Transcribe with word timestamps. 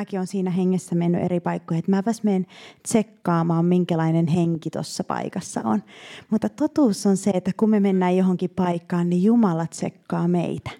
mäkin 0.00 0.20
on 0.20 0.26
siinä 0.26 0.50
hengessä 0.50 0.94
mennyt 0.94 1.22
eri 1.22 1.40
paikkoihin, 1.40 1.78
että 1.78 1.90
mä 1.90 2.02
väs 2.06 2.22
menen 2.22 2.46
tsekkaamaan, 2.82 3.64
minkälainen 3.64 4.26
henki 4.26 4.70
tuossa 4.70 5.04
paikassa 5.04 5.60
on. 5.64 5.82
Mutta 6.30 6.48
totuus 6.48 7.06
on 7.06 7.16
se, 7.16 7.30
että 7.30 7.50
kun 7.56 7.70
me 7.70 7.80
mennään 7.80 8.16
johonkin 8.16 8.50
paikkaan, 8.50 9.10
niin 9.10 9.22
Jumala 9.22 9.66
tsekkaa 9.66 10.28
meitä. 10.28 10.70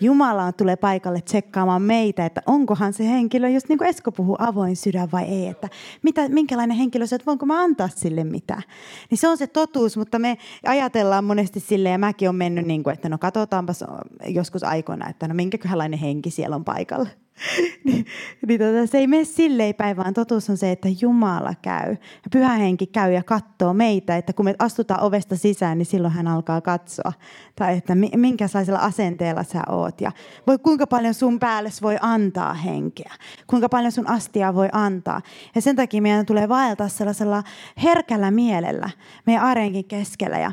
Jumala 0.00 0.52
tulee 0.52 0.76
paikalle 0.76 1.20
tsekkaamaan 1.20 1.82
meitä, 1.82 2.26
että 2.26 2.42
onkohan 2.46 2.92
se 2.92 3.08
henkilö, 3.08 3.48
just 3.48 3.68
niin 3.68 3.78
kuin 3.78 3.88
Esko 3.88 4.12
puhuu, 4.12 4.36
avoin 4.38 4.76
sydän 4.76 5.12
vai 5.12 5.24
ei, 5.24 5.46
että 5.46 5.68
mitä, 6.02 6.28
minkälainen 6.28 6.76
henkilö 6.76 7.06
se, 7.06 7.16
että 7.16 7.26
voinko 7.26 7.46
mä 7.46 7.62
antaa 7.62 7.88
sille 7.88 8.24
mitään. 8.24 8.62
Niin 9.10 9.18
se 9.18 9.28
on 9.28 9.38
se 9.38 9.46
totuus, 9.46 9.96
mutta 9.96 10.18
me 10.18 10.38
ajatellaan 10.66 11.24
monesti 11.24 11.60
silleen, 11.60 11.92
ja 11.92 11.98
mäkin 11.98 12.28
olen 12.28 12.36
mennyt 12.36 12.66
niin 12.66 12.82
kuin, 12.82 12.94
että 12.94 13.08
no 13.08 13.18
katsotaanpas 13.18 13.84
joskus 14.28 14.64
aikoina, 14.64 15.08
että 15.08 15.28
no 15.28 15.34
minkäköhänlainen 15.34 15.98
henki 15.98 16.30
siellä 16.30 16.56
on 16.56 16.64
paikalla. 16.64 17.08
niin, 17.84 18.06
niin 18.46 18.60
tota, 18.60 18.86
se 18.86 18.98
ei 18.98 19.06
mene 19.06 19.24
silleen 19.24 19.74
päin, 19.74 19.96
vaan 19.96 20.14
totuus 20.14 20.50
on 20.50 20.56
se, 20.56 20.72
että 20.72 20.88
Jumala 21.00 21.54
käy. 21.62 21.90
Ja 21.90 22.30
pyhä 22.32 22.54
henki 22.54 22.86
käy 22.86 23.12
ja 23.12 23.22
katsoo 23.22 23.74
meitä, 23.74 24.16
että 24.16 24.32
kun 24.32 24.44
me 24.44 24.54
astutaan 24.58 25.02
ovesta 25.02 25.36
sisään, 25.36 25.78
niin 25.78 25.86
silloin 25.86 26.14
hän 26.14 26.28
alkaa 26.28 26.60
katsoa. 26.60 27.12
Tai 27.56 27.76
että 27.76 27.94
minkälaisella 27.94 28.78
asenteella 28.78 29.42
sä 29.42 29.62
oot. 29.68 30.00
Ja 30.00 30.12
voi, 30.46 30.58
kuinka 30.58 30.86
paljon 30.86 31.14
sun 31.14 31.38
päälle 31.38 31.70
voi 31.82 31.96
antaa 32.00 32.54
henkeä. 32.54 33.12
Kuinka 33.46 33.68
paljon 33.68 33.92
sun 33.92 34.10
astia 34.10 34.54
voi 34.54 34.68
antaa. 34.72 35.22
Ja 35.54 35.62
sen 35.62 35.76
takia 35.76 36.02
meidän 36.02 36.26
tulee 36.26 36.48
vaeltaa 36.48 36.88
sellaisella 36.88 37.42
herkällä 37.82 38.30
mielellä 38.30 38.90
meidän 39.26 39.42
arjenkin 39.44 39.84
keskellä. 39.84 40.38
Ja 40.38 40.52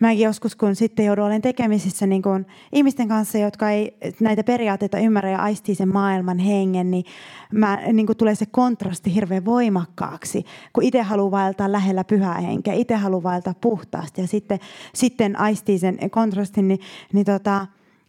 mäkin 0.00 0.20
joskus, 0.20 0.56
kun 0.56 0.76
sitten 0.76 1.06
joudun 1.06 1.24
olen 1.24 1.42
tekemisissä 1.42 2.06
niin 2.06 2.22
kuin 2.22 2.46
ihmisten 2.72 3.08
kanssa, 3.08 3.38
jotka 3.38 3.70
ei 3.70 3.96
näitä 4.20 4.44
periaatteita 4.44 4.98
ymmärrä 4.98 5.30
ja 5.30 5.42
aistii 5.42 5.74
sen 5.74 5.88
maailman 5.88 6.38
hengen, 6.38 6.90
niin, 6.90 7.04
mä, 7.52 7.78
niin 7.92 8.06
kuin 8.06 8.16
tulee 8.16 8.34
se 8.34 8.46
kontrasti 8.46 9.14
hirveän 9.14 9.44
voimakkaaksi, 9.44 10.44
kun 10.72 10.84
itse 10.84 11.02
haluaa 11.02 11.30
vaeltaa 11.30 11.72
lähellä 11.72 12.04
pyhää 12.04 12.40
henkeä, 12.40 12.74
itse 12.74 12.94
haluaa 12.94 13.22
vaeltaa 13.22 13.54
puhtaasti 13.60 14.20
ja 14.20 14.26
sitten, 14.26 14.58
sitten 14.94 15.38
aistii 15.38 15.78
sen 15.78 15.98
kontrastin, 16.10 16.68
niin, 16.68 16.80
niin 17.12 17.26
tota, 17.26 17.66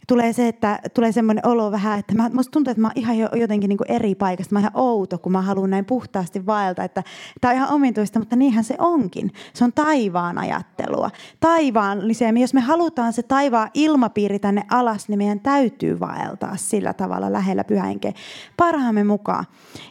tulee 0.07 0.33
se, 0.33 0.47
että 0.47 0.79
tulee 0.93 1.11
semmoinen 1.11 1.47
olo 1.47 1.71
vähän, 1.71 1.99
että 1.99 2.15
mä, 2.15 2.29
musta 2.33 2.51
tuntuu, 2.51 2.71
että 2.71 2.81
mä 2.81 2.87
oon 2.87 2.93
ihan 2.95 3.17
jotenkin 3.17 3.69
niin 3.69 3.77
kuin 3.77 3.91
eri 3.91 4.15
paikasta. 4.15 4.53
Mä 4.53 4.59
oon 4.59 4.63
ihan 4.63 4.71
outo, 4.75 5.17
kun 5.17 5.31
mä 5.31 5.41
haluan 5.41 5.69
näin 5.69 5.85
puhtaasti 5.85 6.45
vaelta. 6.45 6.83
Että 6.83 7.03
tämä 7.41 7.51
on 7.51 7.57
ihan 7.57 7.69
omituista, 7.69 8.19
mutta 8.19 8.35
niinhän 8.35 8.63
se 8.63 8.75
onkin. 8.79 9.31
Se 9.53 9.63
on 9.63 9.73
taivaan 9.73 10.37
ajattelua. 10.37 11.11
Taivaallisia. 11.39 12.29
Jos 12.29 12.53
me 12.53 12.61
halutaan 12.61 13.13
se 13.13 13.23
taivaan 13.23 13.69
ilmapiiri 13.73 14.39
tänne 14.39 14.63
alas, 14.71 15.09
niin 15.09 15.17
meidän 15.17 15.39
täytyy 15.39 15.99
vaeltaa 15.99 16.57
sillä 16.57 16.93
tavalla 16.93 17.33
lähellä 17.33 17.63
pyhäinkeä 17.63 18.11
parhaamme 18.57 19.03
mukaan. 19.03 19.45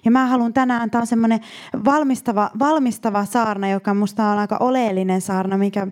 Ja 0.04 0.10
mä 0.10 0.26
haluan 0.26 0.52
tänään, 0.52 0.90
tämä 0.90 1.00
on 1.00 1.06
semmoinen 1.06 1.40
valmistava, 1.84 2.50
valmistava 2.58 3.24
saarna, 3.24 3.68
joka 3.68 3.94
musta 3.94 4.24
on 4.24 4.38
aika 4.38 4.56
oleellinen 4.60 5.20
saarna 5.20 5.58
mikä, 5.58 5.86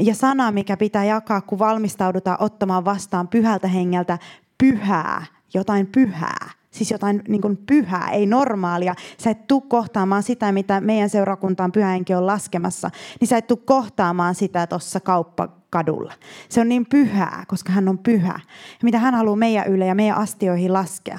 ja 0.00 0.14
sana, 0.14 0.52
mikä 0.52 0.76
pitää 0.76 1.04
jakaa, 1.04 1.40
kun 1.40 1.58
valmistaudutaan 1.58 2.36
ottamaan 2.40 2.84
vastaan 2.84 3.28
pyhä 3.28 3.53
pyhältä 3.60 3.68
hengeltä 3.68 4.18
pyhää, 4.58 5.26
jotain 5.54 5.86
pyhää. 5.86 6.50
Siis 6.70 6.90
jotain 6.90 7.22
niin 7.28 7.40
kuin 7.40 7.56
pyhää, 7.56 8.10
ei 8.10 8.26
normaalia. 8.26 8.94
Sä 9.18 9.30
et 9.30 9.46
tuu 9.46 9.60
kohtaamaan 9.60 10.22
sitä, 10.22 10.52
mitä 10.52 10.80
meidän 10.80 11.10
seurakuntaan 11.10 11.72
pyhähenki 11.72 12.14
on 12.14 12.26
laskemassa. 12.26 12.90
Niin 13.20 13.28
sä 13.28 13.36
et 13.36 13.46
tuu 13.46 13.56
kohtaamaan 13.56 14.34
sitä 14.34 14.66
tuossa 14.66 15.00
kauppakadulla. 15.00 16.12
Se 16.48 16.60
on 16.60 16.68
niin 16.68 16.86
pyhää, 16.86 17.44
koska 17.48 17.72
hän 17.72 17.88
on 17.88 17.98
pyhä. 17.98 18.40
Ja 18.72 18.80
mitä 18.82 18.98
hän 18.98 19.14
haluaa 19.14 19.36
meidän 19.36 19.66
ylle 19.66 19.86
ja 19.86 19.94
meidän 19.94 20.16
astioihin 20.16 20.72
laskea. 20.72 21.18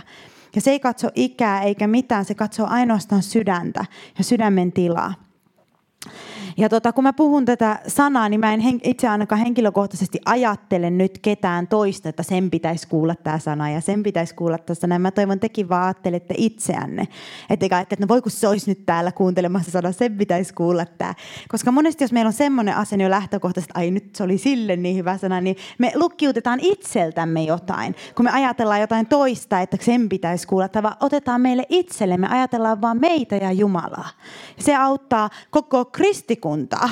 Ja 0.55 0.61
se 0.61 0.71
ei 0.71 0.79
katso 0.79 1.09
ikää 1.15 1.61
eikä 1.61 1.87
mitään, 1.87 2.25
se 2.25 2.35
katsoo 2.35 2.67
ainoastaan 2.67 3.23
sydäntä 3.23 3.85
ja 4.17 4.23
sydämen 4.23 4.71
tilaa. 4.71 5.13
Ja 6.57 6.69
tota, 6.69 6.93
kun 6.93 7.03
mä 7.03 7.13
puhun 7.13 7.45
tätä 7.45 7.79
sanaa, 7.87 8.29
niin 8.29 8.39
mä 8.39 8.53
en 8.53 8.59
hen, 8.59 8.79
itse 8.83 9.07
ainakaan 9.07 9.41
henkilökohtaisesti 9.41 10.19
ajattele 10.25 10.89
nyt 10.89 11.17
ketään 11.17 11.67
toista, 11.67 12.09
että 12.09 12.23
sen 12.23 12.51
pitäisi 12.51 12.87
kuulla 12.87 13.15
tämä 13.15 13.39
sana 13.39 13.69
ja 13.69 13.81
sen 13.81 14.03
pitäisi 14.03 14.35
kuulla 14.35 14.57
tämä 14.57 14.75
sana. 14.75 14.99
Mä 14.99 15.11
toivon 15.11 15.39
tekin 15.39 15.69
vaan 15.69 15.83
ajattelette 15.83 16.33
itseänne. 16.37 17.07
Ettekä 17.49 17.79
että 17.79 17.95
no 17.99 18.07
voi 18.07 18.21
kun 18.21 18.31
se 18.31 18.47
olisi 18.47 18.71
nyt 18.71 18.85
täällä 18.85 19.11
kuuntelemassa 19.11 19.71
sana, 19.71 19.91
sen 19.91 20.17
pitäisi 20.17 20.53
kuulla 20.53 20.85
tämä. 20.85 21.13
Koska 21.49 21.71
monesti 21.71 22.03
jos 22.03 22.11
meillä 22.11 22.27
on 22.27 22.33
semmoinen 22.33 22.75
asenne 22.75 23.03
jo 23.03 23.09
lähtökohtaisesti, 23.09 23.71
että 23.71 23.79
ai 23.79 23.91
nyt 23.91 24.15
se 24.15 24.23
oli 24.23 24.37
sille 24.37 24.75
niin 24.75 24.95
hyvä 24.95 25.17
sana, 25.17 25.41
niin 25.41 25.55
me 25.77 25.91
lukkiutetaan 25.95 26.59
itseltämme 26.61 27.43
jotain. 27.43 27.95
Kun 28.15 28.25
me 28.25 28.31
ajatellaan 28.31 28.81
jotain 28.81 29.05
toista, 29.05 29.59
että 29.59 29.77
sen 29.81 30.09
pitäisi 30.09 30.47
kuulla, 30.47 30.69
vaan 30.83 30.97
otetaan 30.99 31.41
meille 31.41 31.63
itselle. 31.69 32.17
Me 32.17 32.27
ajatellaan 32.27 32.81
vaan 32.81 32.99
meitä 32.99 33.35
ja 33.35 33.51
Jumalaa. 33.51 34.09
Se 34.59 34.75
auttaa 34.75 35.29
koko 35.49 35.85
kristikuntaa 35.85 36.44
seurakuntaa. 36.45 36.89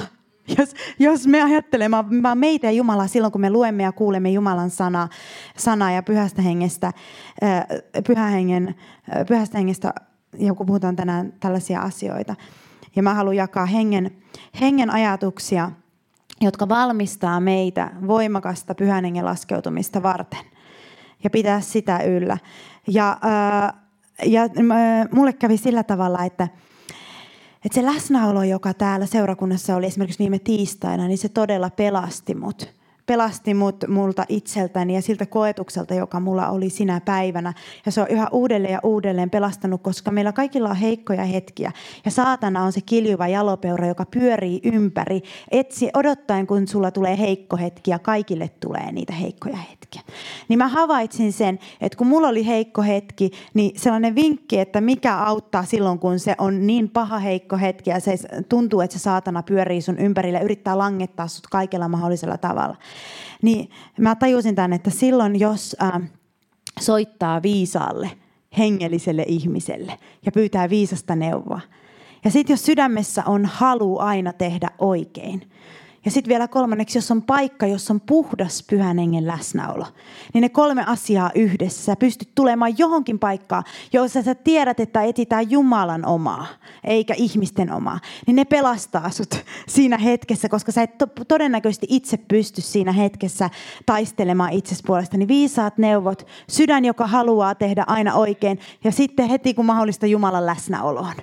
Jos, 0.57 0.73
jos 0.99 1.27
me 1.27 1.41
ajattelemme 1.41 1.97
vaan 2.23 2.37
meitä 2.37 2.67
ja 2.67 2.71
Jumalaa 2.71 3.07
silloin, 3.07 3.31
kun 3.31 3.41
me 3.41 3.49
luemme 3.49 3.83
ja 3.83 3.91
kuulemme 3.91 4.29
Jumalan 4.29 4.69
sanaa, 4.69 5.09
sanaa 5.57 5.91
ja 5.91 6.03
pyhästä 6.03 6.41
hengestä, 6.41 6.91
pyhä 8.07 8.27
hengen, 8.27 8.75
pyhästä 9.27 9.57
hengestä, 9.57 9.93
ja 10.39 10.53
kun 10.53 10.65
puhutaan 10.65 10.95
tänään 10.95 11.33
tällaisia 11.39 11.81
asioita. 11.81 12.35
Ja 12.95 13.03
mä 13.03 13.13
haluan 13.13 13.35
jakaa 13.35 13.65
hengen, 13.65 14.11
hengen 14.61 14.89
ajatuksia, 14.89 15.71
jotka 16.41 16.69
valmistaa 16.69 17.39
meitä 17.39 17.91
voimakasta 18.07 18.75
pyhän 18.75 19.03
hengen 19.03 19.25
laskeutumista 19.25 20.03
varten. 20.03 20.45
Ja 21.23 21.29
pitää 21.29 21.61
sitä 21.61 21.99
yllä. 21.99 22.37
Ja, 22.87 23.17
ja 24.25 24.41
mulle 25.11 25.33
kävi 25.33 25.57
sillä 25.57 25.83
tavalla, 25.83 26.23
että– 26.23 26.47
että 27.66 27.75
se 27.75 27.85
läsnäolo, 27.85 28.44
joka 28.44 28.74
täällä 28.74 29.06
seurakunnassa 29.06 29.75
oli 29.75 29.85
esimerkiksi 29.85 30.19
viime 30.19 30.40
tiistaina, 30.40 31.07
niin 31.07 31.18
se 31.18 31.29
todella 31.29 31.69
pelasti 31.69 32.35
mut 32.35 32.74
pelasti 33.05 33.53
mut, 33.53 33.83
multa 33.87 34.25
itseltäni 34.29 34.95
ja 34.95 35.01
siltä 35.01 35.25
koetukselta, 35.25 35.93
joka 35.93 36.19
mulla 36.19 36.49
oli 36.49 36.69
sinä 36.69 37.01
päivänä. 37.05 37.53
Ja 37.85 37.91
se 37.91 38.01
on 38.01 38.07
yhä 38.09 38.27
uudelleen 38.31 38.73
ja 38.73 38.79
uudelleen 38.83 39.29
pelastanut, 39.29 39.81
koska 39.81 40.11
meillä 40.11 40.31
kaikilla 40.31 40.69
on 40.69 40.75
heikkoja 40.75 41.23
hetkiä. 41.23 41.71
Ja 42.05 42.11
saatana 42.11 42.63
on 42.63 42.71
se 42.71 42.81
kiljuva 42.81 43.27
jalopeura, 43.27 43.87
joka 43.87 44.05
pyörii 44.05 44.59
ympäri, 44.63 45.21
etsi 45.51 45.89
odottaen, 45.93 46.47
kun 46.47 46.67
sulla 46.67 46.91
tulee 46.91 47.19
heikko 47.19 47.57
hetki 47.57 47.91
ja 47.91 47.99
kaikille 47.99 48.49
tulee 48.59 48.91
niitä 48.91 49.13
heikkoja 49.13 49.57
hetkiä. 49.57 50.01
Niin 50.47 50.57
mä 50.57 50.67
havaitsin 50.67 51.33
sen, 51.33 51.59
että 51.81 51.97
kun 51.97 52.07
mulla 52.07 52.27
oli 52.27 52.45
heikko 52.45 52.81
hetki, 52.81 53.31
niin 53.53 53.79
sellainen 53.79 54.15
vinkki, 54.15 54.59
että 54.59 54.81
mikä 54.81 55.17
auttaa 55.17 55.63
silloin, 55.63 55.99
kun 55.99 56.19
se 56.19 56.35
on 56.37 56.67
niin 56.67 56.89
paha 56.89 57.19
heikko 57.19 57.57
hetki 57.57 57.89
ja 57.89 57.99
se 57.99 58.15
tuntuu, 58.49 58.81
että 58.81 58.97
se 58.97 59.01
saatana 59.01 59.43
pyörii 59.43 59.81
sun 59.81 59.97
ympärille 59.97 60.37
ja 60.37 60.43
yrittää 60.43 60.77
langettaa 60.77 61.27
sut 61.27 61.47
kaikella 61.47 61.87
mahdollisella 61.87 62.37
tavalla 62.37 62.77
niin 63.41 63.69
mä 63.99 64.15
tajusin 64.15 64.55
tämän, 64.55 64.73
että 64.73 64.89
silloin 64.89 65.39
jos 65.39 65.75
soittaa 66.79 67.41
viisaalle, 67.41 68.11
hengelliselle 68.57 69.25
ihmiselle 69.27 69.99
ja 70.25 70.31
pyytää 70.31 70.69
viisasta 70.69 71.15
neuvoa. 71.15 71.61
Ja 72.25 72.31
sitten 72.31 72.53
jos 72.53 72.65
sydämessä 72.65 73.23
on 73.25 73.45
halu 73.45 73.99
aina 73.99 74.33
tehdä 74.33 74.69
oikein, 74.79 75.51
ja 76.05 76.11
sitten 76.11 76.29
vielä 76.29 76.47
kolmanneksi, 76.47 76.97
jos 76.97 77.11
on 77.11 77.21
paikka, 77.21 77.67
jossa 77.67 77.93
on 77.93 78.01
puhdas 78.01 78.63
pyhän 78.69 78.97
hengen 78.97 79.27
läsnäolo, 79.27 79.85
niin 80.33 80.41
ne 80.41 80.49
kolme 80.49 80.83
asiaa 80.87 81.31
yhdessä. 81.35 81.83
Sä 81.83 81.95
pystyt 81.95 82.29
tulemaan 82.35 82.77
johonkin 82.77 83.19
paikkaan, 83.19 83.63
jossa 83.93 84.21
sä 84.21 84.35
tiedät, 84.35 84.79
että 84.79 85.03
etsitään 85.03 85.51
Jumalan 85.51 86.05
omaa, 86.05 86.45
eikä 86.83 87.13
ihmisten 87.17 87.73
omaa. 87.73 87.99
Niin 88.27 88.35
ne 88.35 88.45
pelastaa 88.45 89.09
sut 89.09 89.35
siinä 89.67 89.97
hetkessä, 89.97 90.49
koska 90.49 90.71
sä 90.71 90.81
et 90.83 90.97
to- 90.97 91.07
todennäköisesti 91.27 91.87
itse 91.89 92.17
pysty 92.17 92.61
siinä 92.61 92.91
hetkessä 92.91 93.49
taistelemaan 93.85 94.53
itses 94.53 94.83
puolesta. 94.83 95.17
Niin 95.17 95.27
viisaat 95.27 95.77
neuvot, 95.77 96.27
sydän, 96.49 96.85
joka 96.85 97.07
haluaa 97.07 97.55
tehdä 97.55 97.83
aina 97.87 98.13
oikein, 98.13 98.59
ja 98.83 98.91
sitten 98.91 99.29
heti 99.29 99.53
kun 99.53 99.65
mahdollista 99.65 100.05
Jumalan 100.05 100.45
läsnäoloon 100.45 101.13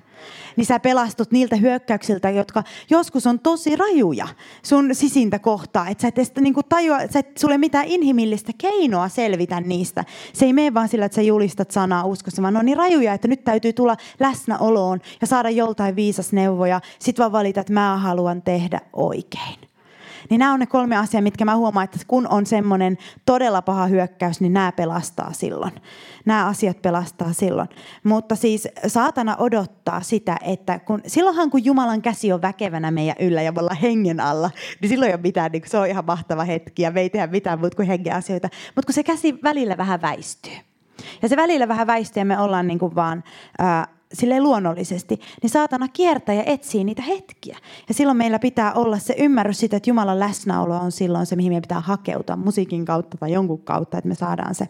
niin 0.57 0.67
sä 0.67 0.81
pelastut 0.81 1.31
niiltä 1.31 1.57
hyökkäyksiltä, 1.57 2.31
jotka 2.31 2.63
joskus 2.91 3.27
on 3.27 3.39
tosi 3.39 3.77
rajuja 3.77 4.29
sun 4.63 4.95
sisintä 4.95 5.39
kohtaa. 5.39 5.89
Että 5.89 6.03
sä 6.03 6.09
et 6.09 6.19
edes 6.19 6.33
niin 6.41 6.55
tajua, 6.69 7.01
että 7.01 7.19
et 7.19 7.39
sulle 7.39 7.59
mitään 7.59 7.87
inhimillistä 7.87 8.53
keinoa 8.59 9.09
selvitä 9.09 9.61
niistä. 9.61 10.05
Se 10.33 10.45
ei 10.45 10.53
mene 10.53 10.75
vaan 10.75 10.89
sillä, 10.89 11.05
että 11.05 11.17
sä 11.17 11.23
julistat 11.23 11.71
sanaa 11.71 12.05
uskossa, 12.05 12.43
vaan 12.43 12.57
on 12.57 12.65
niin 12.65 12.77
rajuja, 12.77 13.15
että 13.15 13.29
nyt 13.29 13.45
täytyy 13.45 13.73
tulla 13.73 13.97
läsnäoloon 14.21 15.01
ja 15.21 15.27
saada 15.27 15.51
joltain 15.51 15.97
viisas 15.97 16.33
neuvoja. 16.33 16.81
Sitten 16.99 17.23
vaan 17.23 17.33
valita, 17.33 17.61
että 17.61 17.73
mä 17.73 17.97
haluan 17.97 18.43
tehdä 18.43 18.81
oikein. 18.93 19.70
Niin 20.31 20.39
nämä 20.39 20.53
on 20.53 20.61
ne 20.61 20.67
kolme 20.67 20.97
asiaa, 20.97 21.23
mitkä 21.23 21.45
mä 21.45 21.57
huomaan, 21.57 21.85
että 21.85 21.99
kun 22.07 22.29
on 22.29 22.47
semmoinen 22.47 22.99
todella 23.27 23.63
paha 23.63 23.87
hyökkäys, 23.87 24.41
niin 24.41 24.53
nämä 24.53 24.73
pelastaa 24.73 25.33
silloin. 25.33 25.73
Nämä 26.25 26.47
asiat 26.47 26.83
pelastaa 26.83 27.33
silloin. 27.33 27.69
Mutta 28.05 28.37
siis 28.37 28.69
saatana 28.87 29.37
odottaa 29.39 30.01
sitä, 30.01 30.37
että 30.45 30.79
kun, 30.79 31.01
silloinhan 31.07 31.51
kun 31.51 31.65
Jumalan 31.65 32.03
käsi 32.03 32.33
on 32.33 32.43
väkevänä 32.43 32.91
meidän 32.91 33.17
yllä 33.21 33.43
ja 33.43 33.53
me 33.53 33.61
ollaan 33.61 33.77
hengen 33.77 34.21
alla, 34.21 34.51
niin 34.81 34.89
silloin 34.89 35.09
ei 35.09 35.15
ole 35.15 35.23
mitään, 35.23 35.53
niin 35.53 35.63
se 35.67 35.79
on 35.79 35.87
ihan 35.87 36.05
mahtava 36.07 36.45
hetki 36.45 36.83
ja 36.83 36.91
me 36.91 37.01
ei 37.01 37.11
tehdä 37.11 37.27
mitään 37.27 37.59
muuta 37.59 37.77
kuin 37.77 37.89
hengen 37.89 38.15
asioita. 38.15 38.49
Mutta 38.75 38.87
kun 38.87 38.95
se 38.95 39.03
käsi 39.03 39.39
välillä 39.43 39.77
vähän 39.77 40.03
väistyy, 40.03 40.53
Ja 41.23 41.29
se 41.29 41.37
välillä 41.37 41.69
vähän 41.69 41.87
väistyy 41.87 42.21
ja 42.21 42.25
me 42.25 42.39
ollaan 42.39 42.67
niin 42.67 42.79
kuin 42.79 42.95
vaan 42.95 43.25
ää, 43.59 44.00
silleen 44.13 44.43
luonnollisesti, 44.43 45.21
niin 45.43 45.51
saatana 45.51 45.89
kiertää 45.89 46.35
ja 46.35 46.43
etsii 46.47 46.85
niitä 46.85 47.03
hetkiä. 47.03 47.59
Ja 47.89 47.95
silloin 47.95 48.19
meillä 48.19 48.39
pitää 48.39 48.73
olla 48.73 48.99
se 48.99 49.15
ymmärrys 49.19 49.59
siitä, 49.59 49.77
että 49.77 49.91
Jumalan 49.91 50.21
läsnäolo 50.21 50.77
on 50.77 50.93
silloin 50.93 51.27
se, 51.27 51.37
mihin 51.37 51.51
meidän 51.51 51.63
pitää 51.63 51.81
hakeutua 51.81 52.37
musiikin 52.37 52.85
kautta 52.85 53.19
tai 53.19 53.33
jonkun 53.33 53.63
kautta, 53.63 53.99
että 53.99 54.09
me 54.09 54.15
saadaan 54.15 54.55
se, 54.55 54.69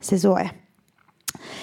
se 0.00 0.18
suoja. 0.18 0.48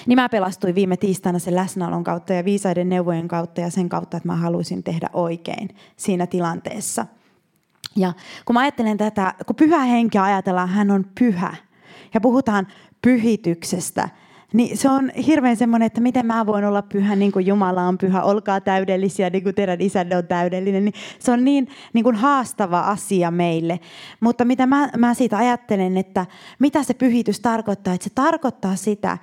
Niin 0.06 0.16
mä 0.16 0.28
pelastuin 0.28 0.74
viime 0.74 0.96
tiistaina 0.96 1.38
sen 1.38 1.56
läsnäolon 1.56 2.04
kautta 2.04 2.32
ja 2.32 2.44
viisaiden 2.44 2.88
neuvojen 2.88 3.28
kautta 3.28 3.60
ja 3.60 3.70
sen 3.70 3.88
kautta, 3.88 4.16
että 4.16 4.28
mä 4.28 4.36
halusin 4.36 4.82
tehdä 4.82 5.10
oikein 5.12 5.68
siinä 5.96 6.26
tilanteessa. 6.26 7.06
Ja 7.96 8.12
kun 8.44 8.54
mä 8.54 8.60
ajattelen 8.60 8.98
tätä, 8.98 9.34
kun 9.46 9.56
pyhä 9.56 9.78
henki 9.78 10.18
ajatellaan, 10.18 10.68
hän 10.68 10.90
on 10.90 11.04
pyhä. 11.20 11.56
Ja 12.14 12.20
puhutaan 12.20 12.66
pyhityksestä, 13.02 14.08
niin 14.52 14.78
se 14.78 14.88
on 14.88 15.10
hirveän 15.10 15.56
semmoinen, 15.56 15.86
että 15.86 16.00
miten 16.00 16.26
mä 16.26 16.46
voin 16.46 16.64
olla 16.64 16.82
pyhä 16.82 17.16
niin 17.16 17.32
kuin 17.32 17.46
Jumala 17.46 17.82
on 17.82 17.98
pyhä, 17.98 18.22
olkaa 18.22 18.60
täydellisiä 18.60 19.30
niin 19.30 19.42
kuin 19.42 19.54
teidän 19.54 19.80
isänne 19.80 20.16
on 20.16 20.26
täydellinen. 20.26 20.84
Niin 20.84 20.94
se 21.18 21.32
on 21.32 21.44
niin, 21.44 21.68
niin 21.92 22.04
kuin 22.04 22.16
haastava 22.16 22.80
asia 22.80 23.30
meille. 23.30 23.80
Mutta 24.20 24.44
mitä 24.44 24.66
mä, 24.66 24.90
mä 24.96 25.14
siitä 25.14 25.36
ajattelen, 25.38 25.96
että 25.96 26.26
mitä 26.58 26.82
se 26.82 26.94
pyhitys 26.94 27.40
tarkoittaa, 27.40 27.94
että 27.94 28.04
se 28.04 28.10
tarkoittaa 28.14 28.76
sitä, 28.76 29.18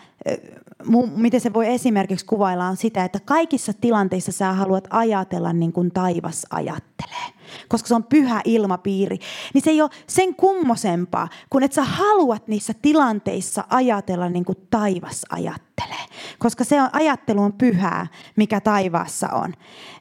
miten 1.15 1.41
se 1.41 1.53
voi 1.53 1.67
esimerkiksi 1.67 2.25
kuvailla 2.25 2.65
on 2.65 2.77
sitä, 2.77 3.05
että 3.05 3.19
kaikissa 3.25 3.73
tilanteissa 3.81 4.31
sä 4.31 4.53
haluat 4.53 4.87
ajatella 4.89 5.53
niin 5.53 5.73
kuin 5.73 5.91
taivas 5.91 6.45
ajattelee 6.49 7.36
koska 7.67 7.87
se 7.87 7.95
on 7.95 8.03
pyhä 8.03 8.41
ilmapiiri, 8.45 9.19
niin 9.53 9.61
se 9.61 9.69
ei 9.69 9.81
ole 9.81 9.89
sen 10.07 10.35
kummosempaa, 10.35 11.27
kun 11.49 11.63
että 11.63 11.75
sä 11.75 11.83
haluat 11.83 12.47
niissä 12.47 12.73
tilanteissa 12.81 13.63
ajatella 13.69 14.29
niin 14.29 14.45
kuin 14.45 14.57
taivas 14.69 15.25
ajattelee 15.29 15.66
ajattelee. 15.81 16.17
Koska 16.39 16.63
se 16.63 16.81
on, 16.81 16.89
ajattelu 16.93 17.41
on 17.41 17.53
pyhää, 17.53 18.07
mikä 18.35 18.61
taivaassa 18.61 19.27
on. 19.27 19.53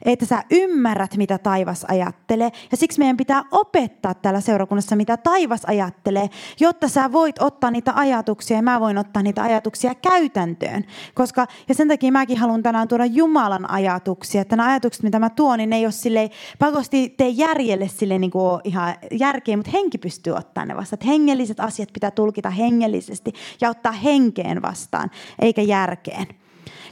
Että 0.05 0.25
sä 0.25 0.43
ymmärrät, 0.51 1.17
mitä 1.17 1.37
taivas 1.37 1.85
ajattelee. 1.87 2.51
Ja 2.71 2.77
siksi 2.77 2.99
meidän 2.99 3.17
pitää 3.17 3.43
opettaa 3.51 4.13
täällä 4.13 4.41
seurakunnassa, 4.41 4.95
mitä 4.95 5.17
taivas 5.17 5.65
ajattelee, 5.65 6.29
jotta 6.59 6.87
sä 6.87 7.11
voit 7.11 7.41
ottaa 7.41 7.71
niitä 7.71 7.93
ajatuksia 7.95 8.57
ja 8.57 8.63
mä 8.63 8.79
voin 8.79 8.97
ottaa 8.97 9.23
niitä 9.23 9.43
ajatuksia 9.43 9.95
käytäntöön. 9.95 10.83
Koska, 11.13 11.47
ja 11.67 11.75
sen 11.75 11.87
takia 11.87 12.11
mäkin 12.11 12.37
haluan 12.37 12.63
tänään 12.63 12.87
tuoda 12.87 13.05
Jumalan 13.05 13.71
ajatuksia. 13.71 14.41
Että 14.41 14.55
nämä 14.55 14.69
ajatukset, 14.69 15.03
mitä 15.03 15.19
mä 15.19 15.29
tuon, 15.29 15.57
niin 15.57 15.69
ne 15.69 15.75
ei 15.75 15.85
ole 15.85 15.91
silleen, 15.91 16.29
pakosti 16.59 17.09
tee 17.09 17.29
järjelle 17.29 17.87
sille 17.87 18.19
niin 18.19 18.31
kuin 18.31 18.61
ihan 18.63 18.95
järkeä, 19.11 19.57
mutta 19.57 19.71
henki 19.71 19.97
pystyy 19.97 20.33
ottaa 20.33 20.65
ne 20.65 20.75
vastaan. 20.75 20.97
Että 20.97 21.07
hengelliset 21.07 21.59
asiat 21.59 21.89
pitää 21.93 22.11
tulkita 22.11 22.49
hengellisesti 22.49 23.33
ja 23.61 23.69
ottaa 23.69 23.91
henkeen 23.91 24.61
vastaan, 24.61 25.11
eikä 25.39 25.61
järkeen, 25.67 26.27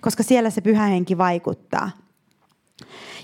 koska 0.01 0.23
siellä 0.23 0.49
se 0.49 0.61
pyhä 0.61 0.85
henki 0.85 1.17
vaikuttaa. 1.17 1.91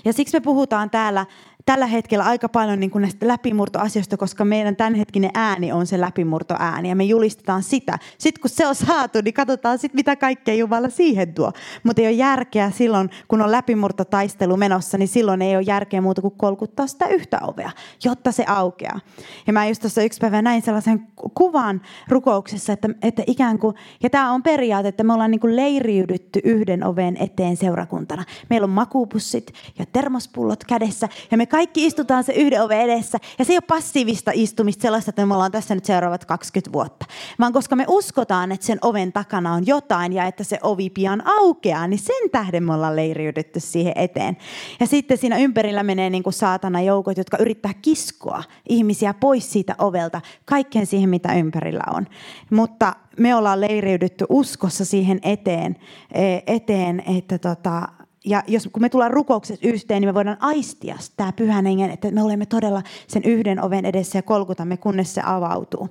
Ja 0.04 0.12
siksi 0.12 0.36
me 0.36 0.40
puhutaan 0.40 0.90
täällä 0.90 1.26
tällä 1.64 1.86
hetkellä 1.86 2.24
aika 2.24 2.48
paljon 2.48 2.80
niin 2.80 2.90
kuin 2.90 3.02
näistä 3.02 3.28
läpimurtoasioista, 3.28 4.16
koska 4.16 4.44
meidän 4.44 4.76
tämänhetkinen 4.76 5.30
ääni 5.34 5.72
on 5.72 5.86
se 5.86 6.00
läpimurtoääni 6.00 6.88
ja 6.88 6.96
me 6.96 7.04
julistetaan 7.04 7.62
sitä. 7.62 7.98
Sitten 8.18 8.40
kun 8.40 8.50
se 8.50 8.66
on 8.66 8.74
saatu, 8.74 9.18
niin 9.24 9.34
katsotaan 9.34 9.78
sitten, 9.78 9.98
mitä 9.98 10.16
kaikkea 10.16 10.54
Jumala 10.54 10.88
siihen 10.88 11.34
tuo. 11.34 11.52
Mutta 11.82 12.02
ei 12.02 12.08
ole 12.08 12.14
järkeä 12.14 12.70
silloin, 12.70 13.10
kun 13.28 13.42
on 13.42 13.52
läpimurtotaistelu 13.52 14.56
menossa, 14.56 14.98
niin 14.98 15.08
silloin 15.08 15.42
ei 15.42 15.56
ole 15.56 15.62
järkeä 15.62 16.00
muuta 16.00 16.20
kuin 16.20 16.34
kolkuttaa 16.36 16.86
sitä 16.86 17.06
yhtä 17.08 17.40
ovea, 17.42 17.70
jotta 18.04 18.32
se 18.32 18.44
aukeaa. 18.48 19.00
Ja 19.46 19.52
mä 19.52 19.66
just 19.66 19.80
tuossa 19.80 20.02
yksi 20.02 20.20
päivä 20.20 20.42
näin 20.42 20.62
sellaisen 20.62 21.08
kuvan 21.34 21.80
rukouksessa, 22.08 22.72
että, 22.72 22.88
että 23.02 23.22
ikään 23.26 23.58
kuin, 23.58 23.74
ja 24.02 24.10
tämä 24.10 24.32
on 24.32 24.42
periaate, 24.42 24.88
että 24.88 25.04
me 25.04 25.12
ollaan 25.12 25.30
niin 25.30 25.40
kuin 25.40 25.56
leiriydytty 25.56 26.40
yhden 26.44 26.86
oven 26.86 27.16
eteen 27.16 27.56
seurakuntana. 27.56 28.24
Meillä 28.50 28.64
on 28.64 28.70
makupussit 28.70 29.52
ja 29.78 29.86
termospullot 29.92 30.64
kädessä 30.64 31.08
ja 31.30 31.36
me 31.36 31.46
kaikki 31.52 31.86
istutaan 31.86 32.24
se 32.24 32.32
yhden 32.32 32.62
oven 32.62 32.80
edessä. 32.80 33.18
Ja 33.38 33.44
se 33.44 33.52
ei 33.52 33.56
ole 33.56 33.64
passiivista 33.68 34.30
istumista 34.34 34.82
sellaista, 34.82 35.10
että 35.10 35.26
me 35.26 35.34
ollaan 35.34 35.52
tässä 35.52 35.74
nyt 35.74 35.84
seuraavat 35.84 36.24
20 36.24 36.72
vuotta. 36.72 37.06
Vaan 37.40 37.52
koska 37.52 37.76
me 37.76 37.84
uskotaan, 37.88 38.52
että 38.52 38.66
sen 38.66 38.78
oven 38.82 39.12
takana 39.12 39.52
on 39.52 39.66
jotain 39.66 40.12
ja 40.12 40.24
että 40.24 40.44
se 40.44 40.58
ovi 40.62 40.90
pian 40.90 41.22
aukeaa, 41.26 41.86
niin 41.86 41.98
sen 41.98 42.30
tähden 42.32 42.64
me 42.64 42.74
ollaan 42.74 42.96
leiriydytty 42.96 43.60
siihen 43.60 43.92
eteen. 43.96 44.36
Ja 44.80 44.86
sitten 44.86 45.18
siinä 45.18 45.38
ympärillä 45.38 45.82
menee 45.82 46.10
niin 46.10 46.22
kuin 46.22 46.32
saatana 46.32 46.80
joukot, 46.80 47.16
jotka 47.16 47.36
yrittää 47.40 47.72
kiskoa 47.82 48.42
ihmisiä 48.68 49.14
pois 49.14 49.52
siitä 49.52 49.74
ovelta, 49.78 50.20
kaikkeen 50.44 50.86
siihen, 50.86 51.10
mitä 51.10 51.34
ympärillä 51.34 51.84
on. 51.94 52.06
Mutta 52.50 52.92
me 53.18 53.34
ollaan 53.34 53.60
leiriydytty 53.60 54.24
uskossa 54.28 54.84
siihen 54.84 55.20
eteen, 55.22 55.76
e, 56.12 56.38
eteen 56.46 57.02
että 57.06 57.38
tota, 57.38 57.88
ja 58.24 58.42
jos, 58.46 58.68
kun 58.72 58.82
me 58.82 58.88
tullaan 58.88 59.10
rukouksessa 59.10 59.68
yhteen, 59.68 60.00
niin 60.00 60.08
me 60.08 60.14
voidaan 60.14 60.36
aistia 60.40 60.96
tämä 61.16 61.32
pyhän 61.32 61.66
hengen, 61.66 61.90
että 61.90 62.10
me 62.10 62.22
olemme 62.22 62.46
todella 62.46 62.82
sen 63.06 63.24
yhden 63.24 63.64
oven 63.64 63.84
edessä 63.84 64.18
ja 64.18 64.22
kolkutamme, 64.22 64.76
kunnes 64.76 65.14
se 65.14 65.22
avautuu. 65.24 65.88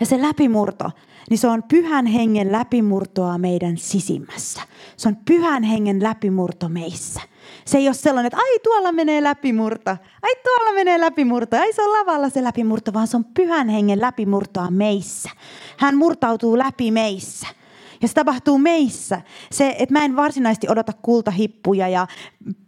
Ja 0.00 0.06
se 0.06 0.22
läpimurto, 0.22 0.90
niin 1.30 1.38
se 1.38 1.48
on 1.48 1.62
pyhän 1.62 2.06
hengen 2.06 2.52
läpimurtoa 2.52 3.38
meidän 3.38 3.76
sisimmässä. 3.76 4.60
Se 4.96 5.08
on 5.08 5.16
pyhän 5.24 5.62
hengen 5.62 6.02
läpimurto 6.02 6.68
meissä. 6.68 7.20
Se 7.64 7.78
ei 7.78 7.88
ole 7.88 7.94
sellainen, 7.94 8.26
että 8.26 8.36
ai 8.36 8.58
tuolla 8.58 8.92
menee 8.92 9.22
läpimurto, 9.22 9.90
ai 10.22 10.34
tuolla 10.44 10.72
menee 10.72 11.00
läpimurto, 11.00 11.56
ai 11.56 11.72
se 11.72 11.82
on 11.82 11.92
lavalla 11.92 12.28
se 12.28 12.44
läpimurto, 12.44 12.92
vaan 12.92 13.06
se 13.06 13.16
on 13.16 13.24
pyhän 13.24 13.68
hengen 13.68 14.00
läpimurtoa 14.00 14.70
meissä. 14.70 15.30
Hän 15.76 15.96
murtautuu 15.96 16.58
läpi 16.58 16.90
meissä. 16.90 17.46
Ja 18.06 18.08
se 18.08 18.14
tapahtuu 18.14 18.58
meissä. 18.58 19.20
Se, 19.50 19.76
että 19.78 19.92
mä 19.92 20.04
en 20.04 20.16
varsinaisesti 20.16 20.68
odota 20.68 20.92
kultahippuja 20.92 21.88
ja 21.88 22.06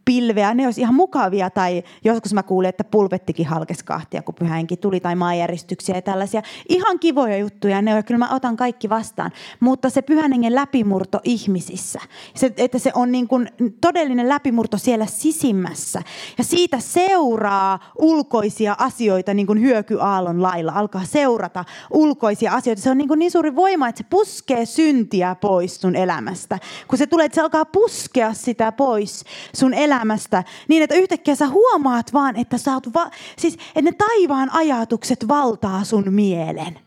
pilveä, 0.08 0.54
ne 0.54 0.64
olisi 0.64 0.80
ihan 0.80 0.94
mukavia. 0.94 1.50
Tai 1.50 1.82
joskus 2.04 2.34
mä 2.34 2.42
kuulin, 2.42 2.68
että 2.68 2.84
pulpettikin 2.84 3.46
halkesi 3.46 3.84
kahtia, 3.84 4.22
kun 4.22 4.34
pyhänki 4.34 4.76
tuli, 4.76 5.00
tai 5.00 5.14
maanjäristyksiä 5.14 5.94
ja 5.94 6.02
tällaisia. 6.02 6.42
Ihan 6.68 6.98
kivoja 6.98 7.36
juttuja, 7.36 7.82
ne 7.82 7.94
on, 7.94 8.04
kyllä 8.04 8.18
mä 8.18 8.34
otan 8.34 8.56
kaikki 8.56 8.88
vastaan. 8.88 9.30
Mutta 9.60 9.90
se 9.90 10.02
pyhän 10.02 10.32
hengen 10.32 10.54
läpimurto 10.54 11.20
ihmisissä, 11.24 12.00
se, 12.34 12.52
että 12.56 12.78
se 12.78 12.92
on 12.94 13.12
niin 13.12 13.28
kuin 13.28 13.48
todellinen 13.80 14.28
läpimurto 14.28 14.78
siellä 14.78 15.06
sisimmässä. 15.06 16.02
Ja 16.38 16.44
siitä 16.44 16.80
seuraa 16.80 17.78
ulkoisia 17.98 18.76
asioita 18.78 19.34
niin 19.34 19.46
kuin 19.46 19.60
hyökyaallon 19.60 20.42
lailla. 20.42 20.72
Alkaa 20.72 21.04
seurata 21.04 21.64
ulkoisia 21.90 22.52
asioita. 22.52 22.82
Se 22.82 22.90
on 22.90 22.98
niin, 22.98 23.08
kuin 23.08 23.18
niin 23.18 23.30
suuri 23.30 23.56
voima, 23.56 23.88
että 23.88 23.98
se 23.98 24.06
puskee 24.10 24.66
syntiä 24.66 25.34
pois 25.34 25.80
sun 25.80 25.96
elämästä. 25.96 26.58
Kun 26.88 26.98
se 26.98 27.06
tulee, 27.06 27.26
että 27.26 27.34
se 27.34 27.40
alkaa 27.40 27.64
puskea 27.64 28.32
sitä 28.32 28.72
pois 28.72 29.24
sun 29.54 29.74
elämästä 29.74 29.97
elämästä 29.98 30.44
niin, 30.68 30.82
että 30.82 30.94
yhtäkkiä 30.94 31.34
sä 31.34 31.48
huomaat 31.48 32.12
vaan, 32.12 32.36
että, 32.36 32.58
sä 32.58 32.74
oot 32.74 32.94
va- 32.94 33.10
siis, 33.38 33.54
että 33.54 33.82
ne 33.82 33.92
taivaan 33.92 34.50
ajatukset 34.52 35.28
valtaa 35.28 35.84
sun 35.84 36.04
mielen. 36.10 36.78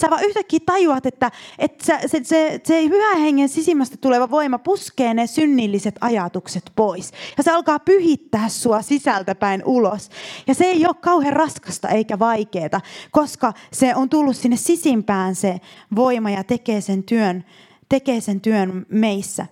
Sä 0.00 0.10
vaan 0.10 0.24
yhtäkkiä 0.24 0.60
tajuat, 0.66 1.06
että, 1.06 1.30
että 1.58 1.84
se, 1.84 1.98
se, 2.06 2.20
se, 2.24 2.60
se 2.64 2.82
hyvä 2.82 3.14
hengen 3.14 3.48
sisimmästä 3.48 3.96
tuleva 3.96 4.30
voima 4.30 4.58
puskee 4.58 5.14
ne 5.14 5.26
synnilliset 5.26 5.94
ajatukset 6.00 6.72
pois. 6.76 7.12
Ja 7.36 7.42
se 7.42 7.50
alkaa 7.50 7.78
pyhittää 7.78 8.48
sua 8.48 8.82
sisältäpäin 8.82 9.62
ulos. 9.64 10.10
Ja 10.46 10.54
se 10.54 10.64
ei 10.64 10.86
ole 10.86 10.94
kauhean 11.00 11.32
raskasta 11.32 11.88
eikä 11.88 12.18
vaikeaa, 12.18 12.80
koska 13.10 13.52
se 13.72 13.94
on 13.94 14.08
tullut 14.08 14.36
sinne 14.36 14.56
sisimpään 14.56 15.34
se 15.34 15.60
voima 15.96 16.30
ja 16.30 16.44
tekee 16.44 16.80
sen 16.80 17.02
työn, 17.02 17.44
tekee 17.88 18.20
sen 18.20 18.40
työn 18.40 18.86
meissä. 18.88 19.46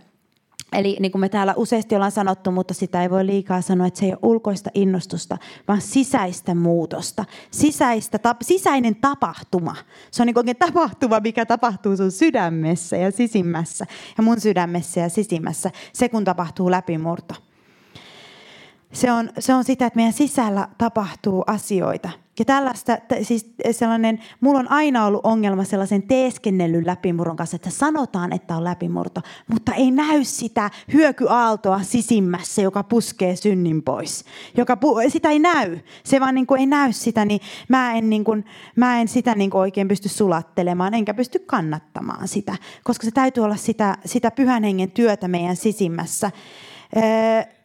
Eli 0.73 0.97
niin 1.01 1.13
kuin 1.13 1.21
me 1.21 1.29
täällä 1.29 1.55
useasti 1.57 1.95
ollaan 1.95 2.13
sanottu, 2.13 2.51
mutta 2.51 2.75
sitä 2.75 3.03
ei 3.03 3.11
voi 3.11 3.27
liikaa 3.27 3.61
sanoa, 3.61 3.87
että 3.87 4.01
se 4.01 4.07
ei 4.07 4.13
ole 4.13 4.19
ulkoista 4.23 4.71
innostusta, 4.75 5.39
vaan 5.69 5.81
sisäistä 5.81 6.55
muutosta. 6.55 7.25
Sisäistä, 7.51 8.19
ta, 8.19 8.37
sisäinen 8.43 8.97
tapahtuma. 8.97 9.77
Se 10.11 10.23
on 10.23 10.27
niin 10.27 10.39
oikein 10.39 10.57
tapahtuma, 10.57 11.21
mikä 11.21 11.47
tapahtuu 11.47 11.97
sun 11.97 12.13
sydämessä 12.13 12.97
ja 12.97 13.11
sisimmässä. 13.11 13.87
Ja 14.19 14.23
mun 14.23 14.41
sydämessä 14.41 15.01
ja 15.01 15.09
sisimmässä. 15.09 15.71
Se 15.93 16.09
kun 16.09 16.25
tapahtuu 16.25 16.71
läpimurto. 16.71 17.48
Se 18.93 19.13
on, 19.13 19.31
se 19.39 19.55
on 19.55 19.65
sitä, 19.65 19.87
että 19.87 19.97
meidän 19.97 20.13
sisällä 20.13 20.69
tapahtuu 20.79 21.45
asioita. 21.47 22.11
Ja 22.39 22.45
tällaista, 22.45 22.99
siis 23.23 23.55
sellainen, 23.71 24.21
mulla 24.41 24.59
on 24.59 24.71
aina 24.71 25.07
ollut 25.07 25.21
ongelma 25.25 25.65
sellaisen 25.65 26.03
teeskennellyn 26.03 26.87
läpimurron 26.87 27.37
kanssa, 27.37 27.57
että 27.57 27.71
sanotaan, 27.71 28.33
että 28.33 28.57
on 28.57 28.65
läpimurto, 28.65 29.21
mutta 29.47 29.75
ei 29.75 29.91
näy 29.91 30.25
sitä 30.25 30.71
hyökyaaltoa 30.93 31.83
sisimmässä, 31.83 32.63
joka 32.63 32.83
puskee 32.83 33.37
synnin 33.37 33.83
pois. 33.83 34.25
Joka 34.57 34.75
pu- 34.75 35.11
sitä 35.11 35.31
ei 35.31 35.39
näy. 35.39 35.79
Se 36.05 36.21
vaan 36.21 36.35
niin 36.35 36.47
kuin 36.47 36.61
ei 36.61 36.67
näy 36.67 36.93
sitä, 36.93 37.25
niin 37.25 37.41
mä 37.69 37.95
en, 37.95 38.11
niin 38.11 38.25
kuin, 38.25 38.45
mä 38.77 39.01
en 39.01 39.09
sitä 39.09 39.35
niin 39.35 39.51
kuin 39.51 39.61
oikein 39.61 39.89
pysty 39.89 40.09
sulattelemaan, 40.09 40.95
enkä 40.95 41.15
pysty 41.15 41.39
kannattamaan 41.39 42.29
sitä, 42.29 42.57
koska 42.85 43.05
se 43.05 43.11
täytyy 43.11 43.45
olla 43.45 43.57
sitä, 43.57 43.97
sitä 44.05 44.31
pyhän 44.31 44.65
hengen 44.65 44.91
työtä 44.91 45.29
meidän 45.29 45.57
sisimmässä. 45.57 46.31
Öö, 46.97 47.58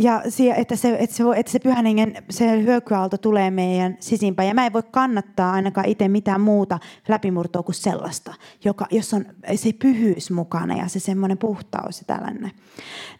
ja 0.00 0.22
että 0.56 0.76
se, 0.76 0.96
että 0.98 1.14
se, 1.14 1.24
että 1.36 1.52
se 1.52 1.58
pyhän 1.58 1.86
hengen 1.86 2.16
se 2.30 2.62
hyökyaalto 2.62 3.18
tulee 3.18 3.50
meidän 3.50 3.96
sisimpään. 4.00 4.48
Ja 4.48 4.54
mä 4.54 4.66
en 4.66 4.72
voi 4.72 4.82
kannattaa 4.90 5.52
ainakaan 5.52 5.88
itse 5.88 6.08
mitään 6.08 6.40
muuta 6.40 6.78
läpimurtoa 7.08 7.62
kuin 7.62 7.74
sellaista, 7.74 8.34
joka, 8.64 8.86
jos 8.90 9.14
on 9.14 9.24
se 9.54 9.72
pyhyys 9.72 10.30
mukana 10.30 10.76
ja 10.76 10.88
se 10.88 11.00
semmoinen 11.00 11.38
puhtaus 11.38 12.00
ja 12.00 12.04
tällainen. 12.06 12.50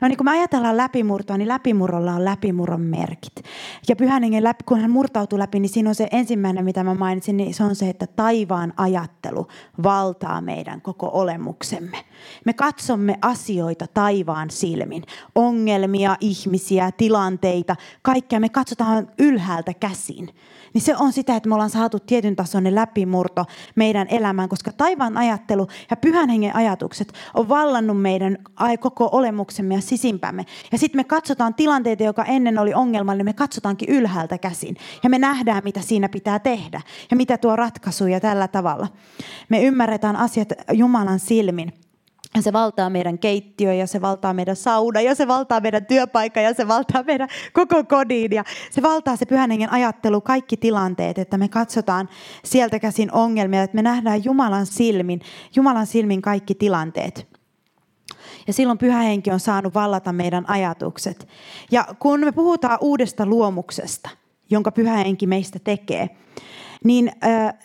No 0.01 0.09
niin 0.09 0.17
kun 0.17 0.25
me 0.25 0.31
ajatellaan 0.31 0.77
läpimurtoa, 0.77 1.37
niin 1.37 1.49
läpimurrolla 1.49 2.15
on 2.15 2.25
läpimurron 2.25 2.81
merkit. 2.81 3.43
Ja 3.89 3.97
pyhän 3.97 4.23
hengen 4.23 4.45
läpi, 4.45 4.65
kun 4.65 4.81
hän 4.81 4.91
murtautuu 4.91 5.39
läpi, 5.39 5.61
niin 5.61 5.69
siinä 5.69 5.89
on 5.89 5.95
se 5.95 6.09
ensimmäinen, 6.13 6.65
mitä 6.65 6.85
mä 6.85 6.95
mainitsin, 6.95 7.37
niin 7.37 7.55
se 7.55 7.65
on 7.65 7.75
se, 7.75 7.89
että 7.89 8.07
taivaan 8.07 8.73
ajattelu 8.77 9.47
valtaa 9.83 10.41
meidän 10.41 10.81
koko 10.81 11.11
olemuksemme. 11.13 11.99
Me 12.45 12.53
katsomme 12.53 13.19
asioita 13.23 13.87
taivaan 13.95 14.51
silmin, 14.51 15.03
ongelmia, 15.35 16.17
ihmisiä, 16.21 16.70
tilanteita, 16.97 17.77
kaikkea 18.03 18.41
me 18.41 18.49
katsotaan 18.49 19.09
ylhäältä 19.19 19.75
käsin. 19.75 20.29
Niin 20.75 20.83
se 20.83 20.97
on 20.97 21.12
sitä, 21.12 21.37
että 21.37 21.49
me 21.49 21.55
ollaan 21.55 21.71
saatu 21.71 21.99
tietyn 22.00 22.37
tasoinen 22.37 22.75
läpimurto 22.75 23.45
meidän 23.75 24.07
elämään, 24.11 24.49
koska 24.49 24.73
taivaan 24.73 25.17
ajattelu 25.17 25.67
ja 25.91 25.97
pyhän 25.97 26.29
hengen 26.29 26.57
ajatukset 26.57 27.12
on 27.35 27.49
vallannut 27.49 28.03
meidän 28.03 28.39
koko 28.81 29.09
olemuksemme 29.12 29.75
ja 29.75 29.81
sisimpämme. 29.81 30.47
Ja 30.73 30.79
sitten 30.79 30.99
me 30.99 31.05
katsotaan 31.05 31.55
tilanteita, 31.55 32.03
joka 32.03 32.25
ennen 32.25 32.59
oli 32.59 32.75
ongelmallinen, 32.75 33.27
me 33.27 33.33
katsotaankin 33.33 33.89
ylhäältä 33.89 34.39
käsin. 34.39 34.77
Ja 35.03 35.11
me 35.11 35.19
nähdään, 35.19 35.62
mitä 35.65 35.81
siinä 35.81 36.09
pitää 36.09 36.39
tehdä 36.39 36.81
ja 37.11 37.17
mitä 37.17 37.39
tuo 37.39 37.57
ratkaisu 37.57 38.07
ja 38.07 38.21
tällä 38.21 38.49
tavalla. 38.49 38.89
Me 39.49 39.62
ymmärretään 39.62 40.17
asiat 40.17 40.49
Jumalan 40.73 41.19
silmin. 41.19 41.73
Ja 42.35 42.43
se 42.43 42.53
valtaa 42.53 42.91
meidän 42.91 43.19
keittiö 43.19 43.75
ja 43.75 43.87
se 43.87 44.01
valtaa 44.01 44.35
meidän 44.35 44.57
sauna 44.57 45.01
ja 45.01 45.15
se 45.15 45.29
valtaa 45.29 45.61
meidän 45.61 45.87
työpaikka 45.87 46.41
ja 46.41 46.55
se 46.55 46.69
valtaa 46.69 47.03
meidän 47.03 47.29
koko 47.53 47.85
kodin. 47.85 48.33
Ja 48.33 48.45
se 48.71 48.83
valtaa 48.83 49.17
se 49.17 49.27
pyhän 49.27 49.51
hengen 49.51 49.73
ajattelu, 49.73 50.21
kaikki 50.21 50.57
tilanteet, 50.57 51.19
että 51.19 51.39
me 51.39 51.49
katsotaan 51.49 52.09
sieltä 52.45 52.79
käsin 52.79 53.13
ongelmia, 53.13 53.63
että 53.63 53.75
me 53.75 53.83
nähdään 53.83 54.25
Jumalan 54.25 54.67
silmin, 54.67 55.21
Jumalan 55.57 55.87
silmin 55.87 56.23
kaikki 56.23 56.55
tilanteet. 56.55 57.29
Ja 58.47 58.53
silloin 58.53 58.79
pyhä 58.79 58.99
henki 58.99 59.31
on 59.31 59.41
saanut 59.41 59.75
vallata 59.75 60.13
meidän 60.13 60.51
ajatukset. 60.51 61.29
Ja 61.71 61.85
kun 61.99 62.21
me 62.21 62.33
puhutaan 62.33 62.79
uudesta 62.81 63.27
luomuksesta, 63.27 64.11
jonka 64.51 64.73
pyhä 64.73 64.97
henki 64.97 65.27
meistä 65.27 65.59
tekee, 65.59 66.11
niin 66.85 67.13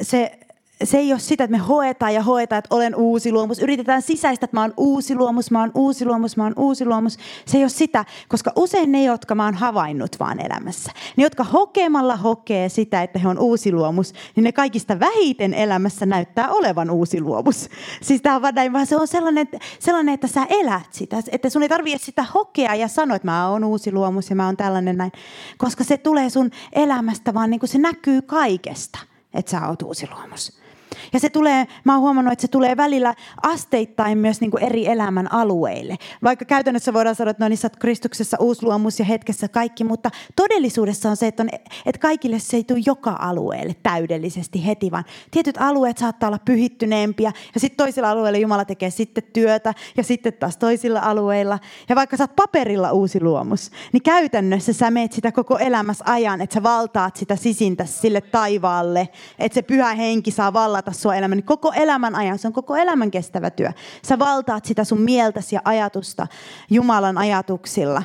se 0.02 0.40
se 0.86 0.98
ei 0.98 1.12
ole 1.12 1.20
sitä, 1.20 1.44
että 1.44 1.58
me 1.58 1.64
hoetaan 1.64 2.14
ja 2.14 2.24
hoetaan, 2.24 2.60
että 2.60 2.76
olen 2.76 2.96
uusi 2.96 3.32
luomus. 3.32 3.60
Yritetään 3.60 4.02
sisäistä, 4.02 4.46
että 4.46 4.58
mä 4.58 4.62
oon 4.62 4.74
uusi 4.78 5.16
luomus, 5.16 5.52
mä 5.52 5.60
oon 5.60 5.72
uusi 5.74 6.06
luomus, 6.06 6.38
mä 6.38 6.44
oon 6.44 6.54
uusi 6.58 6.86
luomus. 6.86 7.18
Se 7.46 7.58
ei 7.58 7.64
ole 7.64 7.70
sitä, 7.70 8.06
koska 8.30 8.52
usein 8.56 8.92
ne, 8.92 9.04
jotka 9.04 9.36
mä 9.36 9.46
oon 9.46 9.54
havainnut 9.54 10.16
vaan 10.20 10.46
elämässä, 10.46 10.92
ne, 11.18 11.24
jotka 11.24 11.44
hokemalla 11.44 12.16
hokee 12.16 12.70
sitä, 12.70 13.04
että 13.04 13.20
he 13.20 13.28
on 13.28 13.40
uusi 13.40 13.72
luomus, 13.72 14.14
niin 14.36 14.44
ne 14.44 14.52
kaikista 14.52 15.00
vähiten 15.00 15.54
elämässä 15.54 16.06
näyttää 16.06 16.50
olevan 16.50 16.90
uusi 16.90 17.22
luomus. 17.22 17.70
Siis 18.02 18.22
tämä 18.22 18.36
on 18.36 18.42
vaan 18.42 18.56
näin, 18.56 18.74
vaan 18.74 18.88
se 18.88 18.98
on 18.98 19.08
sellainen, 19.08 19.48
sellainen, 19.80 20.14
että 20.14 20.28
sä 20.28 20.46
elät 20.50 20.94
sitä, 20.94 21.18
että 21.32 21.50
sun 21.50 21.64
ei 21.64 21.70
tarvitse 21.70 22.06
sitä 22.06 22.26
hokea 22.34 22.76
ja 22.76 22.88
sanoa, 22.88 23.16
että 23.16 23.28
mä 23.28 23.50
oon 23.50 23.64
uusi 23.64 23.92
luomus 23.92 24.30
ja 24.30 24.36
mä 24.36 24.46
oon 24.46 24.58
tällainen 24.58 24.98
näin, 24.98 25.12
koska 25.58 25.84
se 25.84 25.98
tulee 25.98 26.30
sun 26.30 26.52
elämästä, 26.74 27.34
vaan 27.34 27.50
niin 27.50 27.60
kuin 27.60 27.70
se 27.70 27.78
näkyy 27.78 28.22
kaikesta, 28.22 29.00
että 29.34 29.52
sä 29.52 29.68
oot 29.68 29.82
uusi 29.82 30.08
luomus. 30.12 30.65
Ja 31.14 31.20
se 31.20 31.30
tulee, 31.30 31.68
mä 31.84 31.94
oon 31.94 32.02
huomannut, 32.02 32.34
että 32.34 32.42
se 32.42 32.48
tulee 32.48 32.78
välillä 32.78 33.14
asteittain 33.44 34.18
myös 34.18 34.42
niin 34.42 34.52
kuin 34.52 34.64
eri 34.64 34.88
elämän 34.88 35.34
alueille. 35.34 35.96
Vaikka 36.24 36.46
käytännössä 36.46 36.94
voidaan 36.94 37.16
sanoa, 37.16 37.32
että 37.32 37.44
no 37.44 37.50
niin 37.50 37.58
sä 37.58 37.66
oot 37.66 37.76
Kristuksessa 37.76 38.38
uusi 38.40 38.64
luomus 38.64 39.00
ja 39.00 39.06
hetkessä 39.06 39.48
kaikki, 39.48 39.84
mutta 39.84 40.12
todellisuudessa 40.36 41.10
on 41.10 41.18
se, 41.18 41.28
että, 41.28 41.44
on, 41.44 41.50
että 41.86 42.00
kaikille 42.00 42.40
se 42.40 42.58
ei 42.58 42.64
tule 42.64 42.80
joka 42.86 43.16
alueelle 43.20 43.76
täydellisesti 43.84 44.66
heti, 44.66 44.92
vaan 44.92 45.04
tietyt 45.32 45.58
alueet 45.58 45.98
saattaa 45.98 46.28
olla 46.28 46.40
pyhittyneempiä 46.46 47.32
ja 47.54 47.60
sitten 47.60 47.78
toisilla 47.78 48.10
alueilla 48.10 48.38
Jumala 48.38 48.66
tekee 48.66 48.90
sitten 48.90 49.24
työtä 49.34 49.74
ja 49.98 50.04
sitten 50.04 50.34
taas 50.34 50.58
toisilla 50.58 51.00
alueilla. 51.00 51.60
Ja 51.90 51.96
vaikka 51.96 52.18
sä 52.18 52.24
oot 52.24 52.36
paperilla 52.36 52.92
uusi 52.92 53.24
luomus, 53.24 53.72
niin 53.94 54.04
käytännössä 54.04 54.74
sä 54.74 54.92
meet 54.92 55.14
sitä 55.14 55.32
koko 55.32 55.58
elämässä 55.58 56.06
ajan, 56.08 56.42
että 56.42 56.54
sä 56.54 56.64
valtaat 56.64 57.16
sitä 57.16 57.36
sisintä 57.36 57.86
sille 57.86 58.22
taivaalle, 58.22 59.10
että 59.40 59.54
se 59.54 59.62
pyhä 59.62 59.94
henki 59.94 60.32
saa 60.32 60.54
vallata 60.54 60.92
sua 60.96 61.16
elämän, 61.16 61.38
niin 61.38 61.46
koko 61.46 61.72
elämän 61.76 62.16
ajan. 62.16 62.40
Se 62.40 62.48
on 62.48 62.54
koko 62.54 62.76
elämän 62.76 63.12
kestävä 63.12 63.50
työ. 63.50 63.72
Sä 64.04 64.20
valtaat 64.20 64.66
sitä 64.66 64.84
sun 64.84 65.02
mieltäsi 65.02 65.56
ja 65.56 65.62
ajatusta 65.66 66.28
Jumalan 66.70 67.18
ajatuksilla, 67.18 68.04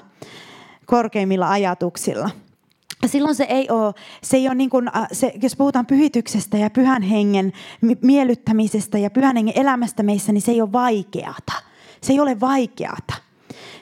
korkeimmilla 0.86 1.50
ajatuksilla. 1.50 2.30
Ja 3.02 3.08
silloin 3.08 3.34
se 3.34 3.44
ei 3.44 3.70
ole, 3.70 3.94
se 4.22 4.36
ei 4.36 4.48
ole 4.48 4.54
niin 4.54 4.70
kuin, 4.70 4.88
äh, 4.96 5.06
se, 5.12 5.32
jos 5.42 5.56
puhutaan 5.56 5.86
pyhityksestä 5.86 6.56
ja 6.56 6.70
pyhän 6.70 7.02
hengen 7.02 7.52
miellyttämisestä 8.02 8.98
ja 8.98 9.10
pyhän 9.10 9.36
hengen 9.36 9.58
elämästä 9.58 10.02
meissä, 10.02 10.32
niin 10.32 10.42
se 10.42 10.52
ei 10.52 10.60
ole 10.60 10.72
vaikeata. 10.72 11.52
Se 12.00 12.12
ei 12.12 12.20
ole 12.20 12.40
vaikeata. 12.40 13.14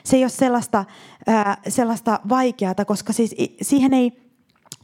Se 0.03 0.17
ei 0.17 0.23
ole 0.23 0.29
sellaista, 0.29 0.85
äh, 1.29 1.57
sellaista 1.67 2.19
vaikeata, 2.29 2.85
koska 2.85 3.13
siis 3.13 3.35
siihen 3.61 3.93
ei, 3.93 4.28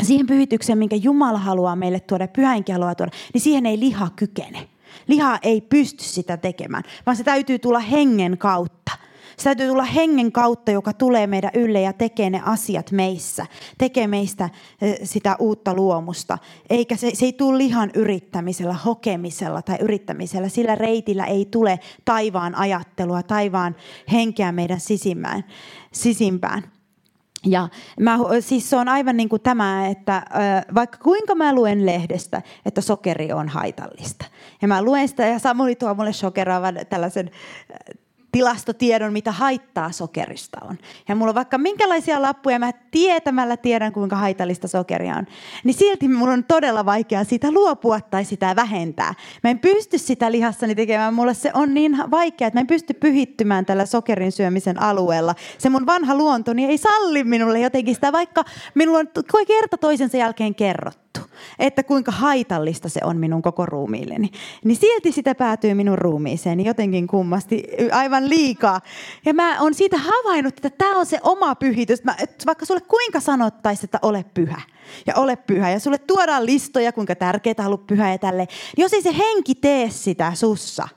siihen 0.04 0.28
pyhitykseen, 0.28 0.78
minkä 0.78 0.96
Jumala 0.96 1.40
haluaa 1.40 1.76
meille 1.76 2.00
tuoda, 2.00 2.28
pyhäinkin 2.28 2.76
haluaa 2.76 2.96
tuoda, 2.96 3.12
niin 3.34 3.42
siihen 3.42 3.66
ei 3.66 3.80
liha 3.80 4.10
kykene. 4.16 4.70
Liha 5.08 5.40
ei 5.42 5.62
pysty 5.62 6.04
sitä 6.04 6.38
tekemään, 6.38 6.84
vaan 7.06 7.18
se 7.18 7.24
täytyy 7.24 7.60
tulla 7.60 7.80
hengen 7.80 8.38
kautta. 8.38 8.92
Se 9.38 9.44
täytyy 9.44 9.68
tulla 9.68 9.84
hengen 9.84 10.32
kautta, 10.32 10.72
joka 10.72 10.94
tulee 10.94 11.28
meidän 11.28 11.52
ylle 11.54 11.82
ja 11.82 11.94
tekee 11.94 12.30
ne 12.30 12.42
asiat 12.46 12.92
meissä. 12.92 13.46
Tekee 13.78 14.08
meistä 14.08 14.50
eh, 14.82 14.98
sitä 15.04 15.36
uutta 15.40 15.74
luomusta. 15.74 16.38
Eikä 16.70 16.96
se, 16.96 17.12
se 17.14 17.26
ei 17.26 17.34
tule 17.34 17.58
lihan 17.58 17.92
yrittämisellä, 17.94 18.74
hokemisella 18.74 19.62
tai 19.62 19.78
yrittämisellä. 19.82 20.50
Sillä 20.50 20.76
reitillä 20.76 21.26
ei 21.26 21.46
tule 21.46 21.80
taivaan 22.06 22.56
ajattelua, 22.56 23.24
taivaan 23.24 23.76
henkeä 24.12 24.52
meidän 24.52 24.80
sisimpään. 24.80 25.44
sisimpään. 25.92 26.75
Ja 27.46 27.70
mä, 28.00 28.18
siis 28.40 28.70
se 28.70 28.76
on 28.76 28.90
aivan 28.90 29.18
niin 29.18 29.30
kuin 29.30 29.42
tämä, 29.42 29.88
että 29.88 30.24
vaikka 30.76 30.98
kuinka 30.98 31.36
mä 31.36 31.56
luen 31.56 31.86
lehdestä, 31.86 32.42
että 32.66 32.82
sokeri 32.82 33.34
on 33.34 33.50
haitallista. 33.50 34.26
Ja 34.62 34.68
mä 34.68 34.82
luen 34.82 35.08
sitä 35.08 35.26
ja 35.26 35.40
Samuli 35.40 35.76
tuo 35.76 35.94
mulle 35.94 36.14
shokeraavan 36.14 36.76
tällaisen 36.90 37.32
tilastotiedon, 38.36 39.14
mitä 39.14 39.32
haittaa 39.32 39.92
sokerista 39.92 40.58
on. 40.70 40.78
Ja 41.08 41.16
mulla 41.16 41.30
on 41.30 41.36
vaikka 41.36 41.58
minkälaisia 41.58 42.22
lappuja, 42.22 42.60
mä 42.60 42.72
tietämällä 42.92 43.58
tiedän, 43.58 43.94
kuinka 43.94 44.16
haitallista 44.16 44.68
sokeria 44.68 45.16
on. 45.16 45.28
Niin 45.64 45.74
silti 45.74 46.08
mulla 46.08 46.34
on 46.34 46.44
todella 46.44 46.86
vaikea 46.86 47.24
sitä 47.24 47.52
luopua 47.52 48.02
tai 48.02 48.26
sitä 48.26 48.56
vähentää. 48.56 49.14
Mä 49.44 49.50
en 49.50 49.60
pysty 49.60 49.98
sitä 49.98 50.32
lihassani 50.32 50.76
tekemään. 50.76 51.14
Mulle 51.14 51.34
se 51.34 51.52
on 51.54 51.74
niin 51.74 51.98
vaikea, 52.12 52.48
että 52.48 52.58
mä 52.58 52.62
en 52.62 52.68
pysty 52.68 52.94
pyhittymään 52.94 53.66
tällä 53.66 53.86
sokerin 53.86 54.32
syömisen 54.32 54.82
alueella. 54.82 55.36
Se 55.58 55.70
mun 55.70 55.86
vanha 55.86 56.16
luontoni 56.16 56.66
ei 56.66 56.78
salli 56.78 57.24
minulle 57.24 57.60
jotenkin 57.60 57.96
sitä, 57.96 58.12
vaikka 58.12 58.44
minulla 58.74 59.00
on 59.00 59.08
kerta 59.48 59.78
toisensa 59.78 60.18
jälkeen 60.18 60.56
kerrottu 60.56 61.20
että 61.60 61.84
kuinka 61.84 62.12
haitallista 62.12 62.90
se 62.90 63.00
on 63.04 63.18
minun 63.18 63.42
koko 63.42 63.66
ruumiilleni. 63.66 64.30
Niin 64.64 64.78
silti 64.78 65.12
sitä 65.12 65.36
päätyy 65.36 65.74
minun 65.74 65.98
ruumiiseen 65.98 66.66
jotenkin 66.66 67.08
kummasti 67.08 67.64
aivan 67.92 68.30
liikaa. 68.30 68.82
Ja 69.26 69.34
mä 69.34 69.62
oon 69.62 69.74
siitä 69.74 69.98
havainnut, 69.98 70.54
että 70.58 70.70
tämä 70.70 71.00
on 71.00 71.06
se 71.06 71.20
oma 71.24 71.56
pyhitys. 71.56 72.04
Mä, 72.04 72.16
vaikka 72.46 72.66
sulle 72.66 72.82
kuinka 72.82 73.20
sanottaisiin, 73.20 73.86
että 73.86 74.00
ole 74.02 74.26
pyhä 74.34 74.62
ja 75.08 75.14
ole 75.16 75.36
pyhä. 75.36 75.72
Ja 75.72 75.80
sulle 75.80 75.98
tuodaan 75.98 76.46
listoja, 76.46 76.92
kuinka 76.92 77.16
tärkeää 77.16 77.68
ollut 77.68 77.88
pyhä 77.88 78.12
ja 78.12 78.18
tälle. 78.18 78.48
Jos 78.78 78.94
ei 78.94 79.02
se 79.02 79.16
henki 79.18 79.56
tee 79.56 79.90
sitä 79.90 80.32
sussa, 80.36 80.88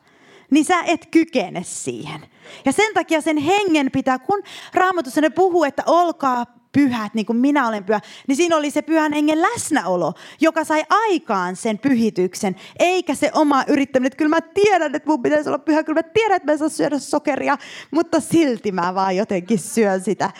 niin 0.50 0.64
sä 0.64 0.82
et 0.86 1.06
kykene 1.10 1.62
siihen. 1.64 2.20
Ja 2.64 2.72
sen 2.72 2.94
takia 2.94 3.20
sen 3.20 3.36
hengen 3.36 3.90
pitää, 3.92 4.18
kun 4.18 4.42
Raamatussa 4.74 5.20
ne 5.20 5.30
puhuu, 5.30 5.64
että 5.64 5.82
olkaa 5.86 6.57
pyhät, 6.78 7.14
niin 7.14 7.26
kuin 7.26 7.36
minä 7.36 7.68
olen 7.68 7.84
pyhä, 7.84 8.00
niin 8.26 8.36
siinä 8.36 8.56
oli 8.56 8.70
se 8.70 8.82
pyhän 8.82 9.12
hengen 9.12 9.42
läsnäolo, 9.42 10.12
joka 10.40 10.64
sai 10.64 10.84
aikaan 10.90 11.56
sen 11.56 11.78
pyhityksen, 11.78 12.56
eikä 12.78 13.14
se 13.14 13.30
oma 13.34 13.64
yrittäminen. 13.68 14.06
Että 14.06 14.16
kyllä 14.16 14.36
mä 14.36 14.40
tiedän, 14.40 14.94
että 14.94 15.08
mun 15.08 15.22
pitäisi 15.22 15.48
olla 15.48 15.58
pyhä, 15.58 15.82
kyllä 15.82 15.98
mä 15.98 16.02
tiedän, 16.02 16.36
että 16.36 16.46
mä 16.46 16.52
en 16.52 16.58
saa 16.58 16.68
syödä 16.68 16.98
sokeria, 16.98 17.58
mutta 17.90 18.20
silti 18.20 18.72
mä 18.72 18.94
vaan 18.94 19.16
jotenkin 19.16 19.58
syön 19.58 20.00
sitä. 20.00 20.30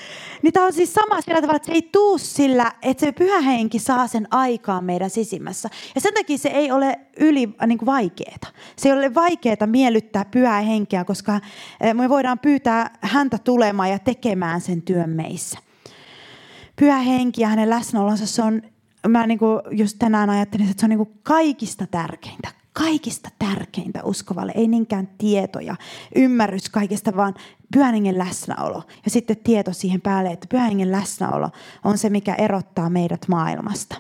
Niin 0.43 0.53
tämä 0.53 0.67
on 0.67 0.73
siis 0.73 0.95
sama 0.95 1.21
sillä 1.21 1.41
tavalla, 1.41 1.57
että 1.57 1.67
se 1.67 1.73
ei 1.73 1.89
tuu 1.93 2.19
sillä, 2.19 2.73
että 2.83 3.07
se 3.07 3.13
pyhä 3.13 3.41
henki 3.41 3.79
saa 3.79 4.07
sen 4.07 4.29
aikaan 4.31 4.85
meidän 4.85 5.11
sisimmässä. 5.11 5.69
Ja 5.95 6.01
sen 6.01 6.15
takia 6.15 6.39
se 6.39 6.49
ei 6.49 6.71
ole 6.71 6.99
yli 7.21 7.49
niin 7.67 7.79
kuin 7.79 7.87
vaikeeta. 7.87 8.47
Se 8.77 8.89
ei 8.89 8.93
ole 8.93 9.15
vaikeaa 9.15 9.67
miellyttää 9.67 10.25
pyhää 10.25 10.61
henkeä, 10.61 11.05
koska 11.05 11.41
eh, 11.81 11.95
me 11.95 12.09
voidaan 12.09 12.39
pyytää 12.39 12.99
häntä 13.01 13.39
tulemaan 13.39 13.91
ja 13.91 13.99
tekemään 13.99 14.61
sen 14.61 14.83
työn 14.83 15.11
meissä 15.11 15.68
pyhä 16.79 16.99
henki 16.99 17.43
ja 17.43 17.49
hänen 17.49 17.71
läsnäolonsa, 17.71 18.27
se 18.27 18.43
on, 18.43 18.63
mä 19.09 19.27
niin 19.27 19.39
kuin 19.39 19.61
just 19.71 19.97
tänään 19.99 20.31
ajattelin, 20.31 20.71
että 20.71 20.81
se 20.81 20.87
on 20.87 20.91
niin 20.91 21.07
kuin 21.07 21.19
kaikista 21.23 21.87
tärkeintä. 21.87 22.49
kaikista 22.73 23.31
tärkeintä 23.39 24.05
uskovalle. 24.05 24.53
Ei 24.55 24.69
niinkään 24.69 25.09
tietoja, 25.19 25.77
ymmärrys 26.15 26.69
kaikesta, 26.69 27.17
vaan 27.17 27.35
pyhän 27.73 27.95
hengen 27.95 28.19
läsnäolo. 28.19 28.83
Ja 29.05 29.11
sitten 29.11 29.37
tieto 29.37 29.73
siihen 29.73 30.01
päälle, 30.01 30.31
että 30.31 30.47
pyhän 30.51 30.69
hengen 30.69 30.93
läsnäolo 30.93 31.51
on 31.85 31.99
se, 31.99 32.11
mikä 32.11 32.35
erottaa 32.35 32.91
meidät 32.91 33.29
maailmasta. 33.29 33.97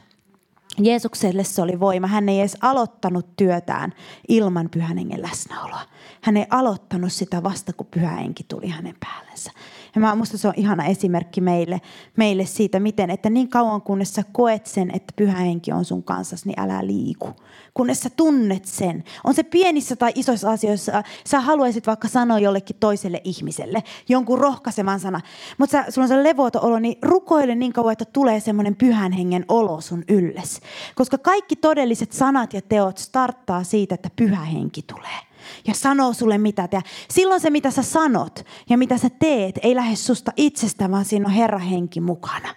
Jeesukselle 0.78 1.44
se 1.44 1.62
oli 1.62 1.80
voima. 1.80 2.06
Hän 2.06 2.28
ei 2.28 2.40
edes 2.40 2.56
aloittanut 2.60 3.36
työtään 3.36 3.92
ilman 4.28 4.68
pyhän 4.70 4.96
hengen 4.96 5.22
läsnäoloa. 5.22 5.80
Hän 6.20 6.36
ei 6.36 6.46
aloittanut 6.50 7.12
sitä 7.12 7.42
vasta, 7.42 7.72
kun 7.72 7.86
pyhä 7.90 8.10
henki 8.10 8.44
tuli 8.44 8.68
hänen 8.68 8.94
päällensä. 9.00 9.50
Ja 9.94 10.00
mä, 10.00 10.14
musta 10.14 10.38
se 10.38 10.48
on 10.48 10.54
ihana 10.56 10.84
esimerkki 10.84 11.40
meille, 11.40 11.80
meille 12.16 12.46
siitä, 12.46 12.80
miten, 12.80 13.10
että 13.10 13.30
niin 13.30 13.48
kauan 13.48 13.82
kunnes 13.82 14.14
sä 14.14 14.22
koet 14.32 14.66
sen, 14.66 14.90
että 14.94 15.12
pyhä 15.16 15.38
henki 15.38 15.72
on 15.72 15.84
sun 15.84 16.02
kanssasi, 16.02 16.48
niin 16.48 16.60
älä 16.60 16.86
liiku. 16.86 17.28
Kunnes 17.74 18.00
sä 18.00 18.10
tunnet 18.10 18.64
sen. 18.64 19.04
On 19.24 19.34
se 19.34 19.42
pienissä 19.42 19.96
tai 19.96 20.12
isoissa 20.14 20.50
asioissa, 20.50 21.02
sä 21.26 21.40
haluaisit 21.40 21.86
vaikka 21.86 22.08
sanoa 22.08 22.38
jollekin 22.38 22.76
toiselle 22.80 23.20
ihmiselle 23.24 23.82
jonkun 24.08 24.38
rohkaiseman 24.38 25.00
sana, 25.00 25.20
mutta 25.58 25.84
sulla 25.88 26.04
on 26.04 26.08
se 26.08 26.22
levoton 26.22 26.64
olo, 26.64 26.78
niin 26.78 26.98
rukoile 27.02 27.54
niin 27.54 27.72
kauan, 27.72 27.92
että 27.92 28.04
tulee 28.04 28.40
semmoinen 28.40 28.76
pyhän 28.76 29.12
hengen 29.12 29.44
olo 29.48 29.80
sun 29.80 30.04
ylles. 30.08 30.60
Koska 30.94 31.18
kaikki 31.18 31.56
todelliset 31.56 32.12
sanat 32.12 32.52
ja 32.52 32.62
teot 32.62 32.98
starttaa 32.98 33.64
siitä, 33.64 33.94
että 33.94 34.10
pyhä 34.16 34.44
henki 34.44 34.82
tulee 34.82 35.28
ja 35.66 35.74
sanoo 35.74 36.12
sulle 36.12 36.38
mitä 36.38 36.68
tehdä. 36.68 36.88
Silloin 37.10 37.40
se, 37.40 37.50
mitä 37.50 37.70
sä 37.70 37.82
sanot 37.82 38.44
ja 38.70 38.78
mitä 38.78 38.98
sä 38.98 39.10
teet, 39.18 39.58
ei 39.62 39.74
lähde 39.74 39.96
susta 39.96 40.32
itsestä, 40.36 40.90
vaan 40.90 41.04
siinä 41.04 41.26
on 41.26 41.32
Herra 41.32 41.58
henki 41.58 42.00
mukana. 42.00 42.54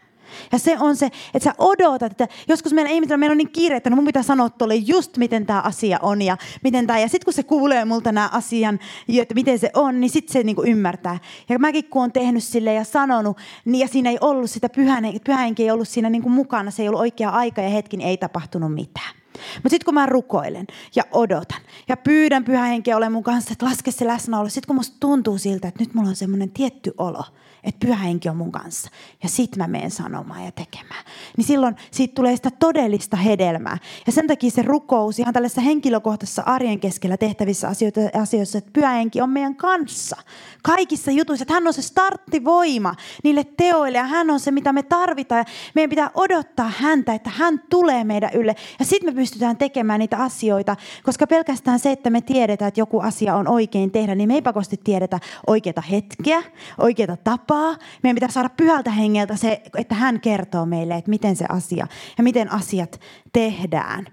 Ja 0.52 0.60
se 0.60 0.78
on 0.80 0.96
se, 0.96 1.06
että 1.06 1.40
sä 1.44 1.56
odotat, 1.58 2.12
että 2.12 2.28
joskus 2.48 2.74
meillä 2.74 2.92
ihmisillä 2.92 3.18
meillä 3.18 3.34
on 3.34 3.38
niin 3.38 3.52
kiire, 3.52 3.76
että 3.76 3.90
no 3.90 3.96
mun 3.96 4.06
pitää 4.06 4.24
sanoa 4.24 4.50
tuolle 4.50 4.76
just 4.76 5.18
miten 5.18 5.46
tämä 5.46 5.62
asia 5.62 6.00
on 6.02 6.22
ja 6.22 6.38
miten 6.64 6.88
tämä. 6.88 7.00
Ja 7.00 7.08
sitten 7.08 7.26
kun 7.26 7.34
se 7.34 7.44
kuulee 7.44 7.86
multa 7.86 8.12
nämä 8.12 8.30
asian, 8.32 8.80
että 9.22 9.34
miten 9.34 9.60
se 9.60 9.70
on, 9.74 10.00
niin 10.00 10.10
sitten 10.10 10.34
se 10.34 10.44
niinku 10.44 10.64
ymmärtää. 10.64 11.20
Ja 11.50 11.60
mäkin 11.60 11.86
kun 11.86 12.04
on 12.04 12.12
tehnyt 12.12 12.44
sille 12.44 12.74
ja 12.74 12.84
sanonut, 12.84 13.38
niin 13.66 13.80
ja 13.80 13.88
siinä 13.88 14.10
ei 14.10 14.18
ollut 14.22 14.50
sitä 14.50 14.70
pyhän, 14.70 15.04
pyhänkin 15.26 15.66
ei 15.66 15.72
ollut 15.72 15.88
siinä 15.88 16.10
niinku 16.10 16.30
mukana, 16.30 16.72
se 16.72 16.82
ei 16.84 16.90
ollut 16.90 17.02
oikea 17.02 17.30
aika 17.30 17.62
ja 17.62 17.70
hetki, 17.70 17.98
niin 17.98 18.10
ei 18.10 18.18
tapahtunut 18.18 18.74
mitään. 18.74 19.21
Mutta 19.56 19.70
sitten 19.70 19.86
kun 19.86 19.94
mä 19.94 20.06
rukoilen 20.06 20.68
ja 20.96 21.04
odotan 21.12 21.62
ja 21.88 21.98
pyydän 21.98 22.44
pyhä 22.46 22.66
henkeä 22.66 22.98
olemaan 22.98 23.14
mun 23.14 23.24
kanssa, 23.24 23.52
että 23.52 23.66
laske 23.66 23.92
se 23.92 24.08
läsnäolo. 24.08 24.50
Sitten 24.50 24.68
kun 24.68 24.76
musta 24.76 24.98
tuntuu 25.00 25.38
siltä, 25.38 25.68
että 25.68 25.84
nyt 25.84 25.94
mulla 25.94 26.10
on 26.10 26.16
semmoinen 26.16 26.52
tietty 26.52 26.94
olo, 26.98 27.24
että 27.64 27.86
pyhä 27.86 27.96
henki 27.96 28.30
on 28.30 28.38
mun 28.38 28.52
kanssa. 28.52 28.90
Ja 29.24 29.30
sit 29.30 29.56
mä 29.56 29.68
menen 29.68 29.92
sanomaan 29.92 30.46
ja 30.46 30.52
tekemään. 30.52 31.06
Niin 31.38 31.46
silloin 31.46 31.76
siitä 31.92 32.16
tulee 32.16 32.36
sitä 32.36 32.52
todellista 32.52 33.18
hedelmää. 33.18 33.78
Ja 34.06 34.12
sen 34.12 34.28
takia 34.28 34.52
se 34.52 34.62
rukous 34.62 35.20
ihan 35.20 35.34
tällaisessa 35.34 35.62
henkilökohtaisessa 35.62 36.44
arjen 36.46 36.80
keskellä 36.80 37.18
tehtävissä 37.18 37.68
asioissa, 38.14 38.58
että 38.58 38.72
pyhä 38.74 38.90
henki 38.90 39.22
on 39.22 39.30
meidän 39.30 39.56
kanssa. 39.56 40.18
Kaikissa 40.64 41.12
jutuissa, 41.12 41.44
että 41.44 41.54
hän 41.54 41.68
on 41.68 41.74
se 41.74 41.82
starttivoima 41.82 42.96
niille 43.24 43.44
teoille 43.58 43.98
ja 43.98 44.04
hän 44.04 44.30
on 44.30 44.40
se, 44.40 44.52
mitä 44.52 44.74
me 44.74 44.84
tarvitaan. 44.84 45.46
Meidän 45.76 45.90
pitää 45.90 46.12
odottaa 46.16 46.72
häntä, 46.78 47.14
että 47.14 47.30
hän 47.30 47.62
tulee 47.70 48.04
meidän 48.04 48.30
ylle. 48.34 48.56
Ja 48.80 48.86
sitten 48.86 49.14
me 49.14 49.20
pystytään 49.20 49.58
tekemään 49.58 50.00
niitä 50.00 50.18
asioita, 50.18 50.76
koska 51.04 51.28
pelkästään 51.28 51.80
se, 51.80 51.92
että 51.92 52.10
me 52.10 52.22
tiedetään, 52.22 52.68
että 52.68 52.82
joku 52.82 53.00
asia 53.00 53.36
on 53.36 53.48
oikein 53.48 53.92
tehdä, 53.92 54.16
niin 54.16 54.28
me 54.28 54.34
ei 54.34 54.42
pakosti 54.42 54.80
tiedetä 54.84 55.20
oikeita 55.48 55.82
hetkeä, 55.82 56.44
oikeita 56.78 57.18
tapaa 57.18 57.51
tapaa. 57.52 57.78
Meidän 58.04 58.16
pitää 58.16 58.30
saada 58.30 58.50
pyhältä 58.50 58.92
hengeltä 58.92 59.36
se, 59.36 59.62
että 59.78 59.96
hän 59.96 60.20
kertoo 60.20 60.66
meille, 60.66 60.96
että 60.96 61.10
miten 61.10 61.36
se 61.36 61.46
asia 61.50 61.88
ja 62.18 62.24
miten 62.24 62.52
asiat 62.52 63.00
tehdään. 63.34 64.06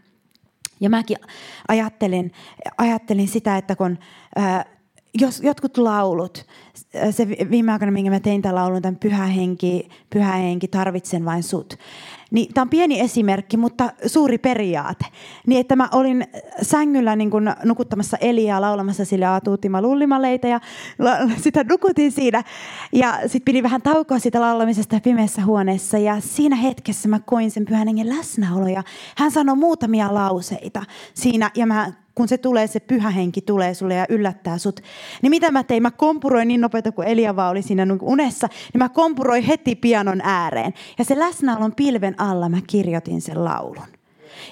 Ja 0.81 0.91
mäkin 0.91 1.17
ajattelin, 1.69 2.33
ajattelin 2.79 3.29
sitä, 3.29 3.57
että 3.57 3.77
kun 3.77 3.99
äh, 4.39 4.65
jos 5.21 5.41
jotkut 5.41 5.79
laulut, 5.79 6.47
se 7.11 7.29
viime 7.29 7.73
aikoina, 7.73 7.93
minkä 7.93 8.11
mä 8.11 8.21
tein 8.21 8.43
tämän 8.43 8.55
laulun, 8.55 8.83
tämän 8.83 8.97
pyhä 8.97 9.27
henki, 9.27 9.89
pyhä 10.11 10.33
henki, 10.33 10.69
tarvitsen 10.69 11.25
vain 11.25 11.43
sut. 11.43 11.79
Niin, 12.31 12.55
tämä 12.55 12.63
on 12.63 12.69
pieni 12.69 13.01
esimerkki, 13.01 13.57
mutta 13.57 13.93
suuri 14.07 14.39
periaate. 14.39 15.05
Niin, 15.47 15.61
että 15.61 15.77
mä 15.77 15.89
olin 15.93 16.27
sängyllä 16.63 17.17
niin 17.17 17.31
kun 17.31 17.55
nukuttamassa 17.65 18.17
Eliaa 18.17 18.61
laulamassa 18.61 19.05
sille 19.05 19.27
aatuutima 19.27 19.83
lullimaleita 19.83 20.47
ja 20.47 20.61
la, 20.99 21.17
sitä 21.43 21.65
nukutin 21.65 22.13
siinä. 22.13 22.45
Ja 22.93 23.19
sitten 23.21 23.43
pidin 23.45 23.63
vähän 23.63 23.83
taukoa 23.83 24.19
siitä 24.19 24.41
laulamisesta 24.41 25.01
pimeässä 25.01 25.45
huoneessa 25.45 25.99
ja 25.99 26.21
siinä 26.21 26.57
hetkessä 26.57 27.09
mä 27.09 27.21
koin 27.21 27.51
sen 27.51 27.65
pyhän 27.65 27.89
hengen 27.89 28.09
läsnäolo 28.09 28.69
ja 28.69 28.83
hän 29.17 29.31
sanoi 29.31 29.57
muutamia 29.57 30.15
lauseita 30.15 30.83
siinä 31.15 31.51
ja 31.55 31.67
mä 31.67 31.93
kun 32.19 32.29
se 32.29 32.39
tulee, 32.39 32.67
se 32.67 32.81
pyhä 32.81 33.11
henki 33.11 33.41
tulee 33.41 33.75
sulle 33.75 33.95
ja 33.95 34.07
yllättää 34.09 34.59
sut. 34.59 34.81
Niin 35.23 35.31
mitä 35.31 35.51
mä 35.51 35.65
tein? 35.65 35.83
Mä 35.83 35.91
kompuroin 35.91 36.49
niin 36.49 36.61
nopeita 36.61 36.93
kuin 36.93 37.09
Eliava 37.09 37.49
oli 37.49 37.63
siinä 37.63 37.87
unessa, 38.03 38.49
niin 38.73 38.79
mä 38.79 38.89
kompuroin 38.89 39.43
heti 39.43 39.75
pianon 39.75 40.21
ääreen. 40.25 40.75
Ja 40.99 41.05
se 41.05 41.19
läsnäolon 41.19 41.75
pilven 41.75 42.21
alla 42.21 42.49
mä 42.49 42.59
kirjoitin 42.67 43.21
sen 43.21 43.45
laulun. 43.45 43.87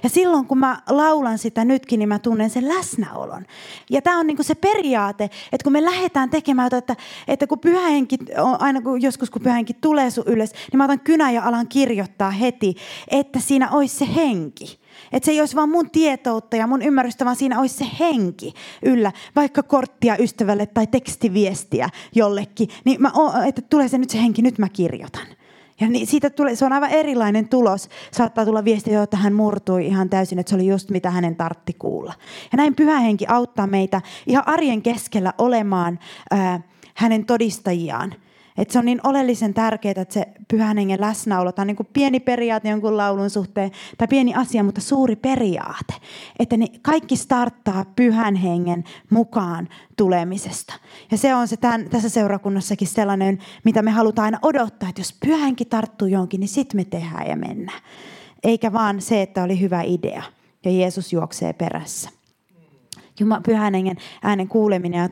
Ja 0.03 0.09
silloin 0.09 0.47
kun 0.47 0.59
mä 0.59 0.83
laulan 0.89 1.39
sitä 1.39 1.65
nytkin, 1.65 1.99
niin 1.99 2.09
mä 2.09 2.19
tunnen 2.19 2.51
sen 2.51 2.69
läsnäolon. 2.69 3.47
Ja 3.91 4.03
tämä 4.03 4.19
on 4.19 4.27
niinku 4.27 4.43
se 4.43 4.55
periaate, 4.55 5.25
että 5.25 5.65
kun 5.65 5.73
me 5.73 5.85
lähdetään 5.85 6.31
tekemään, 6.31 6.71
että, 6.75 6.97
että 7.29 7.47
kun 7.47 7.59
pyhähenki, 7.59 8.17
aina 8.59 8.81
kun 8.81 9.03
joskus 9.03 9.31
kun 9.31 9.43
pyhähenki 9.43 9.75
tulee 9.75 10.11
sun 10.11 10.25
ylös, 10.27 10.53
niin 10.53 10.79
mä 10.79 10.85
otan 10.85 11.01
kynän 11.01 11.35
ja 11.35 11.43
alan 11.43 11.69
kirjoittaa 11.69 12.31
heti, 12.31 12.77
että 13.09 13.41
siinä 13.41 13.71
olisi 13.71 13.97
se 13.97 14.15
henki. 14.15 14.86
Että 15.13 15.25
se 15.25 15.33
ei 15.33 15.41
olisi 15.41 15.57
vaan 15.57 15.69
mun 15.69 15.91
tietoutta 15.91 16.57
ja 16.57 16.67
mun 16.67 16.83
ymmärrystä, 16.83 17.25
vaan 17.25 17.37
siinä 17.37 17.61
olisi 17.61 17.75
se 17.75 17.87
henki 18.01 18.55
yllä. 18.83 19.13
Vaikka 19.37 19.63
korttia 19.63 20.17
ystävälle 20.17 20.67
tai 20.67 20.87
tekstiviestiä 20.87 21.89
jollekin. 22.15 22.69
Niin 22.85 23.03
mä, 23.03 23.13
että 23.47 23.63
tulee 23.63 23.89
se 23.89 23.99
nyt 23.99 24.11
se 24.11 24.23
henki, 24.23 24.43
nyt 24.43 24.59
mä 24.59 24.69
kirjoitan. 24.69 25.27
Ja 25.81 25.89
niin 25.89 26.07
siitä 26.07 26.31
tulee, 26.31 26.57
se 26.57 26.65
on 26.65 26.73
aivan 26.73 26.91
erilainen 26.91 27.49
tulos. 27.49 27.89
Saattaa 28.13 28.45
tulla 28.45 28.65
viesti, 28.65 28.95
että 28.95 29.17
hän 29.17 29.33
murtui 29.33 29.87
ihan 29.87 30.11
täysin, 30.11 30.39
että 30.39 30.51
se 30.51 30.57
oli 30.57 30.67
just 30.67 30.91
mitä 30.91 31.11
hänen 31.11 31.37
tartti 31.37 31.73
kuulla. 31.73 32.13
Ja 32.53 32.57
näin 32.57 32.75
pyhä 32.75 33.01
henki 33.01 33.27
auttaa 33.29 33.67
meitä 33.67 34.03
ihan 34.27 34.49
arjen 34.49 34.83
keskellä 34.83 35.33
olemaan 35.39 35.99
ää, 36.31 36.61
hänen 36.95 37.25
todistajiaan– 37.27 38.15
et 38.59 38.71
se 38.71 38.79
on 38.79 38.85
niin 38.85 39.01
oleellisen 39.05 39.55
tärkeää, 39.55 39.95
että 39.97 40.15
se 40.15 40.27
pyhän 40.49 40.77
hengen 40.77 41.01
läsnäolo, 41.01 41.53
on 41.59 41.67
niin 41.67 41.77
pieni 41.93 42.21
periaate 42.21 42.69
jonkun 42.69 42.97
laulun 42.97 43.31
suhteen, 43.31 43.71
tai 43.99 44.09
pieni 44.09 44.35
asia, 44.35 44.63
mutta 44.63 44.81
suuri 44.81 45.17
periaate. 45.17 45.95
Että 46.39 46.57
ne 46.57 46.67
kaikki 46.83 47.17
starttaa 47.17 47.85
pyhän 47.97 48.35
hengen 48.35 48.85
mukaan 49.11 49.69
tulemisesta. 49.97 50.75
Ja 51.11 51.19
se 51.19 51.35
on 51.35 51.49
se 51.49 51.57
tämän, 51.57 51.89
tässä 51.91 52.09
seurakunnassakin 52.09 52.89
sellainen, 52.89 53.39
mitä 53.65 53.83
me 53.83 53.91
halutaan 53.91 54.25
aina 54.25 54.39
odottaa, 54.43 54.89
että 54.89 55.01
jos 55.01 55.17
pyhänki 55.27 55.65
tarttuu 55.65 56.09
jonkin, 56.09 56.41
niin 56.41 56.49
sitten 56.49 56.81
me 56.81 56.85
tehdään 56.85 57.27
ja 57.27 57.37
mennään. 57.37 57.81
Eikä 58.45 58.73
vaan 58.73 59.01
se, 59.01 59.23
että 59.23 59.43
oli 59.43 59.61
hyvä 59.61 59.83
idea 59.83 60.23
ja 60.65 60.71
Jeesus 60.71 61.13
juoksee 61.13 61.53
perässä. 61.53 62.11
Jumala, 63.21 63.41
pyhän 63.41 63.75
hengen 63.75 63.97
äänen 64.23 64.49
kuuleminen 64.49 65.01
ja 65.01 65.09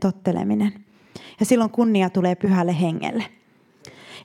totteleminen. 0.00 0.84
Ja 1.42 1.46
silloin 1.46 1.70
kunnia 1.70 2.10
tulee 2.10 2.34
pyhälle 2.34 2.80
hengelle. 2.80 3.24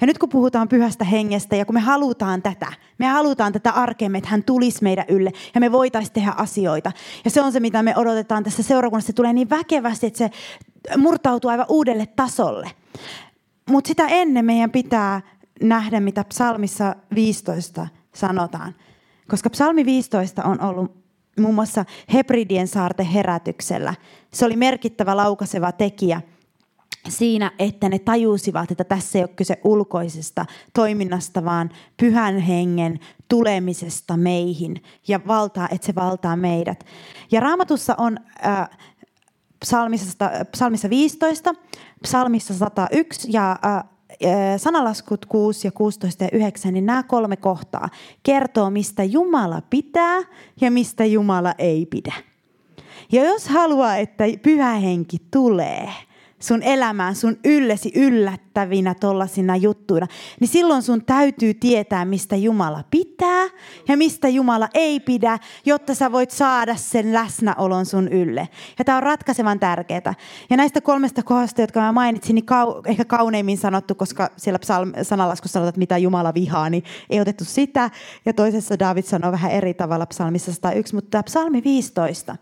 Ja 0.02 0.08
nyt 0.08 0.18
kun 0.18 0.30
puhutaan 0.30 0.68
pyhästä 0.68 1.06
hengestä 1.06 1.56
ja 1.56 1.66
kun 1.66 1.74
me 1.74 1.80
halutaan 1.80 2.42
tätä, 2.42 2.74
me 2.98 3.06
halutaan 3.06 3.54
tätä 3.54 3.72
arkemme, 3.72 4.18
että 4.18 4.30
hän 4.30 4.44
tulisi 4.44 4.84
meidän 4.84 5.06
ylle 5.08 5.32
ja 5.56 5.60
me 5.60 5.72
voitaisiin 5.72 6.14
tehdä 6.14 6.34
asioita. 6.38 6.92
Ja 7.26 7.32
se 7.32 7.42
on 7.42 7.52
se, 7.52 7.60
mitä 7.60 7.84
me 7.84 7.94
odotetaan 7.98 8.44
tässä 8.44 8.64
seurakunnassa. 8.64 9.08
Se 9.08 9.14
tulee 9.14 9.34
niin 9.34 9.50
väkevästi, 9.50 10.08
että 10.08 10.18
se 10.18 10.30
murtautuu 10.98 11.52
aivan 11.52 11.66
uudelle 11.70 12.06
tasolle. 12.06 12.72
Mutta 13.70 13.88
sitä 13.88 14.08
ennen 14.08 14.46
meidän 14.46 14.72
pitää 14.72 15.22
nähdä, 15.62 16.00
mitä 16.00 16.24
psalmissa 16.24 16.96
15 17.16 17.88
sanotaan. 18.14 18.76
Koska 19.28 19.50
psalmi 19.50 19.86
15 19.86 20.44
on 20.44 20.62
ollut 20.62 20.92
muun 21.40 21.56
muassa 21.56 21.86
Hebridien 22.14 22.68
saarten 22.68 23.06
herätyksellä. 23.06 23.94
Se 24.34 24.46
oli 24.46 24.56
merkittävä 24.56 25.18
laukaseva 25.18 25.72
tekijä– 25.72 26.22
siinä, 27.10 27.52
että 27.60 27.90
ne 27.90 28.00
tajusivat, 28.00 28.72
että 28.72 28.84
tässä 28.84 29.18
ei 29.18 29.24
ole 29.24 29.30
kyse 29.36 29.60
ulkoisesta 29.64 30.46
toiminnasta, 30.74 31.46
vaan 31.46 31.70
pyhän 31.98 32.40
hengen 32.40 33.00
tulemisesta 33.28 34.18
meihin 34.18 34.84
ja 35.08 35.20
valtaa, 35.28 35.68
että 35.72 35.88
se 35.88 35.96
valtaa 35.96 36.36
meidät. 36.36 36.86
Ja 37.32 37.40
raamatussa 37.40 37.96
on 37.98 38.18
äh, 38.46 38.70
psalmissa, 39.60 40.30
psalmissa 40.52 40.90
15, 40.90 41.54
psalmissa 42.04 42.54
101 42.54 43.28
ja 43.32 43.52
äh, 43.66 43.84
sanalaskut 44.58 45.26
6 45.26 45.68
ja 45.68 45.72
16 45.72 46.24
ja 46.24 46.30
9, 46.34 46.74
niin 46.74 46.86
nämä 46.86 47.04
kolme 47.04 47.38
kohtaa 47.38 47.90
kertoo, 48.24 48.70
mistä 48.70 49.04
Jumala 49.04 49.62
pitää 49.70 50.22
ja 50.62 50.72
mistä 50.72 51.06
Jumala 51.06 51.54
ei 51.58 51.86
pidä. 51.86 52.14
Ja 53.12 53.26
jos 53.26 53.48
haluaa, 53.48 53.96
että 53.96 54.24
pyhä 54.44 54.74
henki 54.74 55.18
tulee– 55.32 55.90
sun 56.40 56.64
elämään, 56.64 57.16
sun 57.16 57.38
yllesi 57.46 57.92
yllättävinä 58.58 58.94
tollasina 58.94 59.56
juttuina, 59.56 60.08
niin 60.40 60.48
silloin 60.48 60.82
sun 60.82 61.06
täytyy 61.06 61.54
tietää, 61.54 62.06
mistä 62.06 62.36
Jumala 62.36 62.84
pitää 62.92 63.48
ja 63.88 63.98
mistä 63.98 64.28
Jumala 64.28 64.70
ei 64.74 65.00
pidä, 65.00 65.40
jotta 65.66 65.96
sä 65.96 66.12
voit 66.12 66.32
saada 66.32 66.76
sen 66.76 67.14
läsnäolon 67.14 67.86
sun 67.86 68.08
ylle. 68.08 68.50
Ja 68.80 68.86
tämä 68.86 68.98
on 68.98 69.04
ratkaisevan 69.04 69.60
tärkeää. 69.60 70.14
Ja 70.50 70.58
näistä 70.58 70.82
kolmesta 70.82 71.24
kohdasta, 71.24 71.62
jotka 71.62 71.80
mä 71.80 71.92
mainitsin, 71.92 72.36
niin 72.36 72.46
kau- 72.46 72.82
ehkä 72.86 73.06
kauneimmin 73.06 73.58
sanottu, 73.58 73.96
koska 73.96 74.30
siellä 74.38 74.60
psalm- 74.60 75.04
sanalaskussa 75.04 75.54
sanotaan, 75.54 75.70
että 75.70 75.80
mitä 75.80 75.98
Jumala 75.98 76.34
vihaa, 76.34 76.70
niin 76.70 76.84
ei 77.10 77.22
otettu 77.22 77.46
sitä. 77.46 77.92
Ja 78.26 78.34
toisessa 78.34 78.80
David 78.80 79.04
sanoo 79.04 79.32
vähän 79.32 79.52
eri 79.52 79.74
tavalla 79.74 80.06
psalmissa 80.06 80.54
101, 80.54 80.96
mutta 80.96 81.10
tämä 81.10 81.24
psalmi 81.24 81.64
15, 81.64 82.36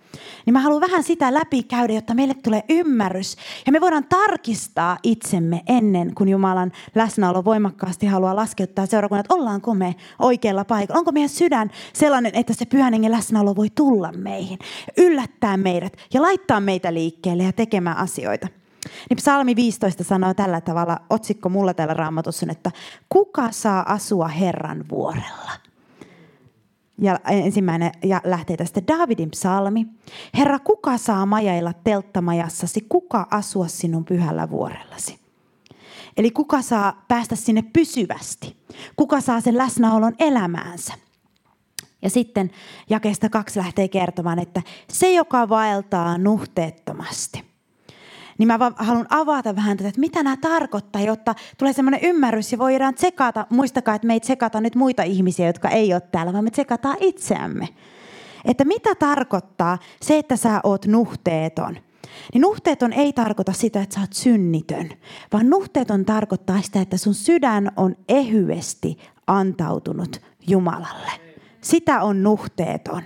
niin 0.45 0.53
mä 0.53 0.59
haluan 0.59 0.81
vähän 0.81 1.03
sitä 1.03 1.33
läpi 1.33 1.63
käydä, 1.63 1.93
jotta 1.93 2.13
meille 2.13 2.33
tulee 2.33 2.63
ymmärrys. 2.69 3.35
Ja 3.65 3.71
me 3.71 3.81
voidaan 3.81 4.05
tarkistaa 4.09 4.97
itsemme 5.03 5.61
ennen 5.67 6.04
kuin 6.15 6.29
Jumalan 6.29 6.71
läsnäolo 6.95 7.45
voimakkaasti 7.45 8.05
haluaa 8.05 8.35
laskeuttaa 8.35 8.85
seurakunnan, 8.85 9.19
että 9.19 9.33
ollaanko 9.33 9.73
me 9.73 9.95
oikealla 10.19 10.65
paikalla. 10.65 10.99
Onko 10.99 11.11
meidän 11.11 11.29
sydän 11.29 11.71
sellainen, 11.93 12.35
että 12.35 12.53
se 12.53 12.65
pyhän 12.65 12.93
hengen 12.93 13.11
läsnäolo 13.11 13.55
voi 13.55 13.69
tulla 13.69 14.11
meihin, 14.11 14.59
yllättää 14.97 15.57
meidät 15.57 15.93
ja 16.13 16.21
laittaa 16.21 16.59
meitä 16.59 16.93
liikkeelle 16.93 17.43
ja 17.43 17.53
tekemään 17.53 17.97
asioita. 17.97 18.47
Niin 19.09 19.17
psalmi 19.17 19.55
15 19.55 20.03
sanoo 20.03 20.33
tällä 20.33 20.61
tavalla, 20.61 20.99
otsikko 21.09 21.49
mulla 21.49 21.73
täällä 21.73 21.93
raamatussa, 21.93 22.45
että 22.49 22.71
kuka 23.09 23.51
saa 23.51 23.93
asua 23.93 24.27
Herran 24.27 24.85
vuorella? 24.89 25.51
Ja 26.97 27.19
ensimmäinen 27.29 27.91
ja 28.03 28.21
lähtee 28.23 28.57
tästä 28.57 28.81
Davidin 28.87 29.31
psalmi. 29.31 29.87
Herra, 30.37 30.59
kuka 30.59 30.97
saa 30.97 31.25
majailla 31.25 31.73
telttamajassasi? 31.73 32.85
Kuka 32.89 33.27
asua 33.31 33.67
sinun 33.67 34.05
pyhällä 34.05 34.49
vuorellasi? 34.49 35.24
Eli 36.17 36.31
kuka 36.31 36.61
saa 36.61 37.05
päästä 37.07 37.35
sinne 37.35 37.63
pysyvästi? 37.73 38.57
Kuka 38.95 39.21
saa 39.21 39.41
sen 39.41 39.57
läsnäolon 39.57 40.13
elämäänsä? 40.19 40.93
Ja 42.01 42.09
sitten 42.09 42.51
jakeesta 42.89 43.29
kaksi 43.29 43.59
lähtee 43.59 43.87
kertomaan, 43.87 44.39
että 44.39 44.61
se, 44.89 45.13
joka 45.13 45.49
vaeltaa 45.49 46.17
nuhteettomasti– 46.17 47.43
niin 48.37 48.47
mä 48.47 48.59
haluan 48.75 49.07
avata 49.09 49.55
vähän 49.55 49.77
tätä, 49.77 49.89
että 49.89 49.99
mitä 49.99 50.23
nämä 50.23 50.37
tarkoittaa, 50.37 51.01
jotta 51.01 51.35
tulee 51.57 51.73
semmoinen 51.73 51.99
ymmärrys 52.03 52.51
ja 52.51 52.57
voidaan 52.57 52.93
tsekata. 52.93 53.47
Muistakaa, 53.49 53.95
että 53.95 54.07
me 54.07 54.13
ei 54.13 54.19
tsekata 54.19 54.61
nyt 54.61 54.75
muita 54.75 55.03
ihmisiä, 55.03 55.47
jotka 55.47 55.69
ei 55.69 55.93
ole 55.93 56.01
täällä, 56.01 56.33
vaan 56.33 56.43
me 56.43 56.51
tsekataan 56.51 56.97
itseämme. 56.99 57.69
Että 58.45 58.65
mitä 58.65 58.95
tarkoittaa 58.95 59.77
se, 60.01 60.17
että 60.17 60.35
sä 60.35 60.59
oot 60.63 60.85
nuhteeton. 60.85 61.77
Niin 62.33 62.41
nuhteeton 62.41 62.93
ei 62.93 63.13
tarkoita 63.13 63.53
sitä, 63.53 63.81
että 63.81 63.95
sä 63.95 64.01
oot 64.01 64.13
synnitön, 64.13 64.89
vaan 65.33 65.49
nuhteeton 65.49 66.05
tarkoittaa 66.05 66.61
sitä, 66.61 66.81
että 66.81 66.97
sun 66.97 67.13
sydän 67.13 67.71
on 67.77 67.95
ehyesti 68.09 68.97
antautunut 69.27 70.21
Jumalalle. 70.47 71.11
Sitä 71.61 72.01
on 72.01 72.23
nuhteeton. 72.23 73.01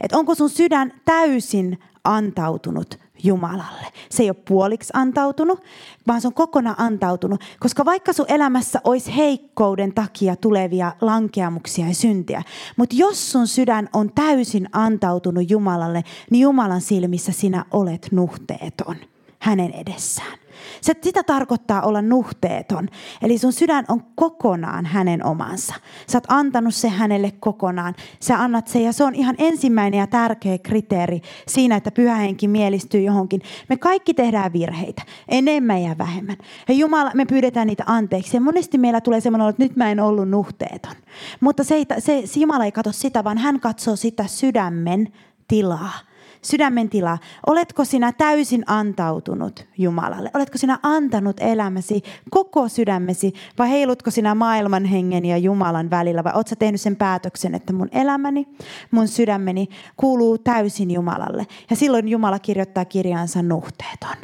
Että 0.00 0.16
onko 0.16 0.34
sun 0.34 0.50
sydän 0.50 0.92
täysin 1.04 1.78
antautunut 2.16 2.98
Jumalalle. 3.24 3.86
Se 4.10 4.22
ei 4.22 4.30
ole 4.30 4.36
puoliksi 4.48 4.90
antautunut, 4.94 5.62
vaan 6.06 6.20
se 6.20 6.26
on 6.26 6.34
kokonaan 6.34 6.80
antautunut. 6.80 7.40
Koska 7.60 7.84
vaikka 7.84 8.12
sun 8.12 8.26
elämässä 8.28 8.80
olisi 8.84 9.16
heikkouden 9.16 9.94
takia 9.94 10.36
tulevia 10.36 10.92
lankeamuksia 11.00 11.88
ja 11.88 11.94
syntiä, 11.94 12.42
mutta 12.76 12.96
jos 12.96 13.32
sun 13.32 13.46
sydän 13.46 13.88
on 13.92 14.12
täysin 14.14 14.68
antautunut 14.72 15.50
Jumalalle, 15.50 16.04
niin 16.30 16.42
Jumalan 16.42 16.80
silmissä 16.80 17.32
sinä 17.32 17.64
olet 17.70 18.08
nuhteeton 18.12 18.96
hänen 19.38 19.70
edessään. 19.70 20.38
Se, 20.80 20.94
sitä 21.02 21.22
tarkoittaa 21.22 21.82
olla 21.82 22.02
nuhteeton. 22.02 22.88
Eli 23.22 23.38
sun 23.38 23.52
sydän 23.52 23.84
on 23.88 24.02
kokonaan 24.14 24.86
hänen 24.86 25.26
omansa. 25.26 25.74
Sä 26.06 26.18
oot 26.18 26.24
antanut 26.28 26.74
se 26.74 26.88
hänelle 26.88 27.32
kokonaan. 27.40 27.94
Sä 28.20 28.42
annat 28.42 28.68
se 28.68 28.80
ja 28.80 28.92
se 28.92 29.04
on 29.04 29.14
ihan 29.14 29.34
ensimmäinen 29.38 29.98
ja 29.98 30.06
tärkeä 30.06 30.58
kriteeri 30.58 31.20
siinä, 31.48 31.76
että 31.76 31.90
pyhä 31.90 32.14
henki 32.14 32.48
mielistyy 32.48 33.00
johonkin. 33.00 33.42
Me 33.68 33.76
kaikki 33.76 34.14
tehdään 34.14 34.52
virheitä, 34.52 35.02
enemmän 35.28 35.82
ja 35.82 35.98
vähemmän. 35.98 36.36
Ja 36.68 36.74
Jumala, 36.74 37.10
me 37.14 37.24
pyydetään 37.24 37.66
niitä 37.66 37.84
anteeksi. 37.86 38.36
Ja 38.36 38.40
monesti 38.40 38.78
meillä 38.78 39.00
tulee 39.00 39.20
semmoinen, 39.20 39.48
että 39.48 39.62
nyt 39.62 39.76
mä 39.76 39.90
en 39.90 40.00
ollut 40.00 40.28
nuhteeton. 40.28 40.94
Mutta 41.40 41.64
se, 41.64 41.74
ei, 41.74 41.86
se, 41.98 42.22
se 42.24 42.40
Jumala 42.40 42.64
ei 42.64 42.72
katso 42.72 42.92
sitä, 42.92 43.24
vaan 43.24 43.38
hän 43.38 43.60
katsoo 43.60 43.96
sitä 43.96 44.26
sydämen 44.26 45.12
tilaa 45.48 46.08
sydämen 46.42 46.88
tila. 46.88 47.18
Oletko 47.46 47.84
sinä 47.84 48.12
täysin 48.12 48.64
antautunut 48.66 49.66
Jumalalle? 49.78 50.30
Oletko 50.34 50.58
sinä 50.58 50.78
antanut 50.82 51.36
elämäsi 51.40 52.02
koko 52.30 52.68
sydämesi 52.68 53.32
vai 53.58 53.70
heilutko 53.70 54.10
sinä 54.10 54.34
maailman 54.34 54.84
hengen 54.84 55.24
ja 55.24 55.36
Jumalan 55.36 55.90
välillä 55.90 56.24
vai 56.24 56.32
oletko 56.34 56.54
tehnyt 56.58 56.80
sen 56.80 56.96
päätöksen, 56.96 57.54
että 57.54 57.72
mun 57.72 57.88
elämäni, 57.92 58.48
mun 58.90 59.08
sydämeni 59.08 59.68
kuuluu 59.96 60.38
täysin 60.38 60.90
Jumalalle. 60.90 61.46
Ja 61.70 61.76
silloin 61.76 62.08
Jumala 62.08 62.38
kirjoittaa 62.38 62.84
kirjaansa 62.84 63.42
nuhteeton. 63.42 64.16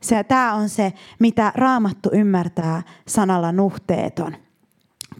Se, 0.00 0.24
tämä 0.24 0.54
on 0.54 0.68
se, 0.68 0.92
mitä 1.18 1.52
Raamattu 1.54 2.10
ymmärtää 2.12 2.82
sanalla 3.06 3.52
nuhteeton 3.52 4.36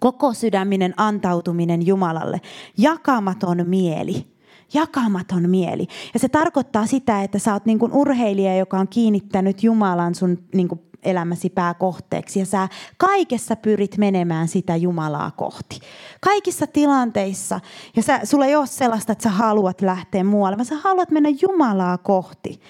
koko 0.00 0.35
sydäminen 0.35 0.94
antautuminen 0.96 1.87
Jumalalle, 1.87 2.40
jakamaton 2.76 3.64
mieli, 3.66 4.38
jakamaton 4.74 5.50
mieli. 5.50 5.87
Ja 6.14 6.20
se 6.20 6.28
tarkoittaa 6.28 6.87
sitä, 6.87 7.22
että 7.22 7.38
sä 7.38 7.52
oot 7.52 7.66
niin 7.66 7.78
kuin 7.78 7.92
urheilija, 7.92 8.57
joka 8.57 8.78
on 8.78 8.88
kiinnittänyt 8.88 9.62
Jumalan 9.62 10.14
sun 10.14 10.38
niin 10.54 10.68
kuin 10.68 10.81
elämäsi 11.02 11.50
pääkohteeksi 11.50 12.38
ja 12.38 12.46
sä 12.46 12.68
kaikessa 12.96 13.57
pyrit 13.57 13.98
menemään 13.98 14.48
sitä 14.48 14.76
Jumalaa 14.76 15.31
kohti. 15.31 15.81
Kaikissa 16.20 16.66
tilanteissa. 16.66 17.61
Ja 17.96 18.02
sä, 18.02 18.20
sulla 18.24 18.46
ei 18.46 18.57
ole 18.57 18.66
sellaista, 18.66 19.12
että 19.12 19.22
sä 19.22 19.31
haluat 19.31 19.81
lähteä 19.81 20.24
muualle, 20.24 20.57
vaan 20.57 20.66
sä 20.66 20.76
haluat 20.76 21.11
mennä 21.11 21.28
Jumalaa 21.42 21.98
kohti. 21.98 22.61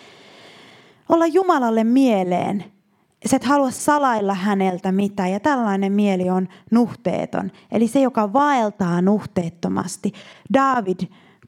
Olla 1.09 1.27
Jumalalle 1.27 1.85
mieleen. 1.85 2.65
Sä 3.27 3.37
et 3.37 3.45
halua 3.45 3.71
salailla 3.71 4.35
häneltä 4.35 4.93
mitään 4.93 5.33
ja 5.33 5.41
tällainen 5.41 5.93
mieli 5.93 6.31
on 6.31 6.49
nuhteeton. 6.71 7.51
Eli 7.73 7.89
se, 7.89 8.01
joka 8.01 8.33
vaeltaa 8.33 9.03
nuhteettomasti. 9.03 10.13
David 10.55 11.01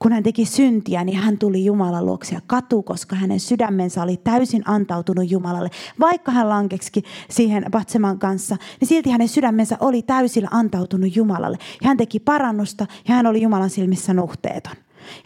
kun 0.03 0.13
hän 0.13 0.23
teki 0.23 0.45
syntiä, 0.45 1.05
niin 1.05 1.19
hän 1.19 1.39
tuli 1.39 1.65
Jumalan 1.65 2.07
luokse 2.07 2.35
ja 2.35 2.41
katu, 2.47 2.83
koska 2.83 3.17
hänen 3.17 3.41
sydämensä 3.41 4.03
oli 4.03 4.17
täysin 4.17 4.63
antautunut 4.67 5.31
Jumalalle. 5.31 5.71
Vaikka 6.01 6.33
hän 6.33 6.49
lankeksikin 6.49 7.05
siihen 7.31 7.65
Batseman 7.71 8.19
kanssa, 8.19 8.57
niin 8.81 8.89
silti 8.89 9.11
hänen 9.11 9.29
sydämensä 9.29 9.77
oli 9.81 10.03
täysin 10.03 10.47
antautunut 10.51 11.17
Jumalalle. 11.17 11.59
Ja 11.83 11.89
hän 11.89 11.97
teki 11.97 12.21
parannusta 12.21 12.87
ja 13.09 13.15
hän 13.15 13.27
oli 13.27 13.43
Jumalan 13.43 13.71
silmissä 13.71 14.15
nuhteeton. 14.15 14.77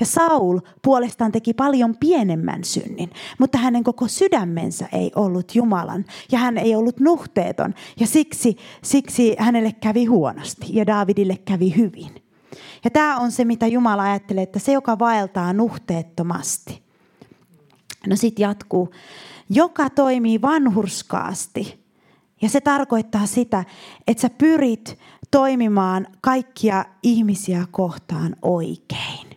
Ja 0.01 0.07
Saul 0.07 0.61
puolestaan 0.83 1.33
teki 1.33 1.55
paljon 1.55 1.97
pienemmän 1.97 2.65
synnin, 2.65 3.11
mutta 3.39 3.59
hänen 3.59 3.85
koko 3.85 4.09
sydämensä 4.09 4.89
ei 4.93 5.13
ollut 5.17 5.55
Jumalan 5.55 6.05
ja 6.33 6.39
hän 6.39 6.59
ei 6.59 6.75
ollut 6.75 7.01
nuhteeton. 7.01 7.75
Ja 8.01 8.07
siksi, 8.07 8.57
siksi 8.83 9.37
hänelle 9.39 9.73
kävi 9.73 10.05
huonosti 10.05 10.67
ja 10.71 10.87
Davidille 10.87 11.39
kävi 11.45 11.77
hyvin. 11.77 12.24
Ja 12.85 12.91
tämä 12.91 13.17
on 13.17 13.33
se, 13.33 13.45
mitä 13.45 13.67
Jumala 13.67 14.03
ajattelee, 14.03 14.43
että 14.43 14.59
se, 14.59 14.73
joka 14.73 14.99
vaeltaa 14.99 15.53
nuhteettomasti. 15.53 16.83
No 18.07 18.17
sitten 18.17 18.43
jatkuu. 18.43 18.95
Joka 19.51 19.91
toimii 19.91 20.43
vanhurskaasti. 20.43 21.85
Ja 22.43 22.49
se 22.49 22.61
tarkoittaa 22.61 23.27
sitä, 23.27 23.65
että 24.07 24.21
sä 24.21 24.31
pyrit 24.31 24.99
toimimaan 25.31 26.07
kaikkia 26.21 26.85
ihmisiä 27.03 27.67
kohtaan 27.71 28.37
oikein. 28.43 29.31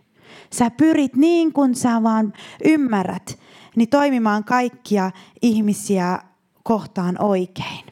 Sä 0.52 0.70
pyrit 0.70 1.16
niin 1.16 1.52
kuin 1.52 1.74
sä 1.74 2.02
vaan 2.02 2.32
ymmärrät, 2.64 3.38
niin 3.76 3.88
toimimaan 3.88 4.44
kaikkia 4.44 5.10
ihmisiä 5.42 6.18
kohtaan 6.62 7.16
oikein. 7.22 7.84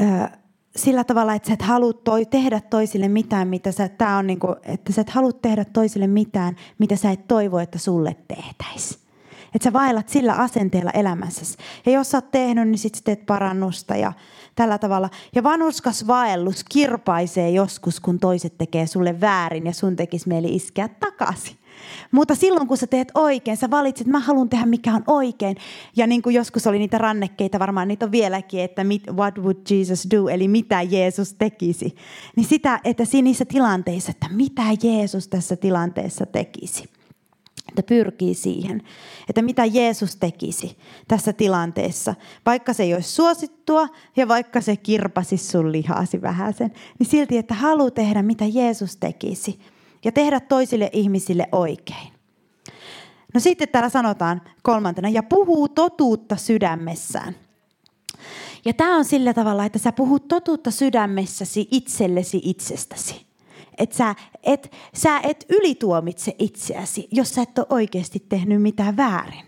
Öö, 0.00 0.38
sillä 0.78 1.04
tavalla, 1.04 1.34
että 1.34 1.46
sä 1.46 1.54
et 1.54 1.62
halua 1.62 1.92
toi, 1.92 2.26
tehdä 2.26 2.60
toisille 2.60 3.08
mitään, 3.08 3.48
mitä 3.48 3.72
sä, 3.72 3.88
tää 3.88 4.16
on 4.16 4.26
niinku, 4.26 4.56
että 4.62 4.92
sä 4.92 5.00
et 5.00 5.10
halua 5.10 5.32
tehdä 5.32 5.64
toisille 5.64 6.06
mitään, 6.06 6.56
mitä 6.78 6.96
sä 6.96 7.10
et 7.10 7.28
toivo, 7.28 7.58
että 7.58 7.78
sulle 7.78 8.16
tehtäisi. 8.28 8.98
Että 9.54 9.64
sä 9.64 9.72
vaellat 9.72 10.08
sillä 10.08 10.34
asenteella 10.34 10.90
elämässäsi. 10.90 11.58
Ja 11.86 11.92
jos 11.92 12.10
sä 12.10 12.16
oot 12.18 12.30
tehnyt, 12.30 12.68
niin 12.68 12.78
sit 12.78 12.94
sä 12.94 13.02
teet 13.04 13.26
parannusta 13.26 13.96
ja 13.96 14.12
tällä 14.54 14.78
tavalla. 14.78 15.10
Ja 15.34 15.42
vanhuskas 15.42 16.06
vaellus 16.06 16.64
kirpaisee 16.64 17.50
joskus, 17.50 18.00
kun 18.00 18.18
toiset 18.18 18.58
tekee 18.58 18.86
sulle 18.86 19.20
väärin 19.20 19.66
ja 19.66 19.72
sun 19.72 19.96
tekisi 19.96 20.28
mieli 20.28 20.54
iskeä 20.54 20.88
takaisin. 20.88 21.56
Mutta 22.10 22.34
silloin, 22.34 22.68
kun 22.68 22.76
sä 22.76 22.86
teet 22.86 23.08
oikein, 23.14 23.56
sä 23.56 23.70
valitset, 23.70 24.06
mä 24.06 24.20
haluan 24.20 24.48
tehdä 24.48 24.66
mikä 24.66 24.94
on 24.94 25.04
oikein. 25.06 25.56
Ja 25.96 26.06
niin 26.06 26.22
kuin 26.22 26.34
joskus 26.34 26.66
oli 26.66 26.78
niitä 26.78 26.98
rannekkeita, 26.98 27.58
varmaan 27.58 27.88
niitä 27.88 28.06
on 28.06 28.12
vieläkin, 28.12 28.60
että 28.60 28.82
what 29.12 29.38
would 29.38 29.56
Jesus 29.70 30.08
do, 30.10 30.28
eli 30.28 30.48
mitä 30.48 30.82
Jeesus 30.82 31.34
tekisi. 31.34 31.96
Niin 32.36 32.46
sitä, 32.46 32.80
että 32.84 33.04
niissä 33.22 33.44
tilanteissa, 33.44 34.10
että 34.10 34.26
mitä 34.30 34.62
Jeesus 34.82 35.28
tässä 35.28 35.56
tilanteessa 35.56 36.26
tekisi. 36.26 36.84
että 37.68 37.82
pyrkii 37.82 38.34
siihen, 38.34 38.82
että 39.28 39.42
mitä 39.42 39.64
Jeesus 39.64 40.16
tekisi 40.16 40.76
tässä 41.08 41.32
tilanteessa. 41.32 42.14
Vaikka 42.46 42.72
se 42.72 42.82
ei 42.82 42.94
olisi 42.94 43.12
suosittua 43.12 43.88
ja 44.16 44.28
vaikka 44.28 44.60
se 44.60 44.76
kirpasi 44.76 45.36
sun 45.36 45.72
lihasi 45.72 46.22
vähäsen, 46.22 46.72
niin 46.98 47.06
silti, 47.06 47.38
että 47.38 47.54
haluaa 47.54 47.90
tehdä 47.90 48.22
mitä 48.22 48.44
Jeesus 48.46 48.96
tekisi 48.96 49.58
ja 50.04 50.12
tehdä 50.12 50.40
toisille 50.40 50.90
ihmisille 50.92 51.48
oikein. 51.52 52.12
No 53.34 53.40
sitten 53.40 53.68
täällä 53.68 53.88
sanotaan 53.88 54.42
kolmantena, 54.62 55.08
ja 55.08 55.22
puhuu 55.22 55.68
totuutta 55.68 56.36
sydämessään. 56.36 57.36
Ja 58.64 58.72
tämä 58.72 58.96
on 58.96 59.04
sillä 59.04 59.34
tavalla, 59.34 59.64
että 59.64 59.78
sä 59.78 59.92
puhut 59.92 60.28
totuutta 60.28 60.70
sydämessäsi 60.70 61.68
itsellesi 61.70 62.40
itsestäsi 62.44 63.28
että 63.78 63.96
sä 63.96 64.14
et, 64.42 64.72
sä 64.94 65.20
et 65.20 65.46
ylituomitse 65.48 66.34
itseäsi, 66.38 67.08
jos 67.10 67.34
sä 67.34 67.42
et 67.42 67.58
ole 67.58 67.66
oikeasti 67.70 68.26
tehnyt 68.28 68.62
mitään 68.62 68.96
väärin. 68.96 69.47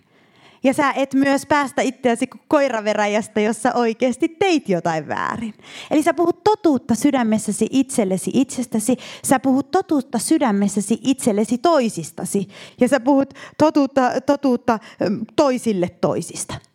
Ja 0.62 0.74
sä 0.74 0.92
et 0.92 1.14
myös 1.14 1.46
päästä 1.46 1.82
itseäsi 1.82 2.26
koiraveräjästä, 2.48 3.40
jos 3.40 3.62
sä 3.62 3.74
oikeasti 3.74 4.28
teit 4.28 4.68
jotain 4.68 5.08
väärin. 5.08 5.54
Eli 5.90 6.02
sä 6.02 6.14
puhut 6.14 6.44
totuutta 6.44 6.94
sydämessäsi 6.94 7.66
itsellesi 7.70 8.30
itsestäsi. 8.34 8.96
Sä 9.24 9.40
puhut 9.40 9.70
totuutta 9.70 10.18
sydämessäsi 10.18 10.98
itsellesi 11.04 11.58
toisistasi. 11.58 12.48
Ja 12.80 12.88
sä 12.88 13.00
puhut 13.00 13.34
totuutta, 13.58 14.10
totuutta 14.26 14.78
toisille 15.36 15.88
toisista. 16.00 16.69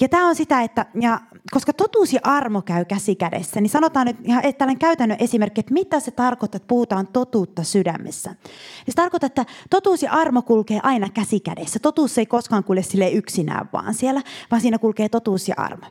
Ja 0.00 0.08
tämä 0.08 0.28
on 0.28 0.34
sitä, 0.34 0.62
että 0.62 0.86
ja 1.00 1.20
koska 1.50 1.72
totuus 1.72 2.12
ja 2.12 2.20
armo 2.24 2.62
käy 2.62 2.84
käsi 2.84 3.14
kädessä, 3.14 3.60
niin 3.60 3.70
sanotaan 3.70 4.06
nyt 4.06 4.16
ihan 4.24 4.42
tällainen 4.42 4.78
käytännön 4.78 5.18
esimerkki, 5.20 5.60
että 5.60 5.72
mitä 5.72 6.00
se 6.00 6.10
tarkoittaa, 6.10 6.56
että 6.56 6.68
puhutaan 6.68 7.06
totuutta 7.06 7.62
sydämessä. 7.62 8.30
Niin 8.30 8.88
se 8.88 8.94
tarkoittaa, 8.94 9.26
että 9.26 9.46
totuus 9.70 10.02
ja 10.02 10.12
armo 10.12 10.42
kulkee 10.42 10.80
aina 10.82 11.08
käsi 11.14 11.40
kädessä. 11.40 11.78
Totuus 11.78 12.18
ei 12.18 12.26
koskaan 12.26 12.64
kulje 12.64 12.82
sille 12.82 13.10
yksinään 13.10 13.68
vaan 13.72 13.94
siellä, 13.94 14.22
vaan 14.50 14.62
siinä 14.62 14.78
kulkee 14.78 15.08
totuus 15.08 15.48
ja 15.48 15.54
armo. 15.58 15.86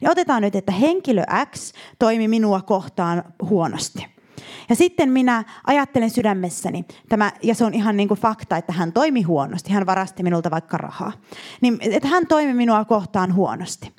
Ja 0.00 0.10
otetaan 0.10 0.42
nyt, 0.42 0.54
että 0.54 0.72
henkilö 0.72 1.24
X 1.54 1.72
toimi 1.98 2.28
minua 2.28 2.62
kohtaan 2.62 3.24
huonosti. 3.42 4.15
Ja 4.68 4.76
sitten 4.76 5.10
minä 5.10 5.44
ajattelen 5.66 6.10
sydämessäni, 6.10 6.84
tämä, 7.08 7.32
ja 7.42 7.54
se 7.54 7.64
on 7.64 7.74
ihan 7.74 7.96
niin 7.96 8.08
kuin 8.08 8.20
fakta, 8.20 8.56
että 8.56 8.72
hän 8.72 8.92
toimi 8.92 9.22
huonosti. 9.22 9.72
Hän 9.72 9.86
varasti 9.86 10.22
minulta 10.22 10.50
vaikka 10.50 10.76
rahaa. 10.76 11.12
Niin, 11.60 11.78
että 11.80 12.08
hän 12.08 12.26
toimi 12.26 12.54
minua 12.54 12.84
kohtaan 12.84 13.34
huonosti. 13.34 13.92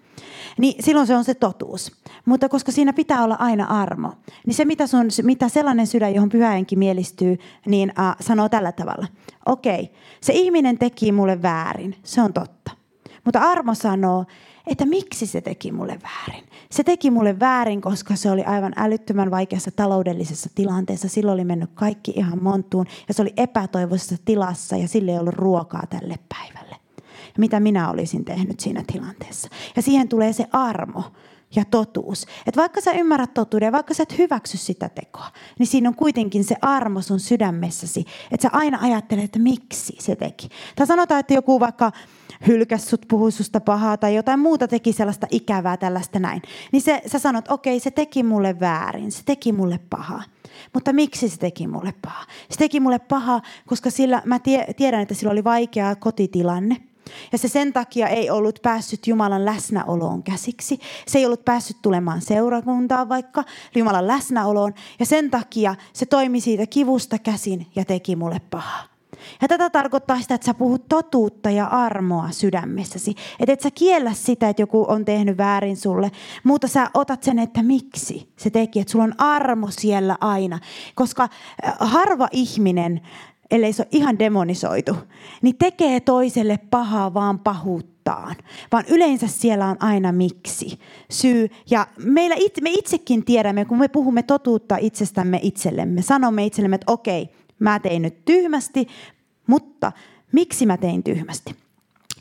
Niin 0.57 0.83
silloin 0.83 1.07
se 1.07 1.15
on 1.15 1.23
se 1.23 1.33
totuus. 1.33 1.91
Mutta 2.25 2.49
koska 2.49 2.71
siinä 2.71 2.93
pitää 2.93 3.23
olla 3.23 3.35
aina 3.39 3.65
armo, 3.65 4.13
niin 4.45 4.53
se 4.53 4.65
mitä, 4.65 4.87
sun, 4.87 5.07
mitä 5.23 5.49
sellainen 5.49 5.87
sydän, 5.87 6.15
johon 6.15 6.29
pyhäenki 6.29 6.75
mielistyy, 6.75 7.37
niin 7.65 7.93
äh, 7.99 8.15
sanoo 8.19 8.49
tällä 8.49 8.71
tavalla. 8.71 9.07
Okei, 9.45 9.91
se 10.21 10.33
ihminen 10.33 10.77
teki 10.77 11.11
mulle 11.11 11.41
väärin, 11.41 11.95
se 12.03 12.21
on 12.21 12.33
totta. 12.33 12.71
Mutta 13.25 13.39
armo 13.39 13.73
sanoo, 13.73 14.25
että 14.67 14.85
miksi 14.85 15.25
se 15.25 15.41
teki 15.41 15.71
mulle 15.71 15.99
väärin. 16.03 16.46
Se 16.71 16.83
teki 16.83 17.11
mulle 17.11 17.39
väärin, 17.39 17.81
koska 17.81 18.15
se 18.15 18.31
oli 18.31 18.43
aivan 18.43 18.73
älyttömän 18.75 19.31
vaikeassa 19.31 19.71
taloudellisessa 19.75 20.49
tilanteessa. 20.55 21.07
Silloin 21.09 21.33
oli 21.33 21.45
mennyt 21.45 21.69
kaikki 21.73 22.13
ihan 22.15 22.43
montuun 22.43 22.85
ja 23.07 23.13
se 23.13 23.21
oli 23.21 23.33
epätoivoisessa 23.37 24.15
tilassa 24.25 24.77
ja 24.77 24.87
sille 24.87 25.11
ei 25.11 25.19
ollut 25.19 25.35
ruokaa 25.35 25.83
tälle 25.89 26.15
päivälle. 26.29 26.75
Ja 27.07 27.39
mitä 27.39 27.59
minä 27.59 27.89
olisin 27.89 28.25
tehnyt 28.25 28.59
siinä 28.59 28.83
tilanteessa. 28.93 29.49
Ja 29.75 29.81
siihen 29.81 30.07
tulee 30.07 30.33
se 30.33 30.47
armo 30.51 31.03
ja 31.55 31.65
totuus. 31.65 32.23
Että 32.23 32.61
vaikka 32.61 32.81
sä 32.81 32.91
ymmärrät 32.91 33.33
totuuden, 33.33 33.71
vaikka 33.71 33.93
sä 33.93 34.03
et 34.03 34.17
hyväksy 34.17 34.57
sitä 34.57 34.89
tekoa, 34.89 35.31
niin 35.59 35.67
siinä 35.67 35.89
on 35.89 35.95
kuitenkin 35.95 36.43
se 36.43 36.55
armo 36.61 37.01
sun 37.01 37.19
sydämessäsi. 37.19 38.05
Että 38.31 38.41
sä 38.41 38.49
aina 38.53 38.79
ajattelet, 38.81 39.23
että 39.23 39.39
miksi 39.39 39.95
se 39.99 40.15
teki. 40.15 40.49
Tai 40.75 40.87
sanotaan, 40.87 41.19
että 41.19 41.33
joku 41.33 41.59
vaikka 41.59 41.91
hylkäs 42.47 42.89
sut, 42.89 43.05
puhui 43.07 43.31
susta 43.31 43.59
pahaa 43.59 43.97
tai 43.97 44.15
jotain 44.15 44.39
muuta 44.39 44.67
teki 44.67 44.93
sellaista 44.93 45.27
ikävää 45.31 45.77
tällaista 45.77 46.19
näin. 46.19 46.41
Niin 46.71 46.81
se, 46.81 47.01
sä 47.05 47.19
sanot, 47.19 47.51
okei, 47.51 47.79
se 47.79 47.91
teki 47.91 48.23
mulle 48.23 48.59
väärin, 48.59 49.11
se 49.11 49.23
teki 49.25 49.51
mulle 49.51 49.79
pahaa. 49.89 50.23
Mutta 50.73 50.93
miksi 50.93 51.29
se 51.29 51.37
teki 51.37 51.67
mulle 51.67 51.93
pahaa? 52.01 52.25
Se 52.49 52.57
teki 52.57 52.79
mulle 52.79 52.99
pahaa, 52.99 53.41
koska 53.65 53.89
sillä, 53.89 54.21
mä 54.25 54.39
tiedän, 54.77 55.01
että 55.01 55.13
sillä 55.13 55.31
oli 55.31 55.43
vaikea 55.43 55.95
kotitilanne. 55.95 56.86
Ja 57.31 57.37
se 57.37 57.47
sen 57.47 57.73
takia 57.73 58.07
ei 58.07 58.29
ollut 58.29 58.59
päässyt 58.61 59.07
Jumalan 59.07 59.45
läsnäoloon 59.45 60.23
käsiksi. 60.23 60.79
Se 61.07 61.19
ei 61.19 61.25
ollut 61.25 61.45
päässyt 61.45 61.77
tulemaan 61.81 62.21
seurakuntaan 62.21 63.09
vaikka 63.09 63.43
Jumalan 63.75 64.07
läsnäoloon. 64.07 64.73
Ja 64.99 65.05
sen 65.05 65.31
takia 65.31 65.75
se 65.93 66.05
toimi 66.05 66.41
siitä 66.41 66.67
kivusta 66.67 67.19
käsin 67.19 67.67
ja 67.75 67.85
teki 67.85 68.15
mulle 68.15 68.41
pahaa. 68.49 68.97
Ja 69.41 69.47
tätä 69.47 69.69
tarkoittaa 69.69 70.21
sitä, 70.21 70.35
että 70.35 70.45
sä 70.45 70.53
puhut 70.53 70.87
totuutta 70.89 71.49
ja 71.49 71.65
armoa 71.65 72.31
sydämessäsi. 72.31 73.15
Että 73.39 73.53
et 73.53 73.61
sä 73.61 73.71
kiellä 73.71 74.13
sitä, 74.13 74.49
että 74.49 74.61
joku 74.61 74.85
on 74.87 75.05
tehnyt 75.05 75.37
väärin 75.37 75.77
sulle, 75.77 76.11
mutta 76.43 76.67
sä 76.67 76.89
otat 76.93 77.23
sen, 77.23 77.39
että 77.39 77.63
miksi 77.63 78.29
se 78.35 78.49
teki. 78.49 78.79
Että 78.79 78.91
sulla 78.91 79.05
on 79.05 79.13
armo 79.17 79.67
siellä 79.71 80.17
aina. 80.21 80.59
Koska 80.95 81.23
äh, 81.23 81.73
harva 81.79 82.27
ihminen, 82.31 83.01
ellei 83.51 83.73
se 83.73 83.81
ole 83.81 83.87
ihan 83.91 84.19
demonisoitu, 84.19 84.95
niin 85.41 85.57
tekee 85.57 85.99
toiselle 85.99 86.59
pahaa 86.69 87.13
vaan 87.13 87.39
pahuuttaan. 87.39 88.35
Vaan 88.71 88.83
yleensä 88.89 89.27
siellä 89.27 89.65
on 89.65 89.77
aina 89.79 90.11
miksi, 90.11 90.79
syy. 91.09 91.49
Ja 91.69 91.87
meillä 92.03 92.35
itse, 92.39 92.61
me 92.61 92.69
itsekin 92.69 93.25
tiedämme, 93.25 93.65
kun 93.65 93.79
me 93.79 93.87
puhumme 93.87 94.23
totuutta 94.23 94.77
itsestämme 94.79 95.39
itsellemme, 95.43 96.01
sanomme 96.01 96.45
itsellemme, 96.45 96.75
että 96.75 96.91
okei, 96.91 97.29
mä 97.59 97.79
tein 97.79 98.01
nyt 98.01 98.25
tyhmästi, 98.25 98.87
mutta 99.47 99.91
miksi 100.31 100.65
mä 100.65 100.77
tein 100.77 101.03
tyhmästi? 101.03 101.66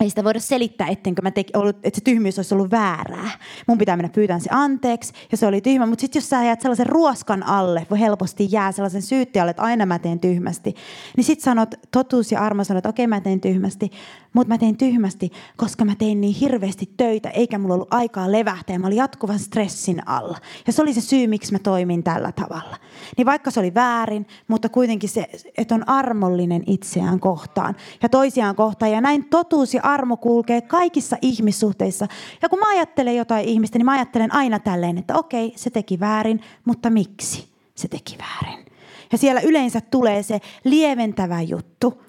Ei 0.01 0.09
sitä 0.11 0.25
voida 0.25 0.41
selittää, 0.41 0.89
ettenkö 0.89 1.23
mä 1.23 1.31
teki, 1.31 1.53
ollut, 1.57 1.77
että 1.77 1.99
se 1.99 2.05
tyhmyys 2.05 2.39
olisi 2.39 2.55
ollut 2.55 2.71
väärää. 2.71 3.31
Mun 3.67 3.79
pitää 3.79 3.97
mennä 3.97 4.09
pyytään 4.09 4.41
se 4.41 4.49
anteeksi 4.53 5.13
ja 5.31 5.37
se 5.37 5.47
oli 5.47 5.61
tyhmä. 5.61 5.87
Mutta 5.87 6.01
sitten 6.01 6.21
jos 6.21 6.29
sä 6.29 6.45
jäät 6.45 6.61
sellaisen 6.61 6.87
ruoskan 6.87 7.43
alle, 7.43 7.87
voi 7.91 8.01
helposti 8.01 8.49
jää 8.51 8.73
sellaisen 8.73 9.03
syyttäjälle, 9.03 9.51
että 9.51 9.63
aina 9.63 9.87
mä 9.87 9.99
teen 9.99 10.21
tyhmästi. 10.21 10.75
Niin 11.17 11.25
sitten 11.25 11.45
sanot, 11.45 11.75
totuus 11.91 12.33
ja 12.33 12.41
armo 12.41 12.65
sanot, 12.65 12.79
että 12.79 12.89
okei 12.89 13.05
okay, 13.05 13.19
mä 13.19 13.21
teen 13.21 13.41
tyhmästi. 13.41 13.91
Mutta 14.37 14.55
mä 14.55 14.59
tein 14.59 14.77
tyhmästi, 14.77 15.33
koska 15.57 15.85
mä 15.85 15.95
tein 15.95 16.21
niin 16.21 16.35
hirveästi 16.35 16.91
töitä, 16.97 17.31
eikä 17.31 17.59
mulla 17.59 17.75
ollut 17.75 17.95
aikaa 17.95 18.33
levähtää. 18.33 18.79
Mä 18.79 18.87
olin 18.87 18.97
jatkuvan 18.97 19.39
stressin 19.39 20.09
alla. 20.09 20.39
Ja 20.67 20.73
se 20.73 20.83
oli 20.83 20.95
se 20.95 21.01
syy, 21.01 21.27
miksi 21.27 21.53
mä 21.53 21.59
toimin 21.59 22.03
tällä 22.03 22.33
tavalla. 22.33 22.77
Niin 23.17 23.27
vaikka 23.27 23.51
se 23.51 23.61
oli 23.61 23.75
väärin, 23.75 24.27
mutta 24.49 24.69
kuitenkin 24.69 25.09
se, 25.09 25.31
että 25.59 25.75
on 25.75 25.89
armollinen 25.89 26.63
itseään 26.67 27.21
kohtaan 27.21 27.77
ja 28.03 28.09
toisiaan 28.09 28.57
kohtaan. 28.57 28.93
Ja 28.93 29.01
näin 29.01 29.25
totuus 29.25 29.75
ja 29.75 29.81
armo 29.85 30.17
kulkee 30.17 30.61
kaikissa 30.61 31.17
ihmissuhteissa. 31.23 32.07
Ja 32.43 32.49
kun 32.49 32.59
mä 32.59 32.69
ajattelen 32.69 33.17
jotain 33.17 33.45
ihmistä, 33.45 33.79
niin 33.79 33.87
mä 33.87 33.93
ajattelen 33.93 34.35
aina 34.35 34.59
tälleen, 34.59 34.99
että 34.99 35.15
okei, 35.15 35.53
se 35.57 35.71
teki 35.71 36.01
väärin, 36.01 36.41
mutta 36.65 36.91
miksi 36.91 37.49
se 37.75 37.89
teki 37.89 38.19
väärin? 38.19 38.67
Ja 39.13 39.19
siellä 39.19 39.41
yleensä 39.41 39.81
tulee 39.81 40.23
se 40.23 40.41
lieventävä 40.65 41.43
juttu, 41.43 42.06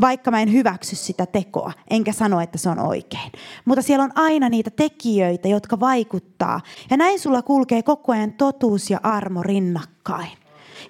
vaikka 0.00 0.30
mä 0.30 0.40
en 0.40 0.52
hyväksy 0.52 0.96
sitä 0.96 1.26
tekoa, 1.26 1.72
enkä 1.90 2.12
sano, 2.12 2.40
että 2.40 2.58
se 2.58 2.68
on 2.68 2.78
oikein. 2.78 3.32
Mutta 3.64 3.82
siellä 3.82 4.04
on 4.04 4.12
aina 4.14 4.48
niitä 4.48 4.70
tekijöitä, 4.70 5.48
jotka 5.48 5.80
vaikuttaa. 5.80 6.60
Ja 6.90 6.96
näin 6.96 7.20
sulla 7.20 7.42
kulkee 7.42 7.82
koko 7.82 8.12
ajan 8.12 8.32
totuus 8.32 8.90
ja 8.90 9.00
armo 9.02 9.42
rinnakkain. 9.42 10.30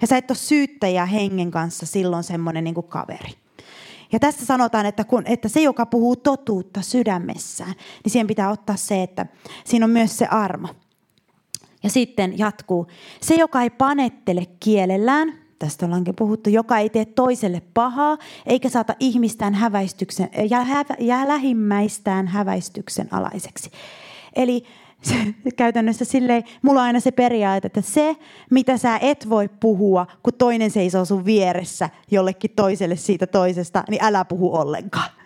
Ja 0.01 0.07
sä 0.07 0.17
et 0.17 0.31
ole 0.31 0.37
syyttäjä 0.37 1.05
hengen 1.05 1.51
kanssa 1.51 1.85
silloin 1.85 2.23
semmoinen 2.23 2.63
niin 2.63 2.83
kaveri. 2.87 3.33
Ja 4.11 4.19
tässä 4.19 4.45
sanotaan, 4.45 4.85
että, 4.85 5.03
kun, 5.03 5.23
että 5.25 5.49
se, 5.49 5.61
joka 5.61 5.85
puhuu 5.85 6.15
totuutta 6.15 6.81
sydämessään, 6.81 7.73
niin 8.03 8.11
siihen 8.11 8.27
pitää 8.27 8.49
ottaa 8.49 8.75
se, 8.75 9.03
että 9.03 9.25
siinä 9.65 9.85
on 9.85 9.89
myös 9.89 10.17
se 10.17 10.25
armo. 10.25 10.67
Ja 11.83 11.89
sitten 11.89 12.37
jatkuu. 12.37 12.87
Se, 13.21 13.35
joka 13.35 13.61
ei 13.61 13.69
panettele 13.69 14.45
kielellään, 14.59 15.48
tästä 15.59 15.85
ollaankin 15.85 16.15
puhuttu, 16.15 16.49
joka 16.49 16.77
ei 16.77 16.89
tee 16.89 17.05
toiselle 17.05 17.61
pahaa, 17.73 18.17
eikä 18.45 18.69
saata 18.69 18.95
ihmistään 18.99 19.53
häväistyksen, 19.53 20.29
ja, 20.49 20.63
hä, 20.63 20.85
ja 20.99 21.27
lähimmäistään 21.27 22.27
häväistyksen 22.27 23.07
alaiseksi. 23.11 23.71
Eli 24.35 24.63
se, 25.01 25.15
käytännössä 25.57 26.05
silleen, 26.05 26.43
mulla 26.61 26.79
on 26.79 26.85
aina 26.85 26.99
se 26.99 27.11
periaate, 27.11 27.67
että 27.67 27.81
se, 27.81 28.15
mitä 28.51 28.77
sä 28.77 28.97
et 29.01 29.29
voi 29.29 29.49
puhua, 29.59 30.07
kun 30.23 30.33
toinen 30.33 30.71
seisoo 30.71 31.05
sun 31.05 31.25
vieressä 31.25 31.89
jollekin 32.11 32.51
toiselle 32.55 32.95
siitä 32.95 33.27
toisesta, 33.27 33.83
niin 33.89 34.03
älä 34.03 34.25
puhu 34.25 34.55
ollenkaan. 34.55 35.18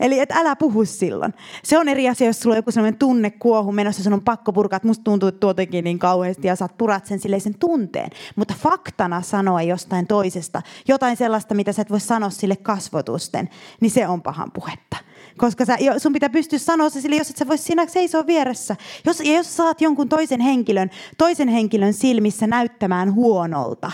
Eli 0.00 0.20
et 0.20 0.32
älä 0.32 0.56
puhu 0.56 0.84
silloin. 0.84 1.34
Se 1.62 1.78
on 1.78 1.88
eri 1.88 2.08
asia, 2.08 2.26
jos 2.26 2.40
sulla 2.40 2.54
on 2.54 2.58
joku 2.58 2.70
sellainen 2.70 2.98
tunne 2.98 3.30
kuohu 3.30 3.72
menossa, 3.72 4.02
sun 4.02 4.12
on 4.12 4.22
pakko 4.22 4.52
purkaa, 4.52 4.76
että 4.76 4.88
musta 4.88 5.04
tuntuu 5.04 5.32
tuotenkin 5.32 5.84
niin 5.84 5.98
kauheasti 5.98 6.46
ja 6.46 6.56
saat 6.56 6.78
purat 6.78 7.06
sen 7.06 7.20
sen 7.40 7.58
tunteen. 7.58 8.10
Mutta 8.36 8.54
faktana 8.58 9.22
sanoa 9.22 9.62
jostain 9.62 10.06
toisesta, 10.06 10.62
jotain 10.88 11.16
sellaista, 11.16 11.54
mitä 11.54 11.72
sä 11.72 11.82
et 11.82 11.90
voi 11.90 12.00
sanoa 12.00 12.30
sille 12.30 12.56
kasvotusten, 12.56 13.48
niin 13.80 13.90
se 13.90 14.08
on 14.08 14.22
pahan 14.22 14.50
puhetta. 14.52 14.96
Koska 15.36 15.64
sä, 15.64 15.76
sun 15.98 16.12
pitää 16.12 16.30
pystyä 16.30 16.58
sanoa 16.58 16.90
se 16.90 17.00
sille, 17.00 17.16
jos 17.16 17.30
et 17.30 17.36
sä 17.36 17.48
vois 17.48 17.64
siinä 17.64 17.86
seisoa 17.86 18.26
vieressä. 18.26 18.76
Jos, 19.04 19.20
ja 19.20 19.36
jos 19.36 19.56
saat 19.56 19.80
jonkun 19.80 20.08
toisen 20.08 20.40
henkilön, 20.40 20.90
toisen 21.18 21.48
henkilön 21.48 21.92
silmissä 21.92 22.46
näyttämään 22.46 23.14
huonolta, 23.14 23.92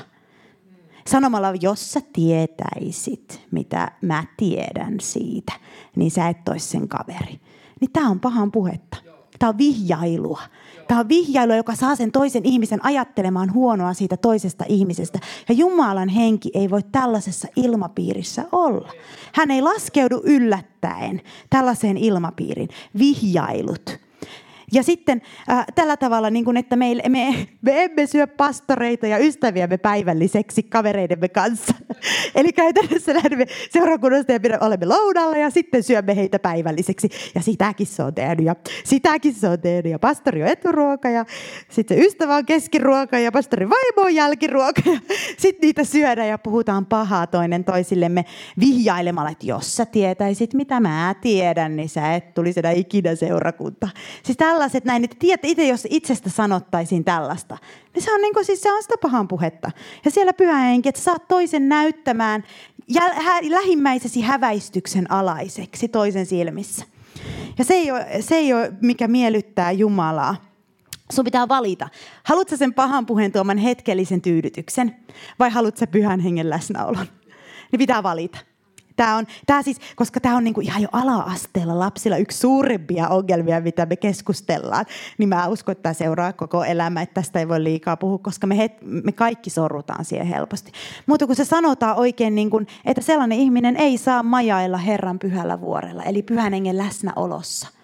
Sanomalla, 1.08 1.52
jos 1.60 1.92
sä 1.92 2.00
tietäisit, 2.12 3.40
mitä 3.50 3.92
mä 4.00 4.24
tiedän 4.36 5.00
siitä, 5.00 5.52
niin 5.96 6.10
sä 6.10 6.28
et 6.28 6.48
ois 6.48 6.70
sen 6.70 6.88
kaveri. 6.88 7.40
Niin 7.80 7.92
tämä 7.92 8.10
on 8.10 8.20
pahan 8.20 8.52
puhetta. 8.52 8.96
Tämä 9.38 9.50
on 9.50 9.58
vihjailua. 9.58 10.40
Tämä 10.88 11.00
on 11.00 11.08
vihjailua, 11.08 11.56
joka 11.56 11.74
saa 11.74 11.96
sen 11.96 12.12
toisen 12.12 12.44
ihmisen 12.44 12.84
ajattelemaan 12.84 13.52
huonoa 13.52 13.94
siitä 13.94 14.16
toisesta 14.16 14.64
ihmisestä. 14.68 15.18
Ja 15.48 15.54
Jumalan 15.54 16.08
henki 16.08 16.50
ei 16.54 16.70
voi 16.70 16.82
tällaisessa 16.92 17.48
ilmapiirissä 17.56 18.44
olla. 18.52 18.92
Hän 19.34 19.50
ei 19.50 19.62
laskeudu 19.62 20.20
yllättäen 20.24 21.20
tällaiseen 21.50 21.96
ilmapiirin. 21.96 22.68
Vihjailut 22.98 24.03
ja 24.72 24.82
sitten 24.82 25.22
äh, 25.50 25.64
tällä 25.74 25.96
tavalla, 25.96 26.30
niin 26.30 26.44
kuin, 26.44 26.56
että 26.56 26.76
me, 26.76 26.86
me, 27.08 27.46
me 27.62 27.84
emme 27.84 28.06
syö 28.06 28.26
pastoreita 28.26 29.06
ja 29.06 29.18
ystäviämme 29.18 29.78
päivälliseksi 29.78 30.62
kavereidemme 30.62 31.28
kanssa. 31.28 31.74
Eli 32.34 32.52
käytännössä 32.52 33.14
lähdemme 33.14 33.46
seurakunnasta 33.70 34.32
ja 34.32 34.40
olemme 34.60 34.86
lounalla 34.86 35.36
ja 35.36 35.50
sitten 35.50 35.82
syömme 35.82 36.16
heitä 36.16 36.38
päivälliseksi. 36.38 37.08
Ja 37.34 37.42
sitäkin 37.42 37.86
se 37.86 38.02
on 38.02 38.14
tehnyt 38.14 38.46
ja 38.46 38.56
sitäkin 38.84 39.34
se 39.34 39.48
on 39.48 39.60
tehnyt. 39.60 39.92
Ja 39.92 39.98
pastori 39.98 40.42
on 40.42 40.48
eturuoka 40.48 41.10
ja 41.10 41.24
sitten 41.68 41.98
ystävä 41.98 42.36
on 42.36 42.46
keskiruoka 42.46 43.18
ja 43.18 43.32
pastori 43.32 43.68
vaimo 43.68 44.06
on 44.06 44.14
jälkiruoka. 44.14 44.82
Ja 44.94 45.00
sitten 45.38 45.66
niitä 45.66 45.84
syödään 45.84 46.28
ja 46.28 46.38
puhutaan 46.38 46.86
pahaa 46.86 47.26
toinen 47.26 47.64
toisillemme 47.64 48.24
vihjailemalla, 48.60 49.30
että 49.30 49.46
jos 49.46 49.76
sä 49.76 49.86
tietäisit 49.86 50.54
mitä 50.54 50.80
mä 50.80 51.14
tiedän, 51.20 51.76
niin 51.76 51.88
sä 51.88 52.14
et 52.14 52.34
tulisi 52.34 52.60
enää 52.60 52.72
ikinä 52.72 53.14
seurakunta. 53.14 53.88
Siis 54.22 54.38
tällaiset 54.64 54.84
näin, 54.84 55.04
että 55.04 55.16
tiedätte 55.18 55.48
itse, 55.48 55.66
jos 55.66 55.86
itsestä 55.90 56.30
sanottaisiin 56.30 57.04
tällaista, 57.04 57.58
niin 57.94 58.02
se 58.02 58.14
on, 58.14 58.20
niin 58.20 58.34
kuin, 58.34 58.44
siis 58.44 58.62
se 58.62 58.72
on 58.72 58.82
sitä 58.82 58.94
pahan 59.02 59.28
puhetta. 59.28 59.70
Ja 60.04 60.10
siellä 60.10 60.32
pyhä 60.32 60.58
henki, 60.58 60.88
että 60.88 61.00
saat 61.00 61.28
toisen 61.28 61.68
näyttämään 61.68 62.44
jäl, 62.88 63.10
hä, 63.14 63.40
lähimmäisesi 63.50 64.20
häväistyksen 64.20 65.10
alaiseksi 65.10 65.88
toisen 65.88 66.26
silmissä. 66.26 66.84
Ja 67.58 67.64
se 67.64 67.74
ei 67.74 67.90
ole, 67.90 68.06
se 68.20 68.34
ei 68.34 68.52
ole 68.52 68.72
mikä 68.80 69.08
miellyttää 69.08 69.72
Jumalaa. 69.72 70.36
Sun 71.12 71.24
pitää 71.24 71.48
valita. 71.48 71.88
Haluatko 72.22 72.56
sen 72.56 72.74
pahan 72.74 73.06
puheen 73.06 73.32
tuoman 73.32 73.58
hetkellisen 73.58 74.20
tyydytyksen 74.20 74.96
vai 75.38 75.50
haluatko 75.50 75.86
pyhän 75.86 76.20
hengen 76.20 76.50
läsnäolon? 76.50 77.06
Niin 77.72 77.78
pitää 77.78 78.02
valita. 78.02 78.38
Tämä 78.96 79.16
on, 79.16 79.26
tämä 79.46 79.62
siis, 79.62 79.80
koska 79.96 80.20
tämä 80.20 80.36
on 80.36 80.44
niinku 80.44 80.60
ihan 80.60 80.82
jo 80.82 80.88
ala-asteella 80.92 81.78
lapsilla 81.78 82.16
yksi 82.16 82.38
suurimpia 82.38 83.08
ongelmia, 83.08 83.60
mitä 83.60 83.86
me 83.86 83.96
keskustellaan, 83.96 84.86
niin 85.18 85.28
mä 85.28 85.48
uskon, 85.48 85.72
että 85.72 85.82
tämä 85.82 85.92
seuraa 85.92 86.32
koko 86.32 86.64
elämä, 86.64 87.02
että 87.02 87.14
tästä 87.14 87.38
ei 87.38 87.48
voi 87.48 87.64
liikaa 87.64 87.96
puhua, 87.96 88.18
koska 88.18 88.46
me, 88.46 88.58
het, 88.58 88.72
me 88.82 89.12
kaikki 89.12 89.50
sorrutaan 89.50 90.04
siihen 90.04 90.26
helposti. 90.26 90.72
Mutta 91.06 91.26
kun 91.26 91.36
se 91.36 91.44
sanotaan 91.44 91.96
oikein, 91.96 92.34
niin 92.34 92.50
kuin, 92.50 92.66
että 92.84 93.02
sellainen 93.02 93.38
ihminen 93.38 93.76
ei 93.76 93.98
saa 93.98 94.22
majailla 94.22 94.78
Herran 94.78 95.18
pyhällä 95.18 95.60
vuorella, 95.60 96.02
eli 96.02 96.22
pyhän 96.22 96.52
hengen 96.52 96.78
läsnäolossa– 96.78 97.68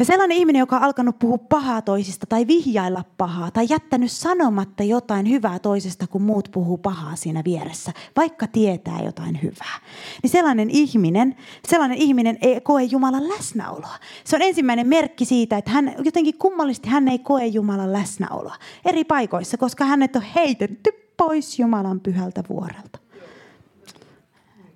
ja 0.00 0.04
sellainen 0.04 0.36
ihminen, 0.36 0.60
joka 0.60 0.76
on 0.76 0.82
alkanut 0.82 1.18
puhua 1.18 1.38
pahaa 1.38 1.82
toisista 1.82 2.26
tai 2.26 2.46
vihjailla 2.46 3.04
pahaa 3.16 3.50
tai 3.50 3.66
jättänyt 3.70 4.12
sanomatta 4.12 4.82
jotain 4.82 5.30
hyvää 5.30 5.58
toisesta, 5.58 6.06
kun 6.06 6.22
muut 6.22 6.48
puhuu 6.52 6.78
pahaa 6.78 7.16
siinä 7.16 7.42
vieressä, 7.44 7.92
vaikka 8.16 8.46
tietää 8.46 9.02
jotain 9.04 9.42
hyvää. 9.42 9.80
Niin 10.22 10.30
sellainen 10.30 10.70
ihminen, 10.70 11.36
sellainen 11.68 11.98
ihminen 11.98 12.38
ei 12.40 12.60
koe 12.60 12.82
Jumalan 12.82 13.28
läsnäoloa. 13.28 13.96
Se 14.24 14.36
on 14.36 14.42
ensimmäinen 14.42 14.88
merkki 14.88 15.24
siitä, 15.24 15.58
että 15.58 15.70
hän 15.70 15.94
jotenkin 16.04 16.38
kummallisesti 16.38 16.88
hän 16.88 17.08
ei 17.08 17.18
koe 17.18 17.46
Jumalan 17.46 17.92
läsnäoloa 17.92 18.56
eri 18.84 19.04
paikoissa, 19.04 19.56
koska 19.56 19.84
hänet 19.84 20.16
on 20.16 20.22
heitetty 20.22 20.90
pois 21.16 21.58
Jumalan 21.58 22.00
pyhältä 22.00 22.42
vuorelta. 22.48 23.09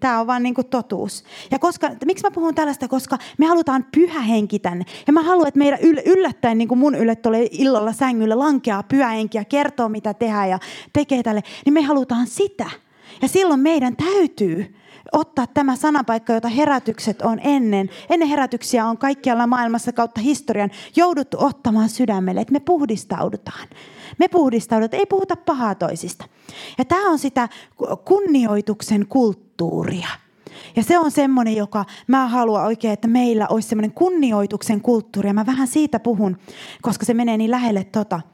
Tämä 0.04 0.20
on 0.20 0.26
vaan 0.26 0.42
niin 0.42 0.54
kuin 0.54 0.66
totuus. 0.66 1.24
Ja 1.50 1.58
koska, 1.58 1.90
miksi 2.04 2.24
mä 2.24 2.30
puhun 2.30 2.54
tällaista? 2.54 2.88
Koska 2.88 3.18
me 3.38 3.46
halutaan 3.46 3.86
pyhä 3.94 4.20
henki 4.20 4.58
tänne. 4.58 4.84
Ja 5.06 5.12
mä 5.12 5.22
haluan, 5.22 5.48
että 5.48 5.58
meidän 5.58 5.78
yllättäen, 6.06 6.58
niin 6.58 6.68
kuin 6.68 6.78
mun 6.78 6.94
ylle 6.94 7.16
tulee 7.16 7.48
illalla 7.50 7.92
sängyllä, 7.92 8.38
lankeaa 8.38 8.82
pyhä 8.82 9.08
henki 9.08 9.38
ja 9.38 9.44
kertoo, 9.44 9.88
mitä 9.88 10.14
tehdään 10.14 10.50
ja 10.50 10.58
tekee 10.92 11.22
tälle. 11.22 11.42
Niin 11.64 11.72
me 11.72 11.82
halutaan 11.82 12.26
sitä. 12.26 12.70
Ja 13.22 13.28
silloin 13.28 13.60
meidän 13.60 13.96
täytyy 13.96 14.74
ottaa 15.12 15.46
tämä 15.46 15.76
sanapaikka, 15.76 16.32
jota 16.32 16.48
herätykset 16.48 17.22
on 17.22 17.40
ennen. 17.44 17.90
Ennen 18.10 18.28
herätyksiä 18.28 18.86
on 18.86 18.98
kaikkialla 18.98 19.46
maailmassa 19.46 19.92
kautta 19.92 20.20
historian 20.20 20.70
jouduttu 20.96 21.36
ottamaan 21.40 21.88
sydämelle, 21.88 22.40
että 22.40 22.52
me 22.52 22.60
puhdistaudutaan. 22.60 23.68
Me 24.18 24.28
puhdistaudutaan, 24.28 24.98
ei 24.98 25.06
puhuta 25.06 25.36
pahaa 25.36 25.74
toisista. 25.74 26.24
Ja 26.78 26.84
tämä 26.84 27.10
on 27.10 27.18
sitä 27.18 27.48
kunnioituksen 28.04 29.06
kulttuuria. 29.06 30.08
Ja 30.76 30.82
se 30.82 30.98
on 30.98 31.10
semmoinen, 31.10 31.56
joka 31.56 31.84
mä 32.06 32.28
haluan 32.28 32.64
oikein, 32.64 32.92
että 32.92 33.08
meillä 33.08 33.46
olisi 33.48 33.68
semmoinen 33.68 33.92
kunnioituksen 33.92 34.80
kulttuuri. 34.80 35.28
Ja 35.28 35.34
mä 35.34 35.46
vähän 35.46 35.68
siitä 35.68 36.00
puhun, 36.00 36.36
koska 36.82 37.04
se 37.04 37.14
menee 37.14 37.36
niin 37.36 37.50
lähelle 37.50 37.84
tota– 37.84 38.20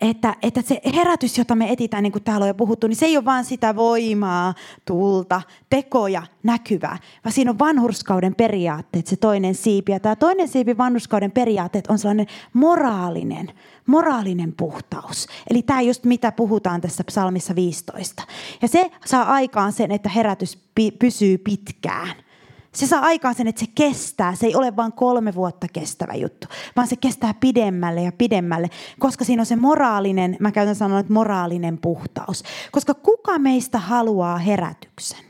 että, 0.00 0.36
että 0.42 0.62
se 0.62 0.80
herätys, 0.94 1.38
jota 1.38 1.54
me 1.54 1.72
etitään, 1.72 2.02
niin 2.02 2.12
kuin 2.12 2.22
täällä 2.22 2.44
on 2.44 2.48
jo 2.48 2.54
puhuttu, 2.54 2.86
niin 2.86 2.96
se 2.96 3.06
ei 3.06 3.16
ole 3.16 3.24
vaan 3.24 3.44
sitä 3.44 3.76
voimaa, 3.76 4.54
tulta, 4.84 5.42
tekoja, 5.70 6.22
näkyvää, 6.42 6.98
vaan 7.24 7.32
siinä 7.32 7.50
on 7.50 7.58
vanhurskauden 7.58 8.34
periaatteet, 8.34 9.06
se 9.06 9.16
toinen 9.16 9.54
siipi. 9.54 9.92
Ja 9.92 10.00
tämä 10.00 10.16
toinen 10.16 10.48
siipi 10.48 10.78
vanhurskauden 10.78 11.30
periaatteet 11.30 11.86
on 11.86 11.98
sellainen 11.98 12.26
moraalinen, 12.52 13.52
moraalinen 13.86 14.52
puhtaus. 14.52 15.26
Eli 15.50 15.62
tämä 15.62 15.80
just 15.80 16.04
mitä 16.04 16.32
puhutaan 16.32 16.80
tässä 16.80 17.04
psalmissa 17.04 17.54
15. 17.54 18.22
Ja 18.62 18.68
se 18.68 18.90
saa 19.06 19.22
aikaan 19.22 19.72
sen, 19.72 19.92
että 19.92 20.08
herätys 20.08 20.58
pysyy 20.98 21.38
pitkään– 21.38 22.14
se 22.74 22.86
saa 22.86 23.00
aikaan 23.00 23.34
sen, 23.34 23.46
että 23.46 23.60
se 23.60 23.66
kestää. 23.74 24.34
Se 24.34 24.46
ei 24.46 24.54
ole 24.54 24.76
vain 24.76 24.92
kolme 24.92 25.34
vuotta 25.34 25.66
kestävä 25.72 26.14
juttu, 26.14 26.46
vaan 26.76 26.88
se 26.88 26.96
kestää 26.96 27.34
pidemmälle 27.40 28.02
ja 28.02 28.12
pidemmälle, 28.12 28.70
koska 28.98 29.24
siinä 29.24 29.42
on 29.42 29.46
se 29.46 29.56
moraalinen, 29.56 30.36
mä 30.40 30.52
käytän 30.52 30.74
sanon, 30.74 30.98
että 30.98 31.12
moraalinen 31.12 31.78
puhtaus. 31.78 32.42
Koska 32.72 32.94
kuka 32.94 33.38
meistä 33.38 33.78
haluaa 33.78 34.38
herätyksen, 34.38 35.24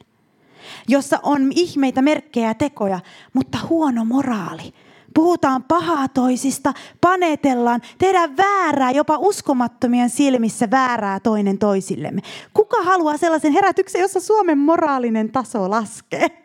jossa 0.89 1.21
on 1.23 1.53
ihmeitä, 1.55 2.03
merkkejä 2.03 2.49
ja 2.49 2.55
tekoja, 2.55 3.01
mutta 3.33 3.59
huono 3.69 4.05
moraali. 4.05 4.75
Puhutaan 5.15 5.63
pahaa 5.63 6.09
toisista, 6.09 6.75
panetellaan, 7.01 7.81
tehdään 7.99 8.37
väärää, 8.37 8.91
jopa 8.91 9.19
uskomattomien 9.19 10.11
silmissä 10.11 10.71
väärää 10.71 11.21
toinen 11.21 11.59
toisillemme. 11.59 12.21
Kuka 12.55 12.83
haluaa 12.83 13.17
sellaisen 13.17 13.53
herätyksen, 13.53 14.01
jossa 14.01 14.21
Suomen 14.21 14.59
moraalinen 14.59 15.33
taso 15.33 15.71
laskee? 15.71 16.40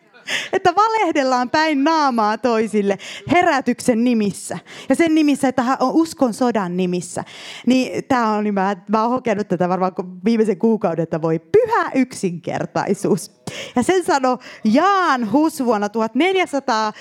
Että 0.53 0.75
valehdellaan 0.75 1.49
päin 1.49 1.83
naamaa 1.83 2.38
toisille 2.38 2.97
herätyksen 3.31 4.03
nimissä. 4.03 4.57
Ja 4.89 4.95
sen 4.95 5.15
nimissä, 5.15 5.47
että 5.47 5.77
on 5.79 5.93
uskon 5.93 6.33
sodan 6.33 6.77
nimissä. 6.77 7.23
Niin 7.67 8.03
tämä 8.03 8.31
on, 8.31 8.43
niin 8.43 8.53
mä, 8.53 8.75
mä 8.89 9.01
oon 9.01 9.11
hokenut 9.11 9.47
tätä 9.47 9.69
varmaan 9.69 9.93
viimeisen 10.25 10.57
kuukauden, 10.57 11.03
että 11.03 11.21
voi 11.21 11.39
pyhä 11.39 11.91
yksinkertaisuus. 11.95 13.31
Ja 13.75 13.83
sen 13.83 14.03
sanoi 14.03 14.38
Jaan 14.63 15.31
Hus 15.31 15.65
vuonna 15.65 15.89
1400 15.89 16.93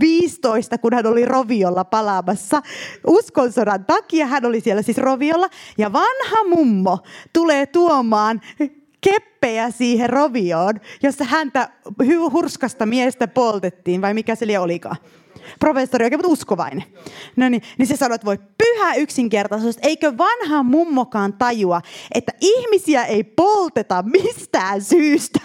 15, 0.00 0.78
kun 0.78 0.94
hän 0.94 1.06
oli 1.06 1.24
Roviolla 1.24 1.84
palaamassa. 1.84 2.62
Uskonsodan 3.06 3.84
takia 3.84 4.26
hän 4.26 4.44
oli 4.44 4.60
siellä 4.60 4.82
siis 4.82 4.98
Roviolla. 4.98 5.48
Ja 5.78 5.92
vanha 5.92 6.44
mummo 6.48 6.98
tulee 7.32 7.66
tuomaan 7.66 8.40
keppejä 9.00 9.70
siihen 9.70 10.10
rovioon, 10.10 10.80
jossa 11.02 11.24
häntä 11.24 11.68
hurskasta 12.32 12.86
miestä 12.86 13.28
poltettiin, 13.28 14.02
vai 14.02 14.14
mikä 14.14 14.34
se 14.34 14.44
oli 14.44 14.56
olikaan. 14.56 14.96
Professori 15.60 16.04
oikein, 16.04 16.18
mutta 16.18 16.32
uskovainen. 16.32 16.84
No 17.36 17.48
niin, 17.48 17.62
niin 17.78 17.86
se 17.86 17.96
sanoi, 17.96 18.14
että 18.14 18.26
voi 18.26 18.38
pyhä 18.38 18.94
yksinkertaisuus. 18.94 19.78
Eikö 19.82 20.12
vanha 20.18 20.62
mummokaan 20.62 21.32
tajua, 21.32 21.82
että 22.14 22.32
ihmisiä 22.40 23.04
ei 23.04 23.24
polteta 23.24 24.02
mistään 24.02 24.82
syystä, 24.82 25.40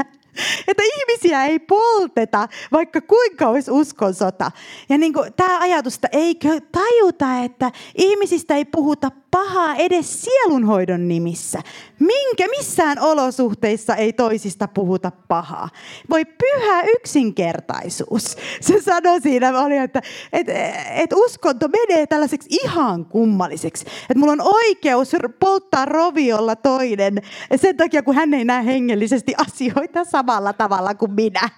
että 0.68 0.84
ihmisiä 0.98 1.46
ei 1.46 1.60
polteta, 1.60 2.48
vaikka 2.72 3.02
kuinka 3.02 3.48
olisi 3.48 3.72
uskonsota. 3.72 4.52
Ja 4.90 4.98
niin 4.98 5.14
kuin, 5.14 5.34
tämä 5.34 5.60
ajatus, 5.60 5.96
että 5.96 6.10
eikö 6.12 6.50
tajuta, 6.72 7.40
että 7.44 7.72
ihmisistä 7.98 8.56
ei 8.56 8.66
puhuta 8.66 9.12
pahaa 9.34 9.76
edes 9.76 10.22
sielunhoidon 10.22 11.08
nimissä. 11.08 11.62
Minkä 12.00 12.48
missään 12.58 13.00
olosuhteissa 13.00 13.96
ei 13.96 14.14
toisista 14.14 14.68
puhuta 14.68 15.12
pahaa. 15.28 15.70
Voi 16.10 16.26
pyhä 16.26 16.82
yksinkertaisuus. 16.96 18.38
Se 18.62 18.82
sanoi 18.82 19.22
siinä, 19.22 19.60
oli, 19.60 19.78
että 19.78 20.02
et, 20.34 20.48
et 20.96 21.14
uskonto 21.14 21.68
menee 21.68 22.08
tällaiseksi 22.08 22.50
ihan 22.64 23.06
kummalliseksi. 23.06 23.86
Että 23.86 24.18
mulla 24.18 24.32
on 24.32 24.42
oikeus 24.42 25.12
polttaa 25.40 25.86
roviolla 25.86 26.56
toinen 26.56 27.22
sen 27.56 27.78
takia, 27.78 28.04
kun 28.04 28.16
hän 28.16 28.34
ei 28.34 28.46
näe 28.46 28.66
hengellisesti 28.66 29.34
asioita 29.38 30.06
samalla 30.06 30.54
tavalla 30.54 30.96
kuin 30.96 31.12
minä. 31.12 31.50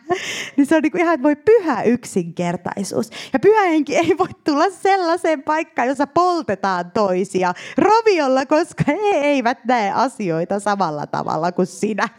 Niin 0.58 0.66
se 0.66 0.76
on 0.76 0.82
niin 0.82 0.98
ihan, 0.98 1.14
että 1.14 1.24
voi 1.24 1.36
pyhä 1.36 1.84
yksinkertaisuus. 1.84 3.10
Ja 3.34 3.40
pyhä 3.40 3.62
henki 3.62 3.96
ei 3.96 4.16
voi 4.18 4.28
tulla 4.44 4.70
sellaiseen 4.70 5.44
paikkaan, 5.44 5.88
jossa 5.88 6.08
poltetaan 6.08 6.92
toisia 6.92 7.54
roviolla, 7.78 8.46
koska 8.46 8.84
he 8.88 8.98
eivät 9.22 9.66
näe 9.66 9.92
asioita 9.92 10.60
samalla 10.60 11.08
tavalla 11.08 11.52
kuin 11.52 11.68
sinä 11.68 12.10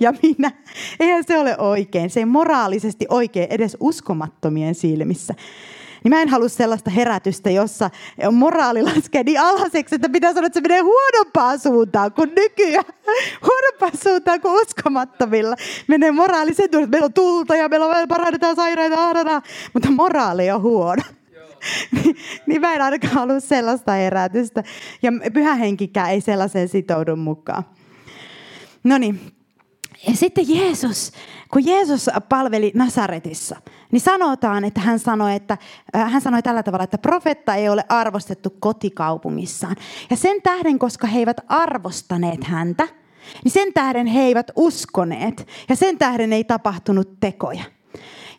ja 0.00 0.12
minä. 0.22 0.52
Eihän 1.00 1.24
se 1.26 1.38
ole 1.38 1.58
oikein. 1.58 2.10
Se 2.10 2.20
ei 2.20 2.26
moraalisesti 2.26 3.06
oikein 3.08 3.46
edes 3.50 3.76
uskomattomien 3.80 4.74
silmissä. 4.74 5.34
Niin 6.04 6.14
mä 6.14 6.22
en 6.22 6.28
halua 6.28 6.48
sellaista 6.48 6.90
herätystä, 6.90 7.50
jossa 7.50 7.90
moraali 8.32 8.82
laskee 8.82 9.22
niin 9.22 9.40
alhaiseksi, 9.40 9.94
että 9.94 10.08
pitää 10.08 10.34
sanoa, 10.34 10.46
että 10.46 10.60
se 10.60 10.68
menee 10.68 10.80
huonompaan 10.80 11.58
suuntaan 11.58 12.12
kuin 12.12 12.32
nykyään. 12.36 12.84
Huonompaan 13.46 14.02
suuntaan 14.02 14.40
kuin 14.40 14.62
uskomattomilla. 14.62 15.56
Menee 15.86 16.10
moraali 16.10 16.54
sen 16.54 16.64
että 16.64 16.86
meillä 16.86 17.04
on 17.04 17.12
tulta 17.12 17.56
ja 17.56 17.68
meillä 17.68 17.86
on, 17.86 18.08
parannetaan 18.08 18.56
sairaita, 18.56 19.42
mutta 19.74 19.90
moraali 19.90 20.50
on 20.50 20.62
huono. 20.62 21.02
Niin 22.46 22.60
mä 22.60 22.74
en 22.74 22.82
ainakaan 22.82 23.14
halua 23.14 23.40
sellaista 23.40 23.92
herätystä. 23.92 24.62
Ja 25.02 25.12
pyhä 25.32 25.54
henkikään 25.54 26.10
ei 26.10 26.20
sellaiseen 26.20 26.68
sitoudu 26.68 27.16
mukaan. 27.16 27.64
No 28.84 28.98
niin, 28.98 29.20
ja 30.06 30.16
sitten 30.16 30.44
Jeesus, 30.48 31.12
kun 31.52 31.66
Jeesus 31.66 32.10
palveli 32.28 32.72
Nasaretissa, 32.74 33.56
niin 33.92 34.00
sanotaan, 34.00 34.64
että 34.64 34.80
hän 34.80 34.98
sanoi, 34.98 35.34
että, 35.34 35.58
äh, 35.96 36.12
hän 36.12 36.20
sanoi 36.20 36.42
tällä 36.42 36.62
tavalla, 36.62 36.84
että 36.84 36.98
profetta 36.98 37.54
ei 37.54 37.68
ole 37.68 37.84
arvostettu 37.88 38.50
kotikaupungissaan. 38.50 39.76
Ja 40.10 40.16
sen 40.16 40.42
tähden, 40.42 40.78
koska 40.78 41.06
he 41.06 41.18
eivät 41.18 41.40
arvostaneet 41.48 42.44
häntä, 42.44 42.88
niin 43.44 43.52
sen 43.52 43.72
tähden 43.72 44.06
he 44.06 44.20
eivät 44.20 44.50
uskoneet. 44.56 45.48
Ja 45.68 45.76
sen 45.76 45.98
tähden 45.98 46.32
ei 46.32 46.44
tapahtunut 46.44 47.20
tekoja. 47.20 47.64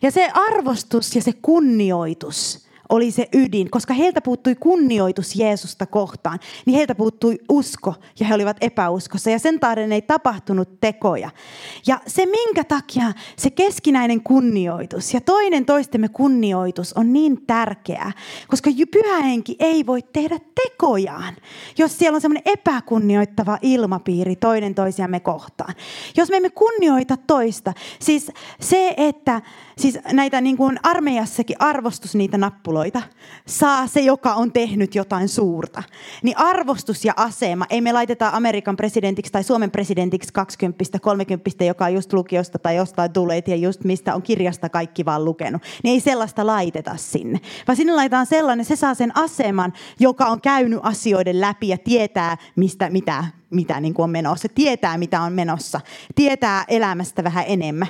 Ja 0.02 0.10
se 0.10 0.30
arvostus 0.34 1.16
ja 1.16 1.22
se 1.22 1.32
kunnioitus, 1.42 2.67
oli 2.88 3.10
se 3.10 3.28
ydin, 3.32 3.70
koska 3.70 3.94
heiltä 3.94 4.20
puuttui 4.20 4.54
kunnioitus 4.54 5.36
Jeesusta 5.36 5.86
kohtaan, 5.86 6.38
niin 6.66 6.76
heiltä 6.76 6.94
puuttui 6.94 7.38
usko 7.48 7.94
ja 8.20 8.26
he 8.26 8.34
olivat 8.34 8.56
epäuskossa 8.60 9.30
ja 9.30 9.38
sen 9.38 9.60
tähden 9.60 9.92
ei 9.92 10.02
tapahtunut 10.02 10.80
tekoja. 10.80 11.30
Ja 11.86 12.00
se 12.06 12.26
minkä 12.26 12.64
takia 12.64 13.12
se 13.36 13.50
keskinäinen 13.50 14.22
kunnioitus 14.22 15.14
ja 15.14 15.20
toinen 15.20 15.64
toistemme 15.64 16.08
kunnioitus 16.08 16.92
on 16.92 17.12
niin 17.12 17.46
tärkeää, 17.46 18.12
koska 18.48 18.70
pyhä 18.90 19.22
henki 19.22 19.56
ei 19.58 19.86
voi 19.86 20.02
tehdä 20.02 20.38
tekojaan, 20.62 21.36
jos 21.78 21.98
siellä 21.98 22.16
on 22.16 22.20
semmoinen 22.20 22.52
epäkunnioittava 22.52 23.58
ilmapiiri 23.62 24.36
toinen 24.36 24.74
toisiamme 24.74 25.20
kohtaan. 25.20 25.74
Jos 26.16 26.30
me 26.30 26.36
emme 26.36 26.50
kunnioita 26.50 27.16
toista, 27.26 27.72
siis 28.00 28.32
se, 28.60 28.94
että 28.96 29.42
siis 29.78 29.98
näitä 30.12 30.40
niin 30.40 30.56
kuin 30.56 30.78
armeijassakin 30.82 31.56
arvostus 31.58 32.14
niitä 32.14 32.38
nappuloita 32.38 33.02
saa 33.46 33.86
se, 33.86 34.00
joka 34.00 34.34
on 34.34 34.52
tehnyt 34.52 34.94
jotain 34.94 35.28
suurta. 35.28 35.82
Niin 36.22 36.38
arvostus 36.38 37.04
ja 37.04 37.12
asema, 37.16 37.66
ei 37.70 37.80
me 37.80 37.92
laiteta 37.92 38.30
Amerikan 38.32 38.76
presidentiksi 38.76 39.32
tai 39.32 39.44
Suomen 39.44 39.70
presidentiksi 39.70 40.32
20 40.32 40.98
30 41.00 41.64
joka 41.64 41.84
on 41.84 41.94
just 41.94 42.12
lukiosta 42.12 42.58
tai 42.58 42.76
jostain 42.76 43.12
tulleet 43.12 43.48
ja 43.48 43.56
just 43.56 43.84
mistä 43.84 44.14
on 44.14 44.22
kirjasta 44.22 44.68
kaikki 44.68 45.04
vaan 45.04 45.24
lukenut. 45.24 45.62
Niin 45.82 45.92
ei 45.92 46.00
sellaista 46.00 46.46
laiteta 46.46 46.96
sinne. 46.96 47.40
Vaan 47.68 47.76
sinne 47.76 47.92
laitetaan 47.92 48.26
sellainen, 48.26 48.64
se 48.64 48.76
saa 48.76 48.94
sen 48.94 49.16
aseman, 49.16 49.72
joka 50.00 50.26
on 50.26 50.40
käynyt 50.40 50.80
asioiden 50.82 51.40
läpi 51.40 51.68
ja 51.68 51.78
tietää, 51.78 52.36
mistä, 52.56 52.90
mitä, 52.90 53.24
mitä 53.50 53.80
niin 53.80 53.94
kuin 53.94 54.04
on 54.04 54.10
menossa, 54.10 54.48
tietää 54.54 54.98
mitä 54.98 55.20
on 55.20 55.32
menossa, 55.32 55.80
tietää 56.14 56.64
elämästä 56.68 57.24
vähän 57.24 57.44
enemmän. 57.46 57.88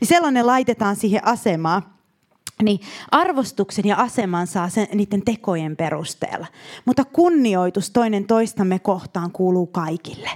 Niin 0.00 0.08
sellainen 0.08 0.46
laitetaan 0.46 0.96
siihen 0.96 1.26
asemaan. 1.26 1.82
Niin 2.62 2.80
arvostuksen 3.10 3.84
ja 3.84 3.96
aseman 3.96 4.46
saa 4.46 4.68
sen, 4.68 4.88
niiden 4.94 5.22
tekojen 5.22 5.76
perusteella. 5.76 6.46
Mutta 6.84 7.04
kunnioitus 7.04 7.90
toinen 7.90 8.26
toistamme 8.26 8.78
kohtaan 8.78 9.32
kuuluu 9.32 9.66
kaikille. 9.66 10.30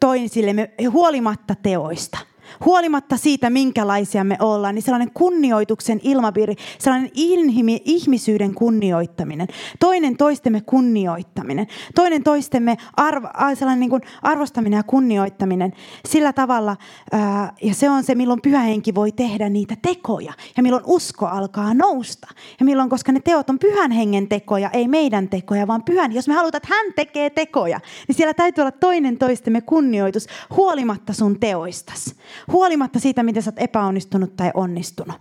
Toisillemme 0.00 0.70
huolimatta 0.92 1.54
teoista 1.54 2.18
huolimatta 2.64 3.16
siitä, 3.16 3.50
minkälaisia 3.50 4.24
me 4.24 4.36
ollaan, 4.40 4.74
niin 4.74 4.82
sellainen 4.82 5.10
kunnioituksen 5.14 6.00
ilmapiiri, 6.02 6.54
sellainen 6.78 7.10
inhimi, 7.14 7.82
ihmisyyden 7.84 8.54
kunnioittaminen, 8.54 9.48
toinen 9.80 10.16
toistemme 10.16 10.60
kunnioittaminen, 10.60 11.66
toinen 11.94 12.22
toistemme 12.22 12.76
arvo, 12.96 13.28
sellainen 13.54 13.80
niin 13.80 13.90
kuin 13.90 14.02
arvostaminen 14.22 14.76
ja 14.76 14.82
kunnioittaminen 14.82 15.72
sillä 16.08 16.32
tavalla, 16.32 16.76
ää, 17.12 17.52
ja 17.62 17.74
se 17.74 17.90
on 17.90 18.04
se, 18.04 18.14
milloin 18.14 18.42
pyhä 18.42 18.60
henki 18.60 18.94
voi 18.94 19.12
tehdä 19.12 19.48
niitä 19.48 19.76
tekoja, 19.82 20.32
ja 20.56 20.62
milloin 20.62 20.84
usko 20.86 21.26
alkaa 21.26 21.74
nousta, 21.74 22.28
ja 22.60 22.64
milloin, 22.64 22.90
koska 22.90 23.12
ne 23.12 23.20
teot 23.20 23.50
on 23.50 23.58
pyhän 23.58 23.90
hengen 23.90 24.28
tekoja, 24.28 24.70
ei 24.70 24.88
meidän 24.88 25.28
tekoja, 25.28 25.66
vaan 25.66 25.82
pyhän, 25.82 26.12
jos 26.12 26.28
me 26.28 26.34
halutaan, 26.34 26.62
että 26.64 26.74
hän 26.74 26.92
tekee 26.96 27.30
tekoja, 27.30 27.80
niin 28.08 28.16
siellä 28.16 28.34
täytyy 28.34 28.62
olla 28.62 28.70
toinen 28.70 29.18
toistemme 29.18 29.60
kunnioitus 29.60 30.26
huolimatta 30.56 31.12
sun 31.12 31.40
teoistas 31.40 32.14
huolimatta 32.52 32.98
siitä, 32.98 33.22
miten 33.22 33.42
sä 33.42 33.50
oot 33.50 33.62
epäonnistunut 33.62 34.36
tai 34.36 34.50
onnistunut. 34.54 35.16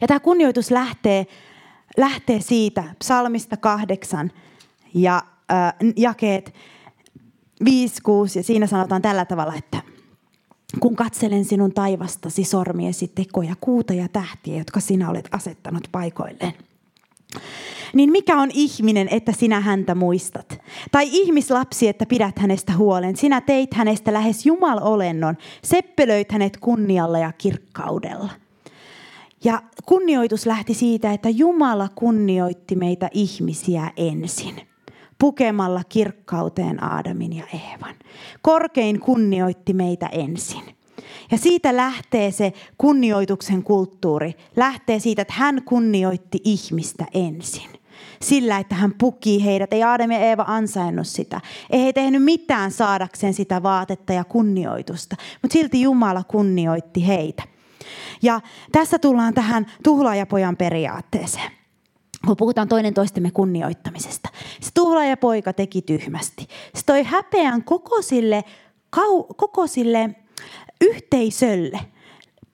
Ja 0.00 0.06
tämä 0.06 0.20
kunnioitus 0.20 0.70
lähtee, 0.70 1.26
lähtee 1.96 2.40
siitä 2.40 2.84
psalmista 2.98 3.56
kahdeksan 3.56 4.32
ja 4.94 5.22
äh, 5.52 5.74
jakeet 5.96 6.54
5, 7.64 8.02
6 8.02 8.38
ja 8.38 8.42
siinä 8.42 8.66
sanotaan 8.66 9.02
tällä 9.02 9.24
tavalla, 9.24 9.54
että 9.54 9.82
kun 10.80 10.96
katselen 10.96 11.44
sinun 11.44 11.72
taivastasi 11.72 12.44
sormiesi 12.44 13.08
tekoja, 13.08 13.54
kuuta 13.60 13.94
ja 13.94 14.08
tähtiä, 14.08 14.58
jotka 14.58 14.80
sinä 14.80 15.10
olet 15.10 15.28
asettanut 15.32 15.88
paikoilleen 15.92 16.54
niin 17.94 18.12
mikä 18.12 18.36
on 18.36 18.50
ihminen, 18.54 19.08
että 19.10 19.32
sinä 19.32 19.60
häntä 19.60 19.94
muistat? 19.94 20.58
Tai 20.92 21.08
ihmislapsi, 21.12 21.88
että 21.88 22.06
pidät 22.06 22.38
hänestä 22.38 22.72
huolen. 22.76 23.16
Sinä 23.16 23.40
teit 23.40 23.74
hänestä 23.74 24.12
lähes 24.12 24.46
Jumal-olennon, 24.46 25.36
seppelöit 25.64 26.32
hänet 26.32 26.56
kunnialla 26.56 27.18
ja 27.18 27.32
kirkkaudella. 27.32 28.30
Ja 29.44 29.62
kunnioitus 29.86 30.46
lähti 30.46 30.74
siitä, 30.74 31.12
että 31.12 31.28
Jumala 31.28 31.88
kunnioitti 31.94 32.76
meitä 32.76 33.08
ihmisiä 33.12 33.90
ensin 33.96 34.60
pukemalla 35.18 35.82
kirkkauteen 35.88 36.84
Aadamin 36.84 37.36
ja 37.36 37.44
Eevan. 37.52 37.94
Korkein 38.42 39.00
kunnioitti 39.00 39.72
meitä 39.72 40.06
ensin. 40.06 40.75
Ja 41.30 41.38
siitä 41.38 41.76
lähtee 41.76 42.30
se 42.30 42.52
kunnioituksen 42.78 43.62
kulttuuri. 43.62 44.34
Lähtee 44.56 44.98
siitä, 44.98 45.22
että 45.22 45.34
hän 45.36 45.62
kunnioitti 45.62 46.40
ihmistä 46.44 47.06
ensin 47.14 47.70
sillä, 48.22 48.58
että 48.58 48.74
hän 48.74 48.94
puki 48.98 49.44
heidät. 49.44 49.72
Ei 49.72 49.82
Aadam 49.82 50.10
ja 50.10 50.18
Eeva 50.18 50.44
ansainnut 50.48 51.06
sitä. 51.06 51.40
Ei 51.70 51.84
he 51.84 51.92
tehnyt 51.92 52.22
mitään 52.24 52.70
saadakseen 52.70 53.34
sitä 53.34 53.62
vaatetta 53.62 54.12
ja 54.12 54.24
kunnioitusta, 54.24 55.16
mutta 55.42 55.52
silti 55.52 55.82
Jumala 55.82 56.24
kunnioitti 56.24 57.06
heitä. 57.06 57.42
Ja 58.22 58.40
tässä 58.72 58.98
tullaan 58.98 59.34
tähän 59.34 59.66
tuhlaajapojan 59.82 60.56
periaatteeseen 60.56 61.50
kun 62.26 62.36
puhutaan 62.36 62.68
toinen 62.68 62.94
toistemme 62.94 63.30
kunnioittamisesta. 63.30 64.28
Se 64.60 64.70
tuhlaajapoika 64.74 65.52
teki 65.52 65.82
tyhmästi. 65.82 66.46
Se 66.74 66.82
toi 66.86 67.02
häpeän 67.02 67.64
koko 67.64 68.02
sille, 68.02 68.44
kau, 68.90 69.24
koko 69.24 69.66
sille 69.66 70.14
yhteisölle 70.80 71.80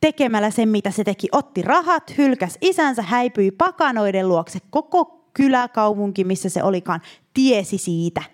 tekemällä 0.00 0.50
sen, 0.50 0.68
mitä 0.68 0.90
se 0.90 1.04
teki. 1.04 1.28
Otti 1.32 1.62
rahat, 1.62 2.18
hylkäs 2.18 2.58
isänsä, 2.60 3.02
häipyi 3.02 3.50
pakanoiden 3.50 4.28
luokse. 4.28 4.58
Koko 4.70 5.28
kyläkaupunki, 5.34 6.24
missä 6.24 6.48
se 6.48 6.62
olikaan, 6.62 7.00
tiesi 7.34 7.78
siitä– 7.78 8.22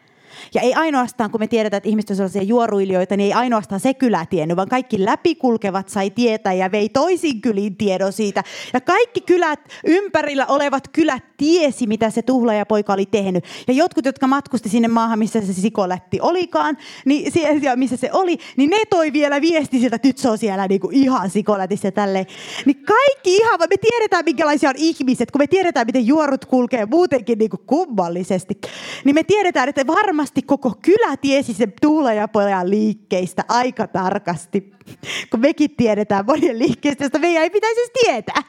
ja 0.55 0.61
ei 0.61 0.74
ainoastaan, 0.74 1.30
kun 1.30 1.41
me 1.41 1.47
tiedetään, 1.47 1.78
että 1.78 1.89
ihmiset 1.89 2.11
ovat 2.11 2.16
sellaisia 2.16 2.43
juoruilijoita, 2.43 3.16
niin 3.16 3.26
ei 3.26 3.32
ainoastaan 3.32 3.80
se 3.80 3.95
kylä 3.95 4.26
tiennyt, 4.30 4.57
vaan 4.57 4.68
kaikki 4.68 5.05
läpikulkevat 5.05 5.89
sai 5.89 6.11
tietää 6.11 6.53
ja 6.53 6.72
vei 6.72 6.89
toisin 6.89 7.41
kyliin 7.41 7.76
tiedon 7.76 8.12
siitä. 8.12 8.45
Ja 8.72 8.80
kaikki 8.80 9.20
kylät, 9.20 9.61
ympärillä 9.86 10.47
olevat 10.47 10.89
kylät 10.89 11.24
tiesi, 11.36 11.86
mitä 11.86 12.11
se 12.11 12.22
tuhlaajapoika 12.22 12.93
oli 12.93 13.07
tehnyt. 13.07 13.45
Ja 13.68 13.74
jotkut, 13.74 14.05
jotka 14.05 14.26
matkusti 14.26 14.68
sinne 14.68 14.89
maahan, 14.89 15.18
missä 15.18 15.41
se 15.41 15.53
sikolätti 15.53 16.20
olikaan, 16.20 16.76
niin 17.05 17.32
siellä, 17.32 17.76
missä 17.76 17.97
se 17.97 18.11
oli, 18.12 18.39
niin 18.57 18.70
ne 18.70 18.84
toi 18.91 19.12
vielä 19.12 19.41
viesti 19.41 19.78
sieltä, 19.78 19.97
että 19.97 20.09
nyt 20.09 20.18
se 20.18 20.28
on 20.28 20.39
siellä 20.39 20.68
niin 20.68 20.80
kuin 20.80 20.95
ihan 20.95 21.30
sikolätissä 21.30 21.91
tälleen. 21.91 22.26
Niin 22.66 22.84
kaikki 22.84 23.36
ihan, 23.36 23.61
me 23.61 23.76
tiedetään, 23.76 24.24
minkälaisia 24.24 24.70
on 24.70 24.74
ihmiset, 24.78 25.30
kun 25.30 25.41
me 25.41 25.47
tiedetään, 25.47 25.86
miten 25.86 26.07
juorut 26.07 26.45
kulkee 26.45 26.86
muutenkin 26.86 27.39
niin 27.39 27.51
kuin 27.51 27.62
kummallisesti. 27.66 28.61
Niin 29.05 29.14
me 29.14 29.22
tiedetään, 29.22 29.68
että 29.68 29.86
varmaan 29.86 30.28
varmasti 30.29 30.43
koko 30.43 30.74
kylä 30.83 31.16
tiesi 31.16 31.55
sen 31.55 31.72
Tuula 31.81 32.12
ja 32.12 32.29
pojan 32.29 32.70
liikkeistä 32.70 33.45
aika 33.49 33.87
tarkasti. 33.87 34.72
Kun 35.31 35.41
mekin 35.41 35.70
tiedetään 35.76 36.26
monien 36.26 36.59
liikkeistä, 36.59 37.05
josta 37.05 37.18
meidän 37.18 37.43
ei 37.43 37.51
pitäisi 37.51 37.81
tietää. 38.05 38.43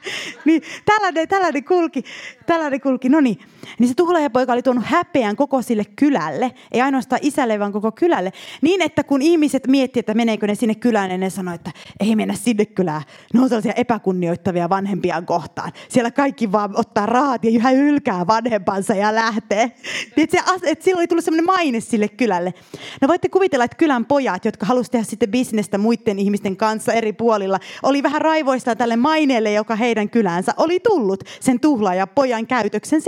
Niin 0.44 0.62
tällainen, 0.84 1.28
tällainen 1.28 1.64
kulki, 1.64 2.02
tällainen 2.46 2.80
kulki. 2.80 3.08
No 3.08 3.20
niin, 3.20 3.38
niin 3.78 3.88
se 3.88 3.94
tuhlaajapoika 3.94 4.52
oli 4.52 4.62
tuonut 4.62 4.84
häpeän 4.86 5.36
koko 5.36 5.62
sille 5.62 5.84
kylälle. 5.96 6.52
Ei 6.72 6.80
ainoastaan 6.80 7.20
isälle, 7.22 7.58
vaan 7.58 7.72
koko 7.72 7.92
kylälle. 7.92 8.32
Niin, 8.62 8.82
että 8.82 9.04
kun 9.04 9.22
ihmiset 9.22 9.66
miettivät, 9.66 10.02
että 10.02 10.14
meneekö 10.14 10.46
ne 10.46 10.54
sinne 10.54 10.74
kylään, 10.74 11.08
niin 11.08 11.20
ne 11.20 11.30
sanoi, 11.30 11.54
että 11.54 11.70
ei 12.00 12.16
mennä 12.16 12.34
sinne 12.34 12.66
kylään. 12.66 13.02
Ne 13.34 13.40
on 13.40 13.48
sellaisia 13.48 13.72
epäkunnioittavia 13.72 14.68
vanhempiaan 14.68 15.26
kohtaan. 15.26 15.72
Siellä 15.88 16.10
kaikki 16.10 16.52
vaan 16.52 16.70
ottaa 16.74 17.06
rahat 17.06 17.44
ja 17.44 17.50
yhä 17.50 17.70
ylkää 17.70 18.26
vanhempansa 18.26 18.94
ja 18.94 19.14
lähtee. 19.14 19.72
Niin, 20.16 20.24
että, 20.24 20.36
se, 20.36 20.70
että 20.70 20.84
silloin 20.84 21.00
oli 21.00 21.06
tullut 21.06 21.24
sellainen 21.24 21.46
maine 21.46 21.80
sille 21.80 22.08
kylälle. 22.08 22.54
No 23.00 23.08
voitte 23.08 23.28
kuvitella, 23.28 23.64
että 23.64 23.76
kylän 23.76 24.04
pojat, 24.04 24.44
jotka 24.44 24.66
halusivat 24.66 24.92
tehdä 24.92 25.04
sitten 25.04 25.30
bisnestä 25.30 25.78
muiden 25.78 26.18
ihmisten 26.18 26.56
kanssa 26.56 26.92
eri 26.92 27.12
puolilla, 27.12 27.58
oli 27.82 28.02
vähän 28.02 28.20
raivoista 28.20 28.76
tälle 28.76 28.96
maineelle, 28.96 29.52
joka 29.52 29.76
heidän 29.76 30.10
kylänsä 30.10 30.54
oli 30.56 30.80
tullut 30.80 31.24
sen 31.40 31.60
tuhlaaja 31.60 32.06
pojan 32.06 32.46
käytöksen 32.46 33.00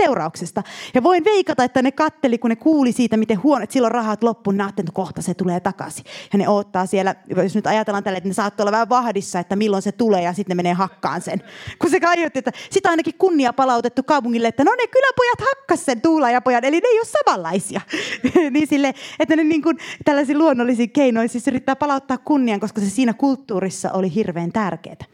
seurauksesta. 0.47 0.63
Ja 0.93 1.03
voin 1.03 1.25
veikata, 1.25 1.63
että 1.63 1.81
ne 1.81 1.91
katteli, 1.91 2.37
kun 2.37 2.49
ne 2.49 2.55
kuuli 2.55 2.91
siitä, 2.91 3.17
miten 3.17 3.43
huono, 3.43 3.63
että 3.63 3.73
silloin 3.73 3.91
rahat 3.91 4.23
loppu, 4.23 4.51
ne 4.51 4.63
että 4.69 4.91
kohta 4.93 5.21
se 5.21 5.33
tulee 5.33 5.59
takaisin. 5.59 6.05
Ja 6.33 6.39
ne 6.39 6.49
odottaa 6.49 6.85
siellä, 6.85 7.15
jos 7.43 7.55
nyt 7.55 7.67
ajatellaan 7.67 8.03
tälle, 8.03 8.17
että 8.17 8.29
ne 8.29 8.33
saattoi 8.33 8.63
olla 8.63 8.71
vähän 8.71 8.89
vahdissa, 8.89 9.39
että 9.39 9.55
milloin 9.55 9.83
se 9.83 9.91
tulee 9.91 10.21
ja 10.21 10.33
sitten 10.33 10.57
ne 10.57 10.63
menee 10.63 10.73
hakkaan 10.73 11.21
sen. 11.21 11.41
Kun 11.79 11.89
se 11.89 11.99
kaiutti, 11.99 12.39
että 12.39 12.51
sitä 12.69 12.89
ainakin 12.89 13.13
kunnia 13.17 13.53
palautettu 13.53 14.03
kaupungille, 14.03 14.47
että 14.47 14.63
no 14.63 14.71
ne 14.71 14.87
kyläpojat 14.87 15.41
hakkas 15.49 15.85
sen 15.85 16.01
tuulaajapojan, 16.01 16.65
eli 16.65 16.79
ne 16.79 16.87
ei 16.87 16.99
ole 16.99 17.07
samanlaisia. 17.25 17.81
niin 18.51 18.67
sille, 18.67 18.93
että 19.19 19.35
ne 19.35 19.43
niin 19.43 19.61
kuin 19.61 19.77
tällaisiin 20.05 20.37
luonnollisiin 20.37 20.89
keinoin 20.89 21.29
siis 21.29 21.47
yrittää 21.47 21.75
palauttaa 21.75 22.17
kunnian, 22.17 22.59
koska 22.59 22.81
se 22.81 22.89
siinä 22.89 23.13
kulttuurissa 23.13 23.91
oli 23.91 24.15
hirveän 24.15 24.51
tärkeää. 24.51 25.05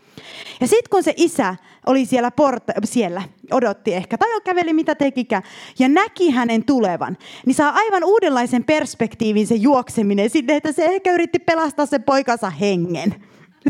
Ja 0.62 0.68
sitten 0.68 0.90
kun 0.90 1.04
se 1.04 1.14
isä 1.18 1.56
oli 1.86 2.06
siellä, 2.06 2.32
porta, 2.32 2.74
siellä, 2.84 3.22
odotti 3.52 3.94
ehkä, 3.94 4.18
tai 4.18 4.42
käveli 4.44 4.74
mitä 4.74 4.96
tekikään, 4.96 5.44
ja 5.80 5.90
näki 5.90 6.30
hänen 6.30 6.66
tulevan, 6.66 7.18
niin 7.46 7.54
saa 7.54 7.70
aivan 7.76 8.04
uudenlaisen 8.04 8.64
perspektiivin 8.64 9.48
se 9.48 9.56
juokseminen 9.56 10.30
sinne, 10.30 10.56
että 10.56 10.72
se 10.72 10.86
ehkä 10.86 11.14
yritti 11.14 11.40
pelastaa 11.40 11.86
sen 11.86 12.04
poikansa 12.04 12.50
hengen 12.50 13.16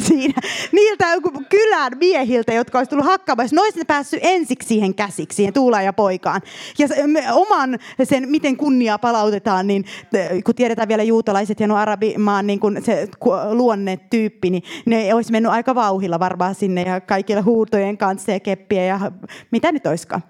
siinä. 0.07 0.41
Niiltä 0.71 1.05
kylän 1.49 1.91
miehiltä, 1.99 2.53
jotka 2.53 2.77
olisi 2.77 2.89
tullut 2.89 3.05
hakkaamaan. 3.05 3.49
Ne 3.51 3.61
olisi 3.61 3.85
päässyt 3.87 4.19
ensiksi 4.23 4.67
siihen 4.67 4.95
käsiksi, 4.95 5.35
siihen 5.35 5.53
Tuulaan 5.53 5.85
ja 5.85 5.93
poikaan. 5.93 6.41
Ja 6.79 6.87
oman 7.33 7.79
sen, 8.03 8.29
miten 8.29 8.57
kunnia 8.57 8.97
palautetaan, 8.97 9.67
niin 9.67 9.85
kun 10.45 10.55
tiedetään 10.55 10.87
vielä 10.87 11.03
juutalaiset 11.03 11.59
ja 11.59 11.67
nuo 11.67 11.77
arabimaan 11.77 12.47
niin 12.47 12.59
kun 12.59 12.77
se 12.83 13.07
luonne 13.51 13.97
tyyppi, 14.09 14.49
niin 14.49 14.63
ne 14.85 15.13
olisi 15.13 15.31
mennyt 15.31 15.51
aika 15.51 15.75
vauhilla 15.75 16.19
varmaan 16.19 16.55
sinne 16.55 16.81
ja 16.81 17.01
kaikilla 17.01 17.41
huutojen 17.41 17.97
kanssa 17.97 18.31
ja 18.31 18.39
keppiä 18.39 18.85
ja 18.85 18.99
mitä 19.51 19.71
nyt 19.71 19.87
olisikaan. 19.87 20.23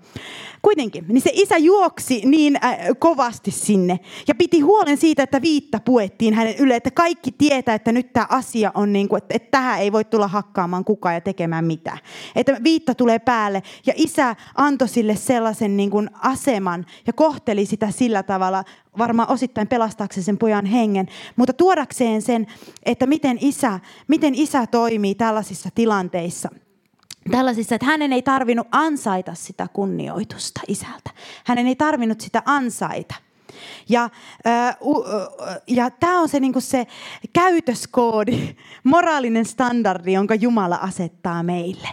Kuitenkin, 0.62 1.06
niin 1.08 1.22
se 1.22 1.30
isä 1.34 1.58
juoksi 1.58 2.22
niin 2.26 2.60
äh, 2.64 2.78
kovasti 3.00 3.52
sinne 3.52 4.00
ja 4.28 4.36
piti 4.36 4.60
huolen 4.60 4.98
siitä, 4.98 5.24
että 5.24 5.42
viitta 5.42 5.80
puettiin 5.86 6.34
hänen 6.34 6.56
ylle, 6.60 6.76
että 6.76 6.92
kaikki 6.92 7.32
tietää, 7.32 7.76
että 7.76 7.92
nyt 7.92 8.14
tämä 8.14 8.26
asia 8.30 8.72
on 8.76 8.94
niin 8.94 9.10
kuin, 9.10 9.18
että, 9.18 9.36
että 9.36 9.59
tähän 9.60 9.80
ei 9.80 9.92
voi 9.92 10.06
tulla 10.06 10.28
hakkaamaan 10.28 10.86
kukaan 10.86 11.16
ja 11.16 11.22
tekemään 11.22 11.66
mitään. 11.66 11.98
Että 12.36 12.58
viitta 12.64 12.96
tulee 12.96 13.20
päälle 13.20 13.64
ja 13.86 13.94
isä 13.96 14.36
antoi 14.56 14.88
sille 14.88 15.16
sellaisen 15.16 15.78
niin 15.78 15.90
kuin 15.90 16.10
aseman 16.22 16.86
ja 17.08 17.14
kohteli 17.14 17.66
sitä 17.66 17.92
sillä 17.92 18.24
tavalla, 18.24 18.64
varmaan 18.98 19.32
osittain 19.32 19.68
pelastaakseen 19.68 20.24
sen 20.24 20.38
pojan 20.38 20.66
hengen, 20.66 21.08
mutta 21.36 21.54
tuodakseen 21.54 22.22
sen, 22.22 22.48
että 22.86 23.06
miten 23.06 23.38
isä, 23.42 23.80
miten 24.08 24.36
isä 24.36 24.68
toimii 24.68 25.16
tällaisissa 25.16 25.70
tilanteissa– 25.76 26.50
tällaisissa, 27.32 27.76
että 27.76 27.86
hänen 27.86 28.14
ei 28.14 28.22
tarvinnut 28.22 28.68
ansaita 28.72 29.34
sitä 29.34 29.68
kunnioitusta 29.74 30.62
isältä. 30.68 31.10
Hänen 31.46 31.68
ei 31.68 31.76
tarvinnut 31.76 32.22
sitä 32.22 32.42
ansaita. 32.46 33.16
Ja, 33.90 34.10
ja 35.68 35.90
tämä 35.90 36.20
on 36.20 36.30
se, 36.30 36.40
niin 36.40 36.62
se 36.62 36.88
käytöskoodi, 37.34 38.56
moraalinen 38.84 39.46
standardi, 39.46 40.14
jonka 40.14 40.36
Jumala 40.36 40.76
asettaa 40.76 41.44
meille. 41.44 41.88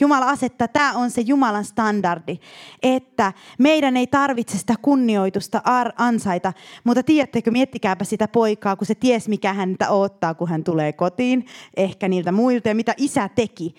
Jumala 0.00 0.30
asettaa, 0.30 0.68
tämä 0.68 0.92
on 0.92 1.10
se 1.10 1.20
Jumalan 1.20 1.64
standardi, 1.64 2.38
että 2.82 3.32
meidän 3.58 3.96
ei 3.96 4.06
tarvitse 4.06 4.58
sitä 4.58 4.74
kunnioitusta 4.82 5.62
ansaita, 5.96 6.52
mutta 6.84 7.02
tiedättekö, 7.02 7.50
miettikääpä 7.50 8.04
sitä 8.04 8.28
poikaa, 8.28 8.76
kun 8.76 8.86
se 8.86 8.94
ties 8.94 9.28
mikä 9.28 9.52
häntä 9.52 9.90
odottaa, 9.90 10.34
kun 10.34 10.48
hän 10.48 10.64
tulee 10.64 10.92
kotiin, 10.92 11.46
ehkä 11.76 12.08
niiltä 12.08 12.32
muilta 12.32 12.68
ja 12.68 12.74
mitä 12.74 12.94
isä 12.96 13.28
teki 13.28 13.74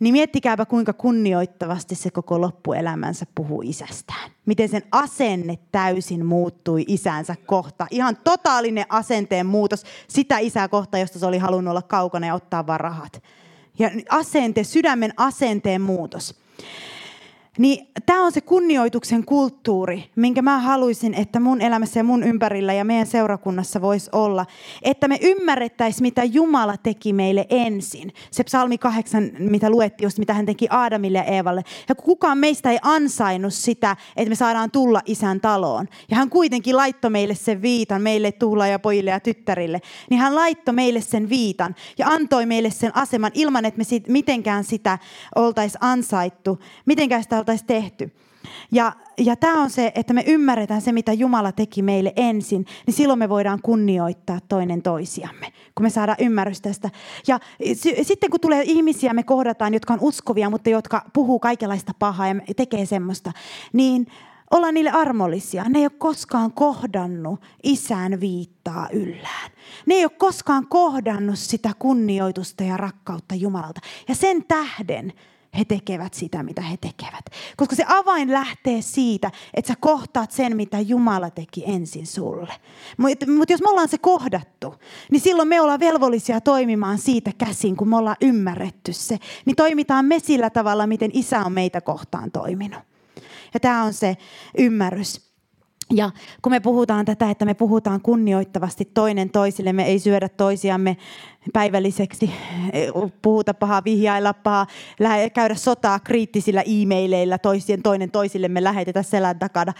niin 0.00 0.12
miettikääpä 0.12 0.66
kuinka 0.66 0.92
kunnioittavasti 0.92 1.94
se 1.94 2.10
koko 2.10 2.40
loppuelämänsä 2.40 3.26
puhuu 3.34 3.62
isästään. 3.62 4.30
Miten 4.46 4.68
sen 4.68 4.82
asenne 4.92 5.58
täysin 5.72 6.26
muuttui 6.26 6.84
isänsä 6.88 7.34
kohta. 7.46 7.86
Ihan 7.90 8.16
totaalinen 8.24 8.86
asenteen 8.88 9.46
muutos 9.46 9.82
sitä 10.08 10.38
isää 10.38 10.68
kohta, 10.68 10.98
josta 10.98 11.18
se 11.18 11.26
oli 11.26 11.38
halunnut 11.38 11.70
olla 11.70 11.82
kaukana 11.82 12.26
ja 12.26 12.34
ottaa 12.34 12.66
vaan 12.66 12.80
rahat. 12.80 13.22
Ja 13.78 13.90
asente, 14.08 14.64
sydämen 14.64 15.12
asenteen 15.16 15.80
muutos. 15.80 16.34
Niin 17.58 17.86
tämä 18.06 18.24
on 18.24 18.32
se 18.32 18.40
kunnioituksen 18.40 19.24
kulttuuri, 19.24 20.10
minkä 20.16 20.42
mä 20.42 20.58
haluaisin, 20.58 21.14
että 21.14 21.40
mun 21.40 21.60
elämässä 21.60 22.00
ja 22.00 22.04
mun 22.04 22.22
ympärillä 22.22 22.72
ja 22.72 22.84
meidän 22.84 23.06
seurakunnassa 23.06 23.80
voisi 23.80 24.10
olla. 24.12 24.46
Että 24.82 25.08
me 25.08 25.18
ymmärrettäisiin, 25.22 26.02
mitä 26.02 26.24
Jumala 26.24 26.76
teki 26.76 27.12
meille 27.12 27.46
ensin. 27.50 28.12
Se 28.30 28.44
psalmi 28.44 28.78
kahdeksan, 28.78 29.30
mitä 29.38 29.70
luettiin 29.70 30.06
just, 30.06 30.18
mitä 30.18 30.34
hän 30.34 30.46
teki 30.46 30.66
Aadamille 30.70 31.18
ja 31.18 31.24
Eevalle. 31.24 31.62
Ja 31.88 31.94
kukaan 31.94 32.38
meistä 32.38 32.70
ei 32.70 32.78
ansainnut 32.82 33.54
sitä, 33.54 33.96
että 34.16 34.28
me 34.28 34.34
saadaan 34.34 34.70
tulla 34.70 35.00
isän 35.06 35.40
taloon. 35.40 35.88
Ja 36.10 36.16
hän 36.16 36.30
kuitenkin 36.30 36.76
laittoi 36.76 37.10
meille 37.10 37.34
sen 37.34 37.62
viitan, 37.62 38.02
meille 38.02 38.32
ja 38.70 38.78
pojille 38.78 39.10
ja 39.10 39.20
tyttärille. 39.20 39.80
Niin 40.10 40.20
hän 40.20 40.34
laittoi 40.34 40.74
meille 40.74 41.00
sen 41.00 41.28
viitan 41.28 41.74
ja 41.98 42.06
antoi 42.08 42.46
meille 42.46 42.70
sen 42.70 42.96
aseman 42.96 43.30
ilman, 43.34 43.64
että 43.64 43.78
me 43.78 43.84
sit, 43.84 44.08
mitenkään 44.08 44.64
sitä 44.64 44.98
oltaisiin 45.34 45.84
ansaittu. 45.84 46.58
Mitenkään 46.86 47.22
sitä 47.22 47.43
oltaisiin 47.44 47.66
tehty. 47.66 48.12
Ja, 48.72 48.92
ja 49.18 49.36
tämä 49.36 49.62
on 49.62 49.70
se, 49.70 49.92
että 49.94 50.14
me 50.14 50.24
ymmärretään 50.26 50.80
se, 50.80 50.92
mitä 50.92 51.12
Jumala 51.12 51.52
teki 51.52 51.82
meille 51.82 52.12
ensin, 52.16 52.66
niin 52.86 52.94
silloin 52.94 53.18
me 53.18 53.28
voidaan 53.28 53.58
kunnioittaa 53.62 54.38
toinen 54.48 54.82
toisiamme, 54.82 55.52
kun 55.74 55.86
me 55.86 55.90
saadaan 55.90 56.18
ymmärrys 56.20 56.60
tästä. 56.60 56.90
Ja 57.26 57.40
sitten 58.02 58.30
kun 58.30 58.40
tulee 58.40 58.62
ihmisiä, 58.64 59.14
me 59.14 59.22
kohdataan, 59.22 59.74
jotka 59.74 59.94
on 59.94 60.00
uskovia, 60.02 60.50
mutta 60.50 60.70
jotka 60.70 61.02
puhuu 61.12 61.38
kaikenlaista 61.38 61.92
pahaa 61.98 62.28
ja 62.28 62.54
tekee 62.56 62.86
semmoista, 62.86 63.32
niin 63.72 64.06
olla 64.50 64.72
niille 64.72 64.90
armollisia. 64.90 65.64
Ne 65.68 65.78
ei 65.78 65.84
ole 65.84 65.92
koskaan 65.98 66.52
kohdannut 66.52 67.40
isän 67.62 68.20
viittaa 68.20 68.88
yllään. 68.92 69.50
Ne 69.86 69.94
ei 69.94 70.04
ole 70.04 70.12
koskaan 70.18 70.66
kohdannut 70.66 71.38
sitä 71.38 71.70
kunnioitusta 71.78 72.64
ja 72.64 72.76
rakkautta 72.76 73.34
Jumalalta. 73.34 73.80
Ja 74.08 74.14
sen 74.14 74.44
tähden 74.48 75.12
he 75.58 75.64
tekevät 75.64 76.14
sitä, 76.14 76.42
mitä 76.42 76.62
he 76.62 76.76
tekevät. 76.76 77.24
Koska 77.56 77.76
se 77.76 77.84
avain 77.88 78.32
lähtee 78.32 78.82
siitä, 78.82 79.30
että 79.54 79.68
sä 79.68 79.74
kohtaat 79.80 80.30
sen, 80.30 80.56
mitä 80.56 80.80
Jumala 80.80 81.30
teki 81.30 81.64
ensin 81.66 82.06
sulle. 82.06 82.52
Mutta 82.96 83.30
mut 83.30 83.50
jos 83.50 83.60
me 83.60 83.70
ollaan 83.70 83.88
se 83.88 83.98
kohdattu, 83.98 84.74
niin 85.10 85.20
silloin 85.20 85.48
me 85.48 85.60
ollaan 85.60 85.80
velvollisia 85.80 86.40
toimimaan 86.40 86.98
siitä 86.98 87.30
käsin, 87.38 87.76
kun 87.76 87.88
me 87.88 87.96
ollaan 87.96 88.16
ymmärretty 88.20 88.92
se. 88.92 89.18
Niin 89.44 89.56
toimitaan 89.56 90.04
me 90.04 90.18
sillä 90.18 90.50
tavalla, 90.50 90.86
miten 90.86 91.10
isä 91.14 91.40
on 91.40 91.52
meitä 91.52 91.80
kohtaan 91.80 92.30
toiminut. 92.30 92.80
Ja 93.54 93.60
tämä 93.60 93.82
on 93.82 93.92
se 93.92 94.16
ymmärrys. 94.58 95.34
Ja 95.90 96.10
kun 96.42 96.52
me 96.52 96.60
puhutaan 96.60 97.04
tätä, 97.04 97.30
että 97.30 97.44
me 97.44 97.54
puhutaan 97.54 98.00
kunnioittavasti 98.00 98.84
toinen 98.84 99.30
toisille, 99.30 99.72
me 99.72 99.84
ei 99.84 99.98
syödä 99.98 100.28
toisiamme 100.28 100.96
päivälliseksi, 101.52 102.30
puhuta 103.22 103.54
pahaa, 103.54 103.84
vihjailla 103.84 104.34
pahaa, 104.34 104.66
käydä 105.34 105.54
sotaa 105.54 106.00
kriittisillä 106.00 106.62
e-maileilla 106.62 107.38
toisien, 107.38 107.82
toinen 107.82 108.10
toisillemme 108.10 108.64
lähetetä 108.64 109.02
selän 109.02 109.38
takana. 109.38 109.72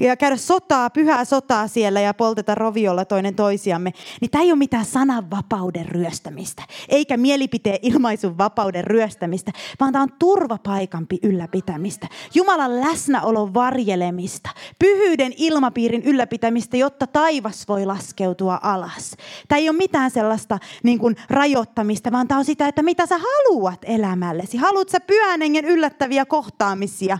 Ja 0.00 0.16
käydä 0.16 0.36
sotaa, 0.36 0.90
pyhää 0.90 1.24
sotaa 1.24 1.68
siellä 1.68 2.00
ja 2.00 2.14
polteta 2.14 2.54
roviolla 2.54 3.04
toinen 3.04 3.34
toisiamme. 3.34 3.92
Niin 4.20 4.30
tämä 4.30 4.44
ei 4.44 4.52
ole 4.52 4.58
mitään 4.58 4.84
sananvapauden 4.84 5.86
ryöstämistä, 5.86 6.62
eikä 6.88 7.16
mielipiteen 7.16 7.78
ilmaisun 7.82 8.38
vapauden 8.38 8.84
ryöstämistä, 8.84 9.52
vaan 9.80 9.92
tämä 9.92 10.02
on 10.02 10.12
turvapaikampi 10.18 11.18
ylläpitämistä. 11.22 12.08
Jumalan 12.34 12.80
läsnäolon 12.80 13.54
varjelemista, 13.54 14.50
pyhyyden 14.78 15.32
ilmapiirin 15.36 16.02
ylläpitämistä, 16.02 16.76
jotta 16.76 17.06
taivas 17.06 17.68
voi 17.68 17.86
laskeutua 17.86 18.60
alas. 18.62 19.16
Tämä 19.48 19.58
ei 19.58 19.68
ole 19.68 19.76
mitään 19.76 20.10
sellaista 20.10 20.58
niin 20.82 20.98
kuin, 20.98 21.09
rajoittamista, 21.30 22.12
vaan 22.12 22.28
tämä 22.28 22.38
on 22.38 22.44
sitä, 22.44 22.68
että 22.68 22.82
mitä 22.82 23.06
sä 23.06 23.18
haluat 23.18 23.80
elämällesi. 23.82 24.56
Haluatko 24.56 24.92
sä 24.92 25.00
pyhän 25.00 25.40
hengen 25.40 25.64
yllättäviä 25.64 26.24
kohtaamisia? 26.24 27.18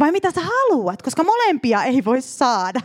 Vai 0.00 0.12
mitä 0.12 0.30
sä 0.30 0.40
haluat? 0.40 1.02
Koska 1.02 1.24
molempia 1.24 1.84
ei 1.84 2.04
voi 2.04 2.20
saada. 2.20 2.80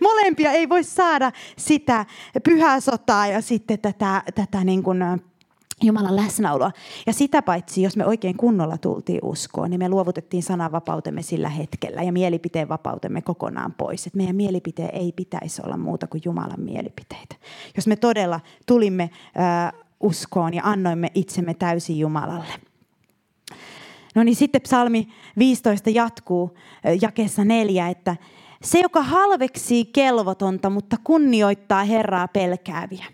Molempia 0.00 0.52
ei 0.52 0.68
voi 0.68 0.84
saada 0.84 1.32
sitä 1.58 2.06
pyhää 2.44 2.80
sotaa 2.80 3.26
ja 3.26 3.40
sitten 3.40 3.78
tätä, 3.78 4.22
tätä 4.34 4.64
niin 4.64 4.82
kuin, 4.82 4.98
Jumalan 5.82 6.16
läsnäoloa. 6.16 6.72
Ja 7.06 7.12
sitä 7.12 7.42
paitsi, 7.42 7.82
jos 7.82 7.96
me 7.96 8.06
oikein 8.06 8.36
kunnolla 8.36 8.78
tultiin 8.78 9.20
uskoon, 9.22 9.70
niin 9.70 9.78
me 9.78 9.88
luovutettiin 9.88 10.42
sananvapautemme 10.42 11.22
sillä 11.22 11.48
hetkellä 11.48 12.02
ja 12.02 12.12
mielipiteen 12.12 12.68
vapautemme 12.68 13.22
kokonaan 13.22 13.74
pois. 13.78 14.06
Että 14.06 14.16
meidän 14.16 14.36
mielipiteen 14.36 14.90
ei 14.92 15.12
pitäisi 15.12 15.62
olla 15.64 15.76
muuta 15.76 16.06
kuin 16.06 16.22
Jumalan 16.24 16.60
mielipiteitä. 16.60 17.36
Jos 17.76 17.86
me 17.86 17.96
todella 17.96 18.40
tulimme 18.66 19.10
uskoon 20.00 20.54
ja 20.54 20.62
annoimme 20.64 21.10
itsemme 21.14 21.54
täysin 21.54 21.98
Jumalalle. 21.98 22.54
No 24.14 24.22
niin 24.22 24.36
sitten 24.36 24.62
psalmi 24.62 25.08
15 25.38 25.90
jatkuu 25.90 26.56
jakeessa 27.02 27.44
neljä, 27.44 27.88
että 27.88 28.16
se, 28.62 28.80
joka 28.80 29.02
halveksii 29.02 29.84
kelvotonta, 29.84 30.70
mutta 30.70 30.96
kunnioittaa 31.04 31.84
Herraa 31.84 32.28
pelkääviä. 32.28 33.04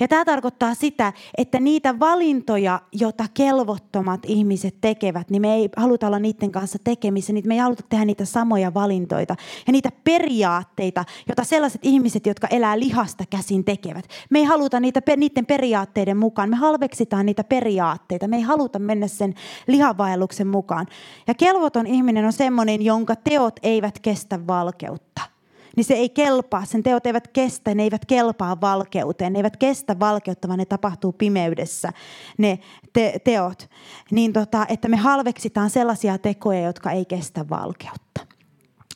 Ja 0.00 0.08
tämä 0.08 0.24
tarkoittaa 0.24 0.74
sitä, 0.74 1.12
että 1.38 1.60
niitä 1.60 2.00
valintoja, 2.00 2.80
joita 2.92 3.24
kelvottomat 3.34 4.20
ihmiset 4.26 4.74
tekevät, 4.80 5.30
niin 5.30 5.42
me 5.42 5.54
ei 5.54 5.68
haluta 5.76 6.06
olla 6.06 6.18
niiden 6.18 6.52
kanssa 6.52 6.78
tekemissä, 6.84 7.32
niin 7.32 7.48
me 7.48 7.54
ei 7.54 7.60
haluta 7.60 7.82
tehdä 7.88 8.04
niitä 8.04 8.24
samoja 8.24 8.74
valintoita. 8.74 9.36
Ja 9.66 9.72
niitä 9.72 9.92
periaatteita, 10.04 11.04
joita 11.28 11.44
sellaiset 11.44 11.80
ihmiset, 11.84 12.26
jotka 12.26 12.46
elää 12.46 12.78
lihasta 12.78 13.24
käsin 13.30 13.64
tekevät. 13.64 14.08
Me 14.30 14.38
ei 14.38 14.44
haluta 14.44 14.80
niitä, 14.80 15.00
niiden 15.16 15.46
periaatteiden 15.46 16.16
mukaan. 16.16 16.50
Me 16.50 16.56
halveksitaan 16.56 17.26
niitä 17.26 17.44
periaatteita. 17.44 18.28
Me 18.28 18.36
ei 18.36 18.42
haluta 18.42 18.78
mennä 18.78 19.08
sen 19.08 19.34
lihavaelluksen 19.66 20.46
mukaan. 20.46 20.86
Ja 21.26 21.34
kelvoton 21.34 21.86
ihminen 21.86 22.24
on 22.24 22.32
semmoinen, 22.32 22.82
jonka 22.82 23.16
teot 23.16 23.60
eivät 23.62 23.98
kestä 23.98 24.46
valkeutta 24.46 25.37
niin 25.78 25.84
se 25.84 25.94
ei 25.94 26.08
kelpaa. 26.08 26.64
Sen 26.64 26.82
teot 26.82 27.06
eivät 27.06 27.28
kestä, 27.28 27.74
ne 27.74 27.82
eivät 27.82 28.04
kelpaa 28.04 28.60
valkeuteen. 28.60 29.32
Ne 29.32 29.38
eivät 29.38 29.56
kestä 29.56 29.98
valkeutta, 29.98 30.48
vaan 30.48 30.58
ne 30.58 30.64
tapahtuu 30.64 31.12
pimeydessä, 31.12 31.92
ne 32.38 32.58
te- 32.92 33.18
teot. 33.24 33.70
Niin 34.10 34.32
tota, 34.32 34.66
että 34.68 34.88
me 34.88 34.96
halveksitaan 34.96 35.70
sellaisia 35.70 36.18
tekoja, 36.18 36.60
jotka 36.60 36.90
ei 36.90 37.04
kestä 37.04 37.48
valkeutta. 37.48 38.37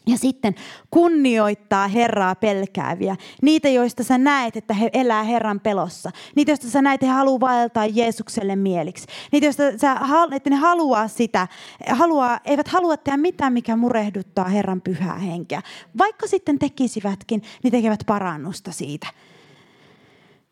Ja 0.07 0.19
sitten 0.19 0.55
kunnioittaa 0.91 1.89
Herraa 1.89 2.35
pelkääviä. 2.35 3.17
Niitä, 3.43 3.69
joista 3.69 4.05
sä 4.05 4.19
näet, 4.19 4.57
että 4.57 4.75
he 4.75 4.91
elää 4.93 5.23
Herran 5.23 5.61
pelossa. 5.61 6.11
Niitä, 6.37 6.51
joista 6.51 6.71
sä 6.71 6.83
näet, 6.83 6.95
että 6.95 7.07
he 7.07 7.13
haluaa 7.13 7.41
vaeltaa 7.41 7.87
Jeesukselle 7.87 8.57
mieliksi. 8.57 9.07
Niitä, 9.33 9.47
joista 9.47 9.63
sä, 9.81 9.97
että 10.31 10.51
ne 10.51 10.57
haluaa 10.57 11.09
sitä, 11.09 11.49
haluaa, 11.91 12.41
eivät 12.45 12.69
halua 12.69 12.97
tehdä 12.97 13.17
mitään, 13.17 13.53
mikä 13.53 13.77
murehduttaa 13.77 14.49
Herran 14.49 14.81
pyhää 14.81 15.19
henkeä. 15.19 15.63
Vaikka 15.99 16.27
sitten 16.27 16.59
tekisivätkin, 16.59 17.43
niin 17.63 17.71
tekevät 17.71 18.01
parannusta 18.07 18.73
siitä. 18.73 19.07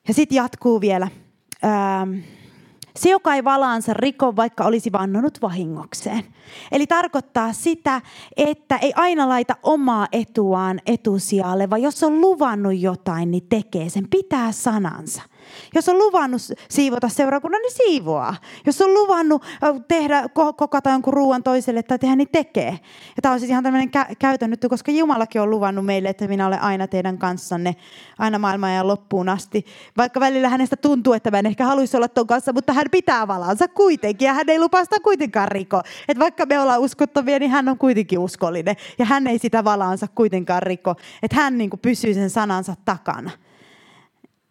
Ja 0.08 0.14
sitten 0.14 0.36
jatkuu 0.36 0.80
vielä. 0.80 1.08
Ähm, 1.64 2.18
se, 2.96 3.10
joka 3.10 3.34
ei 3.34 3.44
valaansa 3.44 3.94
riko, 3.94 4.36
vaikka 4.36 4.64
olisi 4.64 4.92
vannonut 4.92 5.42
vahingokseen. 5.42 6.24
Eli 6.72 6.86
tarkoittaa 6.86 7.52
sitä, 7.52 8.00
että 8.36 8.76
ei 8.76 8.92
aina 8.96 9.28
laita 9.28 9.56
omaa 9.62 10.08
etuaan 10.12 10.80
etusijalle, 10.86 11.70
vaan 11.70 11.82
jos 11.82 12.02
on 12.02 12.20
luvannut 12.20 12.78
jotain, 12.78 13.30
niin 13.30 13.46
tekee 13.48 13.88
sen, 13.88 14.08
pitää 14.10 14.52
sanansa. 14.52 15.22
Jos 15.74 15.88
on 15.88 15.98
luvannut 15.98 16.42
siivota 16.68 17.08
seurakunnan, 17.08 17.62
niin 17.62 17.72
siivoaa. 17.76 18.36
Jos 18.66 18.80
on 18.80 18.94
luvannut 18.94 19.44
tehdä, 19.88 20.24
kokata 20.56 20.90
jonkun 20.90 21.12
ruoan 21.12 21.42
toiselle 21.42 21.82
tai 21.82 21.98
tehdä, 21.98 22.16
niin 22.16 22.28
tekee. 22.32 22.78
Ja 23.16 23.22
tämä 23.22 23.32
on 23.32 23.40
siis 23.40 23.50
ihan 23.50 23.64
tämmöinen 23.64 23.88
kä- 23.88 24.14
käytön 24.18 24.50
koska 24.70 24.92
Jumalakin 24.92 25.40
on 25.40 25.50
luvannut 25.50 25.86
meille, 25.86 26.08
että 26.08 26.28
minä 26.28 26.46
olen 26.46 26.62
aina 26.62 26.86
teidän 26.86 27.18
kanssanne, 27.18 27.76
aina 28.18 28.38
maailman 28.38 28.74
ja 28.74 28.86
loppuun 28.86 29.28
asti. 29.28 29.66
Vaikka 29.96 30.20
välillä 30.20 30.48
hänestä 30.48 30.76
tuntuu, 30.76 31.12
että 31.12 31.30
mä 31.30 31.38
en 31.38 31.46
ehkä 31.46 31.64
haluaisi 31.64 31.96
olla 31.96 32.08
ton 32.08 32.26
kanssa, 32.26 32.52
mutta 32.52 32.72
hän 32.72 32.86
pitää 32.90 33.28
valansa 33.28 33.68
kuitenkin 33.68 34.26
ja 34.26 34.34
hän 34.34 34.48
ei 34.48 34.58
lupaa 34.58 34.84
sitä 34.84 34.96
kuitenkaan 35.00 35.48
riko. 35.48 35.82
Et 36.08 36.18
vaikka 36.18 36.46
me 36.46 36.60
ollaan 36.60 36.80
uskottavia, 36.80 37.38
niin 37.38 37.50
hän 37.50 37.68
on 37.68 37.78
kuitenkin 37.78 38.18
uskollinen 38.18 38.76
ja 38.98 39.04
hän 39.04 39.26
ei 39.26 39.38
sitä 39.38 39.64
valaansa 39.64 40.06
kuitenkaan 40.14 40.62
riko. 40.62 40.94
Että 41.22 41.36
hän 41.36 41.58
niin 41.58 41.70
kuin 41.70 41.80
pysyy 41.80 42.14
sen 42.14 42.30
sanansa 42.30 42.74
takana. 42.84 43.30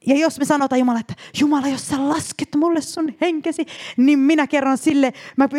Ja 0.08 0.16
jos 0.16 0.40
me 0.40 0.46
sanotaan 0.46 0.80
Jumala, 0.80 1.00
että 1.00 1.14
Jumala, 1.40 1.68
jos 1.68 1.88
sä 1.88 2.10
lasket 2.10 2.50
mulle 2.56 2.82
sun 2.82 3.14
henkesi, 3.22 3.66
niin 3.98 4.20
minä 4.20 4.48
kerron 4.48 4.78
sille, 4.78 5.14
mä 5.38 5.50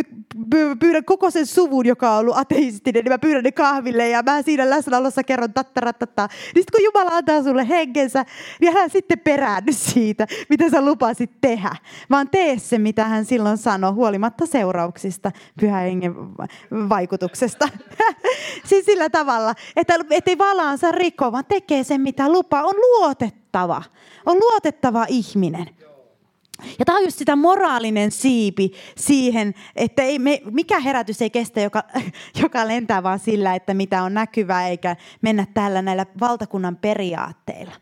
pyydän 0.81 1.05
koko 1.05 1.31
sen 1.31 1.47
suvun, 1.47 1.87
joka 1.87 2.11
on 2.11 2.19
ollut 2.19 2.37
ateistinen, 2.37 3.05
niin 3.05 3.13
mä 3.13 3.19
pyydän 3.19 3.45
ne 3.45 3.53
kahville 3.53 4.09
ja 4.09 4.23
mä 4.23 4.43
siinä 4.43 4.71
läsnäolossa 4.71 5.25
kerron 5.25 5.53
tattarattataa. 5.53 6.27
Niin 6.27 6.63
sitten 6.63 6.73
kun 6.73 6.85
Jumala 6.85 7.17
antaa 7.17 7.43
sulle 7.43 7.69
henkensä, 7.69 8.25
niin 8.61 8.73
hän 8.73 8.91
sitten 8.91 9.19
peräänny 9.19 9.73
siitä, 9.73 10.27
mitä 10.49 10.71
sä 10.71 10.85
lupasit 10.85 11.31
tehdä. 11.41 11.77
Vaan 12.11 12.29
tee 12.31 12.59
se, 12.59 12.79
mitä 12.79 13.05
hän 13.05 13.25
silloin 13.25 13.59
sanoi, 13.59 13.93
huolimatta 13.93 14.47
seurauksista, 14.47 15.33
pyhän 15.61 15.83
hengen 15.83 16.15
vaikutuksesta. 16.89 17.69
siis 18.69 18.85
sillä 18.85 19.11
tavalla, 19.11 19.55
että 19.77 19.95
ei 20.27 20.39
valaansa 20.39 20.93
rikko, 20.93 21.33
vaan 21.33 21.45
tekee 21.49 21.85
sen, 21.85 22.01
mitä 22.01 22.33
lupaa. 22.33 22.63
On 22.63 22.75
luotettava 23.53 23.83
on 24.27 24.37
luotettava 24.37 25.07
ihminen. 25.09 25.67
Ja 26.79 26.85
tämä 26.85 26.99
on 26.99 27.05
just 27.05 27.19
sitä 27.19 27.37
moraalinen 27.37 28.11
siipi 28.11 28.73
siihen, 28.97 29.55
että 29.77 30.03
ei 30.03 30.19
me, 30.19 30.41
mikä 30.51 30.81
herätys 30.81 31.23
ei 31.23 31.31
kestä, 31.31 31.61
joka, 31.61 31.83
joka 32.43 32.69
lentää 32.69 33.03
vaan 33.03 33.19
sillä, 33.19 33.55
että 33.55 33.75
mitä 33.75 34.03
on 34.03 34.15
näkyvää, 34.15 34.69
eikä 34.69 34.97
mennä 35.23 35.47
tällä 35.55 35.83
näillä 35.83 36.07
valtakunnan 36.21 36.77
periaatteilla. 36.77 37.73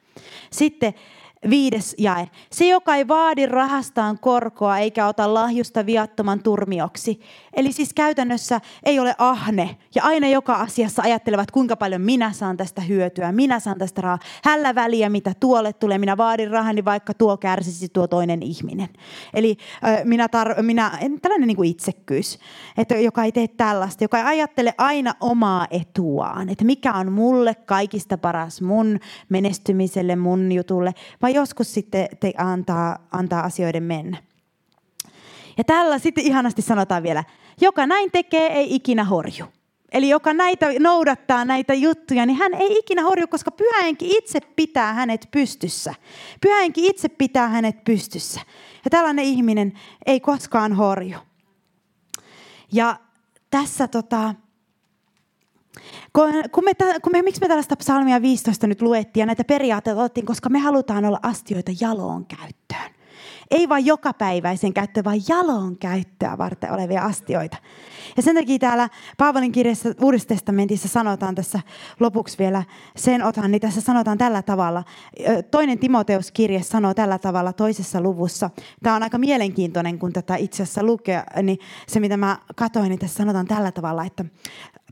Sitten 0.52 0.94
Viides 1.50 1.94
jae. 1.98 2.28
Se, 2.52 2.68
joka 2.68 2.94
ei 2.94 3.08
vaadi 3.08 3.46
rahastaan 3.46 4.18
korkoa 4.18 4.78
eikä 4.78 5.06
ota 5.06 5.34
lahjusta 5.34 5.86
viattoman 5.86 6.42
turmioksi. 6.42 7.20
Eli 7.58 7.72
siis 7.72 7.94
käytännössä 7.94 8.60
ei 8.82 8.98
ole 8.98 9.14
ahne 9.18 9.76
ja 9.94 10.02
aina 10.02 10.28
joka 10.28 10.54
asiassa 10.54 11.02
ajattelevat, 11.02 11.50
kuinka 11.50 11.76
paljon 11.76 12.00
minä 12.00 12.32
saan 12.32 12.56
tästä 12.56 12.80
hyötyä, 12.80 13.32
minä 13.32 13.60
saan 13.60 13.78
tästä 13.78 14.00
rahaa. 14.00 14.18
Hällä 14.44 14.74
väliä, 14.74 15.08
mitä 15.08 15.32
tuolle 15.40 15.72
tulee, 15.72 15.98
minä 15.98 16.16
vaadin 16.16 16.50
rahani, 16.50 16.84
vaikka 16.84 17.14
tuo 17.14 17.36
kärsisi 17.36 17.88
tuo 17.88 18.06
toinen 18.06 18.42
ihminen. 18.42 18.88
Eli 19.34 19.56
äh, 19.84 20.04
minä, 20.04 20.26
tar- 20.26 20.62
minä 20.62 20.98
tällainen 21.22 21.46
niin 21.46 21.56
kuin 21.56 21.70
itsekkyys, 21.70 22.38
että 22.76 22.94
joka 22.94 23.24
ei 23.24 23.32
tee 23.32 23.48
tällaista, 23.48 24.04
joka 24.04 24.18
ei 24.18 24.24
ajattele 24.24 24.74
aina 24.78 25.14
omaa 25.20 25.66
etuaan, 25.70 26.48
että 26.48 26.64
mikä 26.64 26.92
on 26.92 27.12
mulle 27.12 27.54
kaikista 27.54 28.18
paras 28.18 28.62
mun 28.62 28.98
menestymiselle, 29.28 30.16
mun 30.16 30.52
jutulle, 30.52 30.94
vaan 31.22 31.34
joskus 31.34 31.74
sitten 31.74 32.08
te 32.20 32.32
antaa, 32.36 32.98
antaa 33.10 33.40
asioiden 33.40 33.82
mennä. 33.82 34.28
Ja 35.58 35.64
tällä 35.64 35.98
sitten 35.98 36.24
ihanasti 36.24 36.62
sanotaan 36.62 37.02
vielä, 37.02 37.24
joka 37.60 37.86
näin 37.86 38.10
tekee, 38.10 38.46
ei 38.46 38.74
ikinä 38.74 39.04
horju. 39.04 39.44
Eli 39.92 40.08
joka 40.08 40.34
näitä 40.34 40.66
noudattaa 40.78 41.44
näitä 41.44 41.74
juttuja, 41.74 42.26
niin 42.26 42.36
hän 42.36 42.54
ei 42.54 42.78
ikinä 42.78 43.02
horju, 43.02 43.26
koska 43.26 43.50
pyhähenki 43.50 44.10
itse 44.10 44.40
pitää 44.40 44.94
hänet 44.94 45.28
pystyssä. 45.30 45.94
Pyhähenki 46.40 46.86
itse 46.86 47.08
pitää 47.08 47.48
hänet 47.48 47.84
pystyssä. 47.84 48.40
Ja 48.84 48.90
tällainen 48.90 49.24
ihminen 49.24 49.72
ei 50.06 50.20
koskaan 50.20 50.72
horju. 50.72 51.18
Ja 52.72 52.96
tässä 53.50 53.88
tota, 53.88 54.34
kun 56.52 56.64
me, 56.64 56.74
kun 57.02 57.12
me, 57.12 57.22
miksi 57.22 57.40
me 57.40 57.48
tällaista 57.48 57.76
psalmia 57.76 58.22
15 58.22 58.66
nyt 58.66 58.82
luettiin 58.82 59.22
ja 59.22 59.26
näitä 59.26 59.44
periaatteita 59.44 60.00
otettiin, 60.00 60.26
koska 60.26 60.48
me 60.48 60.58
halutaan 60.58 61.04
olla 61.04 61.18
astioita 61.22 61.72
jaloon 61.80 62.26
käyttöön. 62.26 62.97
Ei 63.50 63.68
vain 63.68 63.86
jokapäiväisen 63.86 64.74
käyttöön, 64.74 65.04
vaan 65.04 65.20
jaloon 65.28 65.78
käyttöä 65.78 66.38
varten 66.38 66.72
olevia 66.72 67.02
astioita. 67.02 67.56
Ja 68.16 68.22
sen 68.22 68.34
takia 68.34 68.58
täällä 68.58 68.88
Paavalin 69.18 69.52
kirjassa 69.52 69.88
Uudessa 70.02 70.28
testamentissa 70.28 70.88
sanotaan 70.88 71.34
tässä 71.34 71.60
lopuksi 72.00 72.38
vielä 72.38 72.62
sen 72.96 73.24
otan, 73.24 73.50
niin 73.50 73.60
tässä 73.60 73.80
sanotaan 73.80 74.18
tällä 74.18 74.42
tavalla. 74.42 74.84
Toinen 75.50 75.78
Timoteus-kirje 75.78 76.62
sanoo 76.62 76.94
tällä 76.94 77.18
tavalla 77.18 77.52
toisessa 77.52 78.00
luvussa. 78.00 78.50
Tämä 78.82 78.96
on 78.96 79.02
aika 79.02 79.18
mielenkiintoinen, 79.18 79.98
kun 79.98 80.12
tätä 80.12 80.36
itse 80.36 80.62
asiassa 80.62 80.82
lukee, 80.82 81.22
niin 81.42 81.58
se 81.86 82.00
mitä 82.00 82.16
mä 82.16 82.38
katsoin, 82.56 82.88
niin 82.88 82.98
tässä 82.98 83.16
sanotaan 83.16 83.46
tällä 83.46 83.72
tavalla, 83.72 84.04
että 84.04 84.24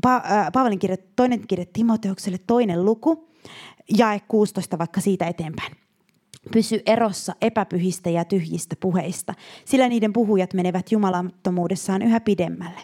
pa- 0.07 0.51
Paavalin 0.53 0.79
kirje, 0.79 0.97
toinen 0.97 1.47
kirje 1.49 1.67
Timoteukselle, 1.73 2.39
toinen 2.47 2.85
luku, 2.85 3.29
jae 3.99 4.21
16 4.29 4.79
vaikka 4.79 5.01
siitä 5.01 5.27
eteenpäin. 5.27 5.86
Pysy 6.53 6.83
erossa 6.87 7.35
epäpyhistä 7.41 8.11
ja 8.11 8.25
tyhjistä 8.25 8.77
puheista, 8.81 9.35
sillä 9.65 9.89
niiden 9.89 10.13
puhujat 10.13 10.55
menevät 10.55 10.93
jumalattomuudessaan 10.93 12.03
yhä 12.03 12.21
pidemmälle. 12.21 12.81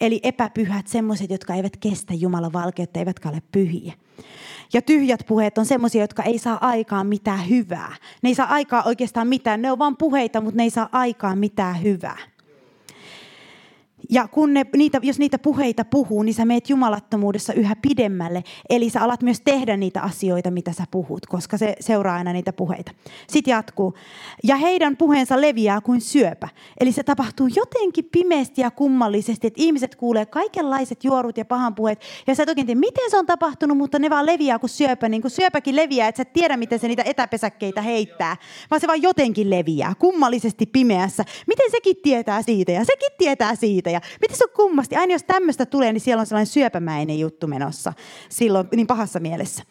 Eli 0.00 0.20
epäpyhät, 0.22 0.86
semmoiset, 0.86 1.30
jotka 1.30 1.54
eivät 1.54 1.76
kestä 1.76 2.14
Jumalan 2.14 2.52
valkeutta, 2.52 2.98
eivätkä 2.98 3.28
ole 3.28 3.42
pyhiä. 3.52 3.92
Ja 4.72 4.82
tyhjät 4.82 5.20
puheet 5.26 5.58
on 5.58 5.66
semmoisia, 5.66 6.00
jotka 6.00 6.22
ei 6.22 6.38
saa 6.38 6.58
aikaan 6.60 7.06
mitään 7.06 7.48
hyvää. 7.48 7.96
Ne 8.22 8.28
ei 8.28 8.34
saa 8.34 8.46
aikaa 8.46 8.82
oikeastaan 8.82 9.28
mitään. 9.28 9.62
Ne 9.62 9.72
on 9.72 9.78
vain 9.78 9.96
puheita, 9.96 10.40
mutta 10.40 10.56
ne 10.56 10.62
ei 10.62 10.70
saa 10.70 10.88
aikaan 10.92 11.38
mitään 11.38 11.82
hyvää. 11.82 12.33
Ja 14.10 14.28
kun 14.28 14.54
ne, 14.54 14.66
niitä, 14.76 15.00
jos 15.02 15.18
niitä 15.18 15.38
puheita 15.38 15.84
puhuu, 15.84 16.22
niin 16.22 16.34
sä 16.34 16.44
meet 16.44 16.70
jumalattomuudessa 16.70 17.52
yhä 17.52 17.76
pidemmälle. 17.82 18.44
Eli 18.70 18.90
sä 18.90 19.00
alat 19.02 19.22
myös 19.22 19.40
tehdä 19.40 19.76
niitä 19.76 20.02
asioita, 20.02 20.50
mitä 20.50 20.72
sä 20.72 20.84
puhut, 20.90 21.26
koska 21.26 21.58
se 21.58 21.76
seuraa 21.80 22.16
aina 22.16 22.32
niitä 22.32 22.52
puheita. 22.52 22.92
Sitten 23.28 23.52
jatkuu. 23.52 23.94
Ja 24.44 24.56
heidän 24.56 24.96
puheensa 24.96 25.40
leviää 25.40 25.80
kuin 25.80 26.00
syöpä. 26.00 26.48
Eli 26.80 26.92
se 26.92 27.02
tapahtuu 27.02 27.48
jotenkin 27.56 28.08
pimeästi 28.12 28.60
ja 28.60 28.70
kummallisesti, 28.70 29.46
että 29.46 29.62
ihmiset 29.62 29.94
kuulee 29.94 30.26
kaikenlaiset 30.26 31.04
juorut 31.04 31.38
ja 31.38 31.44
pahan 31.44 31.74
puheet. 31.74 32.00
Ja 32.26 32.34
sä 32.34 32.42
et 32.42 32.48
oikein 32.48 32.66
tiedä, 32.66 32.80
miten 32.80 33.10
se 33.10 33.18
on 33.18 33.26
tapahtunut, 33.26 33.78
mutta 33.78 33.98
ne 33.98 34.10
vaan 34.10 34.26
leviää 34.26 34.58
kuin 34.58 34.70
syöpä. 34.70 35.08
Niin 35.08 35.22
kuin 35.22 35.30
syöpäkin 35.30 35.76
leviää, 35.76 36.08
että 36.08 36.16
sä 36.16 36.22
et 36.22 36.32
tiedä, 36.32 36.56
miten 36.56 36.78
se 36.78 36.88
niitä 36.88 37.02
etäpesäkkeitä 37.06 37.82
heittää. 37.82 38.36
Vaan 38.70 38.80
se 38.80 38.86
vaan 38.86 39.02
jotenkin 39.02 39.50
leviää, 39.50 39.94
kummallisesti 39.98 40.66
pimeässä. 40.66 41.24
Miten 41.46 41.70
sekin 41.70 41.96
tietää 42.02 42.42
siitä 42.42 42.72
ja 42.72 42.84
sekin 42.84 43.10
tietää 43.18 43.54
siitä 43.54 43.90
ja 43.94 44.00
miten 44.20 44.36
se 44.36 44.44
on 44.44 44.50
kummasti? 44.56 44.96
Aina 44.96 45.12
jos 45.12 45.24
tämmöistä 45.24 45.66
tulee, 45.66 45.92
niin 45.92 46.00
siellä 46.00 46.20
on 46.20 46.26
sellainen 46.26 46.46
syöpämäinen 46.46 47.18
juttu 47.18 47.46
menossa. 47.46 47.92
Silloin 48.28 48.68
niin 48.76 48.86
pahassa 48.86 49.20
mielessä. 49.20 49.62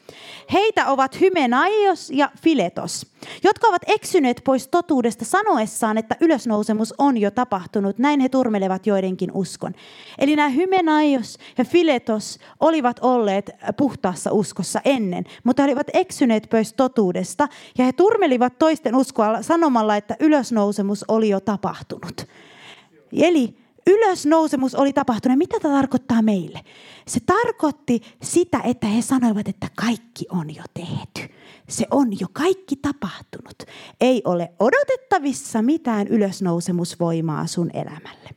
Heitä 0.54 0.88
ovat 0.88 1.20
Hymenaios 1.20 2.10
ja 2.10 2.32
Filetos, 2.42 3.06
jotka 3.44 3.68
ovat 3.68 3.82
eksyneet 3.88 4.42
pois 4.44 4.68
totuudesta 4.68 5.26
sanoessaan, 5.26 5.98
että 5.98 6.16
ylösnousemus 6.22 6.94
on 6.98 7.18
jo 7.18 7.32
tapahtunut. 7.32 7.98
Näin 7.98 8.20
he 8.20 8.30
turmelevat 8.30 8.88
joidenkin 8.88 9.32
uskon. 9.34 9.74
Eli 10.20 10.36
nämä 10.36 10.50
Hymenaios 10.50 11.38
ja 11.58 11.66
Filetos 11.66 12.40
olivat 12.60 13.00
olleet 13.02 13.52
puhtaassa 13.78 14.32
uskossa 14.32 14.82
ennen, 14.86 15.24
mutta 15.44 15.62
he 15.62 15.68
olivat 15.68 15.88
eksyneet 15.94 16.48
pois 16.50 16.74
totuudesta 16.74 17.48
ja 17.78 17.86
he 17.86 17.94
turmelivat 17.94 18.60
toisten 18.60 18.96
uskoa 18.96 19.42
sanomalla, 19.42 19.96
että 19.96 20.16
ylösnousemus 20.20 21.06
oli 21.08 21.30
jo 21.30 21.40
tapahtunut. 21.40 22.28
Eli 23.22 23.63
ylösnousemus 23.88 24.76
oli 24.76 24.94
tapahtunut. 24.94 25.38
Mitä 25.38 25.60
tämä 25.60 25.76
tarkoittaa 25.76 26.22
meille? 26.22 26.60
Se 27.08 27.20
tarkoitti 27.26 28.02
sitä, 28.24 28.60
että 28.64 28.88
he 28.88 29.02
sanoivat, 29.02 29.48
että 29.48 29.68
kaikki 29.76 30.26
on 30.30 30.56
jo 30.56 30.64
tehty. 30.74 31.36
Se 31.70 31.86
on 31.92 32.20
jo 32.20 32.28
kaikki 32.34 32.76
tapahtunut. 32.76 33.64
Ei 34.02 34.22
ole 34.26 34.52
odotettavissa 34.60 35.62
mitään 35.62 36.08
ylösnousemusvoimaa 36.08 37.48
sun 37.48 37.70
elämälle. 37.74 38.30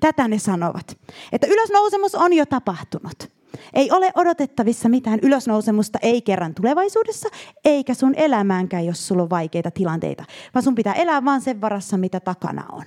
Tätä 0.00 0.28
ne 0.28 0.38
sanovat, 0.38 0.98
että 1.32 1.46
ylösnousemus 1.46 2.14
on 2.14 2.32
jo 2.32 2.46
tapahtunut. 2.46 3.38
Ei 3.74 3.90
ole 3.90 4.12
odotettavissa 4.14 4.88
mitään 4.88 5.18
ylösnousemusta, 5.22 5.98
ei 6.02 6.22
kerran 6.22 6.54
tulevaisuudessa, 6.54 7.28
eikä 7.64 7.94
sun 7.94 8.14
elämäänkään, 8.14 8.86
jos 8.86 9.08
sulla 9.08 9.22
on 9.22 9.30
vaikeita 9.30 9.70
tilanteita, 9.70 10.24
vaan 10.54 10.62
sun 10.62 10.74
pitää 10.74 10.94
elää 10.94 11.24
vaan 11.24 11.40
sen 11.40 11.60
varassa, 11.60 11.96
mitä 11.96 12.20
takana 12.20 12.64
on. 12.72 12.84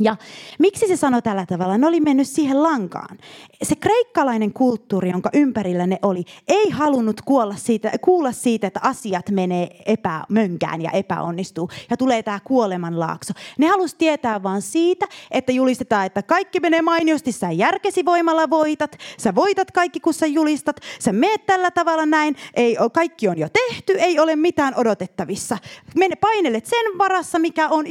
Ja 0.00 0.16
miksi 0.58 0.86
se 0.86 0.96
sanoi 0.96 1.22
tällä 1.22 1.46
tavalla? 1.46 1.78
Ne 1.78 1.86
oli 1.86 2.00
mennyt 2.00 2.28
siihen 2.28 2.62
lankaan. 2.62 3.18
Se 3.62 3.76
kreikkalainen 3.76 4.52
kulttuuri, 4.52 5.10
jonka 5.10 5.30
ympärillä 5.34 5.86
ne 5.86 5.98
oli, 6.02 6.24
ei 6.48 6.70
halunnut 6.70 7.20
kuolla 7.20 7.56
siitä, 7.56 7.92
kuulla 8.00 8.32
siitä, 8.32 8.66
että 8.66 8.80
asiat 8.82 9.30
menee 9.30 9.82
epämönkään 9.86 10.82
ja 10.82 10.90
epäonnistuu 10.90 11.70
ja 11.90 11.96
tulee 11.96 12.22
tämä 12.22 12.40
kuolemanlaakso. 12.44 13.32
Ne 13.58 13.66
halusi 13.66 13.96
tietää 13.98 14.42
vain 14.42 14.62
siitä, 14.62 15.06
että 15.30 15.52
julistetaan, 15.52 16.06
että 16.06 16.22
kaikki 16.22 16.60
menee 16.60 16.82
mainiosti, 16.82 17.32
sä 17.32 17.50
järkesi 17.50 18.04
voimalla 18.04 18.50
voitat, 18.50 18.98
sä 19.18 19.34
voitat 19.34 19.70
kaikki, 19.70 20.00
kun 20.00 20.14
sä 20.14 20.26
julistat, 20.26 20.76
sä 21.00 21.12
meet 21.12 21.46
tällä 21.46 21.70
tavalla 21.70 22.06
näin, 22.06 22.36
ei, 22.54 22.76
kaikki 22.92 23.28
on 23.28 23.38
jo 23.38 23.48
tehty, 23.48 23.92
ei 23.92 24.18
ole 24.18 24.36
mitään 24.36 24.74
odotettavissa. 24.76 25.58
Mene 25.94 26.16
painelet 26.16 26.66
sen 26.66 26.98
varassa, 26.98 27.38
mikä 27.38 27.68
on, 27.68 27.86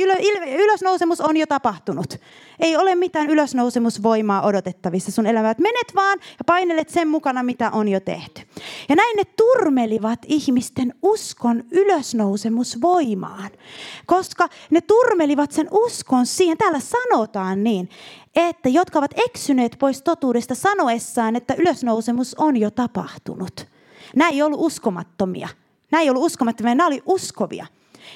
ylösnousemus 0.57 1.21
on 1.21 1.37
jo 1.37 1.45
tapahtunut 1.47 1.96
tapahtunut. 1.97 2.27
Ei 2.59 2.77
ole 2.77 2.95
mitään 2.95 3.29
ylösnousemusvoimaa 3.29 4.41
odotettavissa 4.41 5.11
sun 5.11 5.25
elämää. 5.25 5.55
Menet 5.57 5.95
vaan 5.95 6.19
ja 6.21 6.43
painelet 6.45 6.89
sen 6.89 7.07
mukana, 7.07 7.43
mitä 7.43 7.71
on 7.71 7.87
jo 7.87 7.99
tehty. 7.99 8.41
Ja 8.89 8.95
näin 8.95 9.15
ne 9.17 9.23
turmelivat 9.25 10.19
ihmisten 10.25 10.93
uskon 11.01 11.63
ylösnousemusvoimaan. 11.71 13.49
Koska 14.05 14.47
ne 14.69 14.81
turmelivat 14.81 15.51
sen 15.51 15.67
uskon 15.71 16.25
siihen, 16.25 16.57
täällä 16.57 16.79
sanotaan 16.79 17.63
niin, 17.63 17.89
että 18.35 18.69
jotka 18.69 18.99
ovat 18.99 19.13
eksyneet 19.29 19.75
pois 19.79 20.01
totuudesta 20.01 20.55
sanoessaan, 20.55 21.35
että 21.35 21.55
ylösnousemus 21.57 22.35
on 22.35 22.57
jo 22.57 22.71
tapahtunut. 22.71 23.67
Nämä 24.15 24.29
ei 24.29 24.41
ollut 24.41 24.59
uskomattomia. 24.61 25.49
Nämä 25.91 26.01
ei 26.01 26.09
ollut 26.09 26.23
uskomattomia, 26.23 26.75
nämä 26.75 26.87
oli 26.87 27.01
uskovia. 27.05 27.65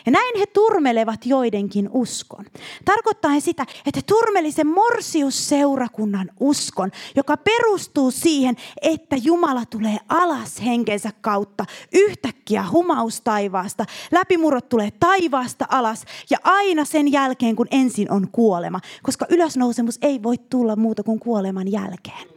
Ja 0.06 0.12
näin 0.12 0.40
he 0.40 0.46
turmelevat 0.46 1.26
joidenkin 1.26 1.90
uskon. 1.92 2.46
Tarkoittaa 2.86 3.32
he 3.32 3.40
sitä, 3.40 3.64
että 3.64 3.98
he 3.98 4.02
turmeli 4.02 4.52
sen 4.52 4.68
morsiusseurakunnan 4.68 6.30
uskon, 6.40 6.92
joka 7.16 7.38
perustuu 7.38 8.12
siihen, 8.12 8.56
että 8.82 9.16
Jumala 9.24 9.66
tulee 9.66 9.98
alas 10.10 10.62
henkensä 10.66 11.12
kautta 11.22 11.66
yhtäkkiä 11.94 12.66
humaustaivaasta. 12.72 13.86
Läpimurrot 14.12 14.70
tulee 14.70 14.92
taivaasta 15.00 15.66
alas 15.70 16.06
ja 16.30 16.38
aina 16.44 16.86
sen 16.86 17.12
jälkeen, 17.12 17.56
kun 17.56 17.68
ensin 17.72 18.12
on 18.12 18.28
kuolema. 18.32 18.80
Koska 19.04 19.26
ylösnousemus 19.30 19.98
ei 20.02 20.24
voi 20.24 20.38
tulla 20.38 20.76
muuta 20.76 21.04
kuin 21.04 21.20
kuoleman 21.20 21.72
jälkeen. 21.72 22.28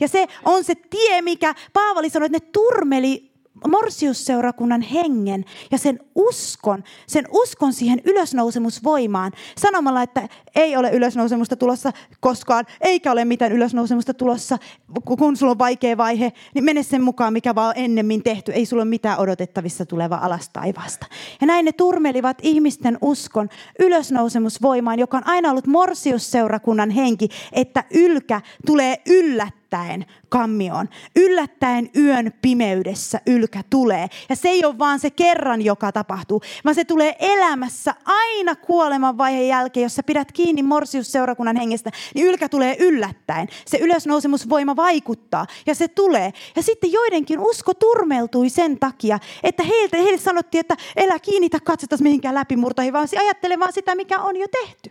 Ja 0.00 0.08
se 0.08 0.26
on 0.44 0.64
se 0.64 0.74
tie, 0.74 1.22
mikä 1.22 1.54
Paavali 1.72 2.10
sanoi, 2.10 2.26
että 2.26 2.38
ne 2.38 2.50
turmeli 2.52 3.33
morsiusseurakunnan 3.68 4.80
hengen 4.80 5.44
ja 5.70 5.78
sen 5.78 6.00
uskon, 6.14 6.84
sen 7.06 7.24
uskon 7.30 7.72
siihen 7.72 8.00
ylösnousemusvoimaan 8.04 9.32
sanomalla, 9.58 10.02
että 10.02 10.28
ei 10.54 10.76
ole 10.76 10.90
ylösnousemusta 10.90 11.56
tulossa 11.56 11.92
koskaan, 12.20 12.64
eikä 12.80 13.12
ole 13.12 13.24
mitään 13.24 13.52
ylösnousemusta 13.52 14.14
tulossa, 14.14 14.58
kun 15.04 15.36
sulla 15.36 15.50
on 15.50 15.58
vaikea 15.58 15.96
vaihe, 15.96 16.32
niin 16.54 16.64
mene 16.64 16.82
sen 16.82 17.02
mukaan, 17.02 17.32
mikä 17.32 17.54
vaan 17.54 17.68
on 17.68 17.84
ennemmin 17.84 18.22
tehty. 18.22 18.52
Ei 18.52 18.66
sulla 18.66 18.82
ole 18.82 18.88
mitään 18.88 19.18
odotettavissa 19.18 19.86
tuleva 19.86 20.16
alas 20.16 20.48
taivaasta. 20.48 21.06
Ja 21.40 21.46
näin 21.46 21.64
ne 21.64 21.72
turmelivat 21.72 22.38
ihmisten 22.42 22.98
uskon 23.02 23.48
ylösnousemusvoimaan, 23.78 24.98
joka 24.98 25.16
on 25.16 25.26
aina 25.26 25.50
ollut 25.50 25.66
morsiusseurakunnan 25.66 26.90
henki, 26.90 27.28
että 27.52 27.84
ylkä 27.94 28.40
tulee 28.66 29.02
yllättäen 29.06 29.63
yllättäen 29.74 30.06
kammioon. 30.28 30.88
Yllättäen 31.16 31.90
yön 31.96 32.32
pimeydessä 32.42 33.20
ylkä 33.26 33.60
tulee. 33.70 34.08
Ja 34.28 34.36
se 34.36 34.48
ei 34.48 34.64
ole 34.64 34.78
vaan 34.78 35.00
se 35.00 35.10
kerran, 35.10 35.62
joka 35.62 35.92
tapahtuu, 35.92 36.40
vaan 36.64 36.74
se 36.74 36.84
tulee 36.84 37.16
elämässä 37.18 37.94
aina 38.04 38.54
kuoleman 38.56 39.18
vaiheen 39.18 39.48
jälkeen, 39.48 39.82
jos 39.82 39.94
sä 39.94 40.02
pidät 40.02 40.32
kiinni 40.32 40.62
morsiusseurakunnan 40.62 41.56
hengestä, 41.56 41.90
niin 42.14 42.26
ylkä 42.26 42.48
tulee 42.48 42.76
yllättäen. 42.78 43.48
Se 43.66 43.78
ylösnousemusvoima 43.78 44.76
vaikuttaa 44.76 45.46
ja 45.66 45.74
se 45.74 45.88
tulee. 45.88 46.32
Ja 46.56 46.62
sitten 46.62 46.92
joidenkin 46.92 47.40
usko 47.40 47.74
turmeltui 47.74 48.48
sen 48.48 48.78
takia, 48.78 49.18
että 49.42 49.62
heiltä, 49.62 49.96
heille 49.96 50.18
sanottiin, 50.18 50.60
että 50.60 50.76
elä 50.96 51.18
kiinnitä 51.18 51.60
katsotaan 51.60 52.02
mihinkään 52.02 52.34
läpimurtoihin, 52.34 52.92
vaan 52.92 53.08
ajattele 53.20 53.58
vaan 53.58 53.72
sitä, 53.72 53.94
mikä 53.94 54.20
on 54.20 54.36
jo 54.36 54.46
tehty. 54.48 54.90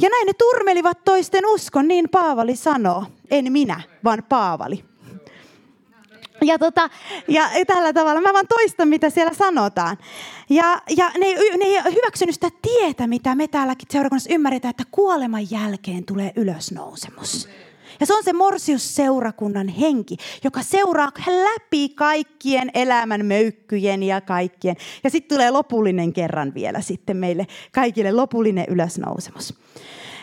Ja 0.00 0.08
näin 0.08 0.26
ne 0.26 0.32
turmelivat 0.32 1.04
toisten 1.04 1.46
uskon, 1.46 1.88
niin 1.88 2.08
Paavali 2.08 2.56
sanoo. 2.56 3.04
En 3.30 3.52
minä, 3.52 3.80
vaan 4.04 4.22
Paavali. 4.28 4.84
Ja, 6.42 6.58
tota, 6.58 6.90
ja 7.28 7.48
tällä 7.66 7.92
tavalla 7.92 8.20
mä 8.20 8.32
vaan 8.32 8.46
toistan, 8.48 8.88
mitä 8.88 9.10
siellä 9.10 9.34
sanotaan. 9.34 9.98
Ja, 10.50 10.82
ja 10.96 11.10
ne, 11.18 11.26
ne 11.58 11.64
ei 11.64 11.94
hyväksynyt 11.94 12.34
sitä 12.34 12.48
tietä, 12.62 13.06
mitä 13.06 13.34
me 13.34 13.48
täälläkin 13.48 13.88
seurakunnassa 13.90 14.32
ymmärretään, 14.32 14.70
että 14.70 14.84
kuoleman 14.90 15.50
jälkeen 15.50 16.04
tulee 16.04 16.32
ylösnousemus. 16.36 17.48
Ja 18.00 18.06
se 18.06 18.14
on 18.14 18.24
se 18.24 18.32
morsiusseurakunnan 18.32 19.68
henki, 19.68 20.16
joka 20.44 20.62
seuraa 20.62 21.10
läpi 21.26 21.88
kaikkien 21.88 22.70
elämän 22.74 23.26
möykkyjen 23.26 24.02
ja 24.02 24.20
kaikkien. 24.20 24.76
Ja 25.04 25.10
sitten 25.10 25.36
tulee 25.36 25.50
lopullinen 25.50 26.12
kerran 26.12 26.54
vielä 26.54 26.80
sitten 26.80 27.16
meille 27.16 27.46
kaikille 27.72 28.12
lopullinen 28.12 28.66
ylösnousemus. 28.68 29.54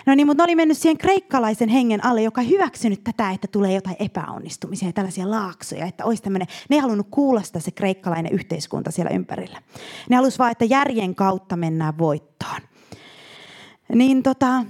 No 0.05 0.15
niin, 0.15 0.27
mutta 0.27 0.43
ne 0.43 0.45
oli 0.45 0.55
mennyt 0.55 0.77
siihen 0.77 0.97
kreikkalaisen 0.97 1.69
hengen 1.69 2.05
alle, 2.05 2.21
joka 2.21 2.41
hyväksynyt 2.41 3.03
tätä, 3.03 3.31
että 3.31 3.47
tulee 3.47 3.73
jotain 3.73 3.95
epäonnistumisia 3.99 4.89
ja 4.89 4.93
tällaisia 4.93 5.31
laaksoja, 5.31 5.85
että 5.85 6.05
olisi 6.05 6.23
tämmöinen, 6.23 6.47
ne 6.69 6.75
ei 6.75 6.79
halunnut 6.79 7.07
kuulla 7.11 7.41
sitä 7.41 7.59
se 7.59 7.71
kreikkalainen 7.71 8.33
yhteiskunta 8.33 8.91
siellä 8.91 9.11
ympärillä. 9.15 9.61
Ne 10.09 10.15
halusivat 10.15 10.39
vaan, 10.39 10.51
että 10.51 10.65
järjen 10.65 11.15
kautta 11.15 11.57
mennään 11.57 11.97
voittoon. 11.97 12.61
Niin 13.89 14.23
tota, 14.23 14.65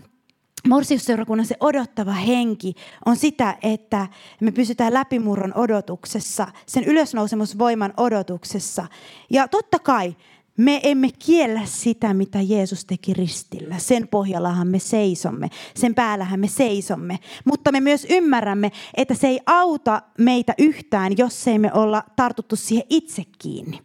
Morsiusseurakunnan 0.67 1.45
se 1.45 1.55
odottava 1.59 2.13
henki 2.13 2.73
on 3.05 3.15
sitä, 3.15 3.57
että 3.63 4.07
me 4.41 4.51
pysytään 4.51 4.93
läpimurron 4.93 5.53
odotuksessa, 5.55 6.47
sen 6.65 6.83
ylösnousemusvoiman 6.83 7.93
odotuksessa. 7.97 8.87
Ja 9.29 9.47
totta 9.47 9.79
kai 9.79 10.15
me 10.57 10.79
emme 10.83 11.09
kiellä 11.19 11.61
sitä, 11.65 12.13
mitä 12.13 12.39
Jeesus 12.41 12.85
teki 12.85 13.13
ristillä. 13.13 13.77
Sen 13.77 14.07
pohjallahan 14.07 14.67
me 14.67 14.79
seisomme, 14.79 15.49
sen 15.75 15.95
päällähän 15.95 16.39
me 16.39 16.47
seisomme. 16.47 17.19
Mutta 17.45 17.71
me 17.71 17.79
myös 17.79 18.07
ymmärrämme, 18.09 18.71
että 18.93 19.13
se 19.13 19.27
ei 19.27 19.39
auta 19.45 20.01
meitä 20.17 20.53
yhtään, 20.57 21.17
jos 21.17 21.47
ei 21.47 21.59
me 21.59 21.73
olla 21.73 22.03
tartuttu 22.15 22.55
siihen 22.55 22.85
itse 22.89 23.23
kiinni. 23.39 23.81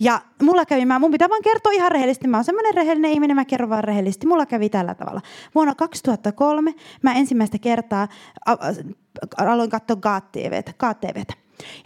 Ja 0.00 0.20
mulla 0.42 0.66
kävi, 0.66 0.84
mä, 0.84 0.98
mun 0.98 1.10
pitää 1.10 1.28
vaan 1.28 1.42
kertoa 1.42 1.72
ihan 1.72 1.92
rehellisesti, 1.92 2.28
mä 2.28 2.36
oon 2.36 2.44
semmoinen 2.44 2.74
rehellinen 2.74 3.10
ihminen, 3.10 3.36
mä 3.36 3.44
kerron 3.44 3.70
vaan 3.70 3.84
rehellisesti. 3.84 4.26
Mulla 4.26 4.46
kävi 4.46 4.68
tällä 4.68 4.94
tavalla. 4.94 5.20
Vuonna 5.54 5.74
2003 5.74 6.74
mä 7.02 7.12
ensimmäistä 7.12 7.58
kertaa 7.58 8.08
aloin 9.38 9.70
katsoa. 9.70 9.96
GTVtä. 9.96 11.32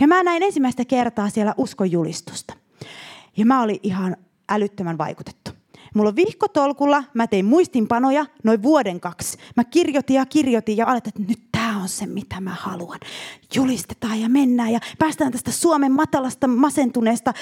Ja 0.00 0.06
mä 0.06 0.22
näin 0.22 0.42
ensimmäistä 0.42 0.84
kertaa 0.84 1.30
siellä 1.30 1.54
uskonjulistusta. 1.56 2.54
Ja 3.36 3.46
mä 3.46 3.62
olin 3.62 3.80
ihan 3.82 4.16
älyttömän 4.48 4.98
vaikutettu. 4.98 5.50
Mulla 5.94 6.08
on 6.08 6.16
vihkotolkulla, 6.16 7.04
mä 7.14 7.26
tein 7.26 7.44
muistinpanoja 7.44 8.26
noin 8.44 8.62
vuoden 8.62 9.00
kaksi. 9.00 9.38
Mä 9.56 9.64
kirjoitin 9.64 10.16
ja 10.16 10.26
kirjoitin 10.26 10.76
ja 10.76 10.86
aloitin, 10.86 11.08
että 11.08 11.32
nyt 11.32 11.42
tämä 11.52 11.82
on 11.82 11.88
se, 11.88 12.06
mitä 12.06 12.40
mä 12.40 12.56
haluan. 12.60 12.98
Julistetaan 13.54 14.20
ja 14.20 14.28
mennään 14.28 14.72
ja 14.72 14.80
päästään 14.98 15.32
tästä 15.32 15.50
Suomen 15.50 15.92
matalasta, 15.92 16.46
masentuneesta 16.46 17.34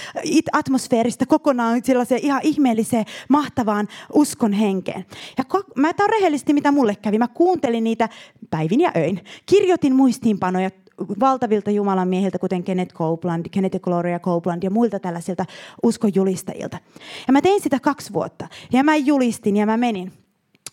atmosfeerista 0.53 1.27
kokonaan 1.27 1.81
sellaiseen 1.85 2.25
ihan 2.25 2.41
ihmeelliseen, 2.45 3.05
mahtavaan 3.29 3.89
uskon 4.13 4.53
henkeen. 4.53 5.07
Ja 5.39 5.45
mä 5.77 5.93
tämä 5.93 6.07
rehellisesti, 6.07 6.53
mitä 6.53 6.73
mulle 6.73 6.97
kävi. 6.97 7.19
Mä 7.19 7.29
kuuntelin 7.29 7.85
niitä 7.85 8.09
päivin 8.51 8.81
ja 8.81 8.93
öin. 8.97 9.25
Kirjoitin 9.47 9.95
muistiinpanoja 9.95 10.71
valtavilta 11.21 11.71
Jumalan 11.71 12.09
miehiltä, 12.09 12.39
kuten 12.39 12.65
Kenneth 12.65 12.95
Copeland, 12.95 13.47
Kenneth 13.51 13.77
ja 13.77 13.81
Gloria 13.81 14.19
Copeland 14.19 14.63
ja 14.63 14.71
muilta 14.71 15.01
tällaisilta 15.01 15.45
uskonjulistajilta. 15.83 16.79
Ja 17.27 17.33
mä 17.33 17.41
tein 17.41 17.61
sitä 17.61 17.81
kaksi 17.81 18.13
vuotta. 18.13 18.49
Ja 18.73 18.85
mä 18.85 18.97
julistin 18.97 19.57
ja 19.57 19.67
mä 19.67 19.77
menin. 19.77 20.13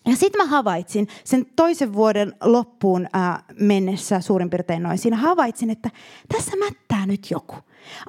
Ja 0.05 0.15
sitten 0.15 0.41
mä 0.41 0.45
havaitsin 0.45 1.07
sen 1.23 1.45
toisen 1.55 1.93
vuoden 1.93 2.33
loppuun 2.43 3.07
ää, 3.13 3.43
mennessä 3.59 4.21
suurin 4.21 4.49
piirtein 4.49 4.83
noin. 4.83 4.97
Siinä 4.97 5.17
havaitsin, 5.17 5.69
että 5.69 5.89
tässä 6.33 6.51
mättää 6.57 7.05
nyt 7.05 7.31
joku. 7.31 7.55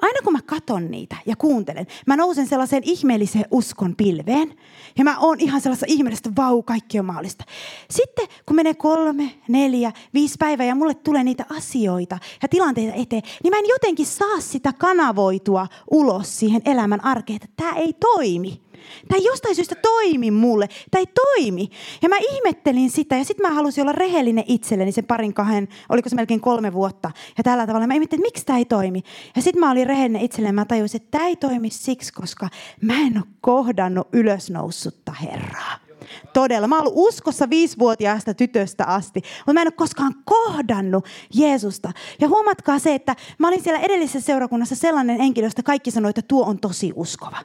Aina 0.01 0.19
kun 0.23 0.33
mä 0.33 0.39
katon 0.45 0.91
niitä 0.91 1.15
ja 1.25 1.35
kuuntelen, 1.35 1.87
mä 2.07 2.15
nousen 2.15 2.47
sellaiseen 2.47 2.83
ihmeelliseen 2.85 3.45
uskon 3.51 3.95
pilveen. 3.95 4.53
Ja 4.97 5.03
mä 5.03 5.19
oon 5.19 5.39
ihan 5.39 5.61
sellaisessa 5.61 5.85
ihmeellisestä, 5.89 6.31
vau, 6.37 6.63
kaikki 6.63 6.99
on 6.99 7.05
mahdollista. 7.05 7.43
Sitten 7.89 8.27
kun 8.45 8.55
menee 8.55 8.73
kolme, 8.73 9.31
neljä, 9.47 9.91
viisi 10.13 10.35
päivää 10.39 10.65
ja 10.65 10.75
mulle 10.75 10.93
tulee 10.93 11.23
niitä 11.23 11.45
asioita 11.49 12.19
ja 12.41 12.47
tilanteita 12.47 12.93
eteen, 12.93 13.21
niin 13.43 13.51
mä 13.51 13.59
en 13.59 13.69
jotenkin 13.69 14.05
saa 14.05 14.39
sitä 14.39 14.73
kanavoitua 14.73 15.67
ulos 15.91 16.39
siihen 16.39 16.61
elämän 16.65 17.05
arkeen, 17.05 17.35
että 17.35 17.47
tämä 17.55 17.73
ei 17.73 17.93
toimi. 17.93 18.66
Tämä 19.07 19.17
ei 19.17 19.25
jostain 19.25 19.55
syystä 19.55 19.75
toimi 19.75 20.31
mulle. 20.31 20.67
Tämä 20.91 20.99
ei 20.99 21.05
toimi. 21.05 21.69
Ja 22.01 22.09
mä 22.09 22.15
ihmettelin 22.31 22.89
sitä 22.89 23.15
ja 23.15 23.25
sitten 23.25 23.47
mä 23.47 23.55
halusin 23.55 23.81
olla 23.81 23.91
rehellinen 23.91 24.43
itselleni 24.47 24.91
sen 24.91 25.05
parin 25.05 25.33
kahden, 25.33 25.67
oliko 25.89 26.09
se 26.09 26.15
melkein 26.15 26.41
kolme 26.41 26.73
vuotta. 26.73 27.11
Ja 27.37 27.43
tällä 27.43 27.67
tavalla 27.67 27.87
mä 27.87 27.93
ihmettelin, 27.93 28.19
että 28.21 28.27
miksi 28.27 28.45
tämä 28.45 28.59
ei 28.59 28.65
toimi. 28.65 29.03
Ja 29.35 29.41
sitten 29.41 29.59
mä 29.59 29.71
olin 29.71 29.87
rehellinen 29.87 30.21
itselleni 30.21 30.53
mä 30.53 30.65
tajusin, 30.65 31.01
että 31.01 31.17
tämä 31.17 31.27
ei 31.27 31.35
toimi 31.35 31.69
siksi, 31.69 32.13
koska 32.13 32.49
mä 32.81 32.93
en 32.93 33.17
ole 33.17 33.25
kohdannut 33.41 34.07
ylösnoussutta 34.13 35.11
Herraa. 35.11 35.87
Todella. 36.33 36.67
Mä 36.67 36.75
oon 36.75 36.87
ollut 36.87 37.07
uskossa 37.07 37.49
viisivuotiaasta 37.49 38.33
tytöstä 38.33 38.85
asti, 38.85 39.21
mutta 39.37 39.53
mä 39.53 39.61
en 39.61 39.67
ole 39.67 39.71
koskaan 39.71 40.15
kohdannut 40.25 41.05
Jeesusta. 41.33 41.91
Ja 42.19 42.27
huomatkaa 42.27 42.79
se, 42.79 42.95
että 42.95 43.15
mä 43.37 43.47
olin 43.47 43.63
siellä 43.63 43.79
edellisessä 43.79 44.25
seurakunnassa 44.25 44.75
sellainen 44.75 45.17
henkilö, 45.17 45.47
josta 45.47 45.63
kaikki 45.63 45.91
sanoivat, 45.91 46.17
että 46.17 46.27
tuo 46.27 46.45
on 46.45 46.59
tosi 46.59 46.91
uskova. 46.95 47.37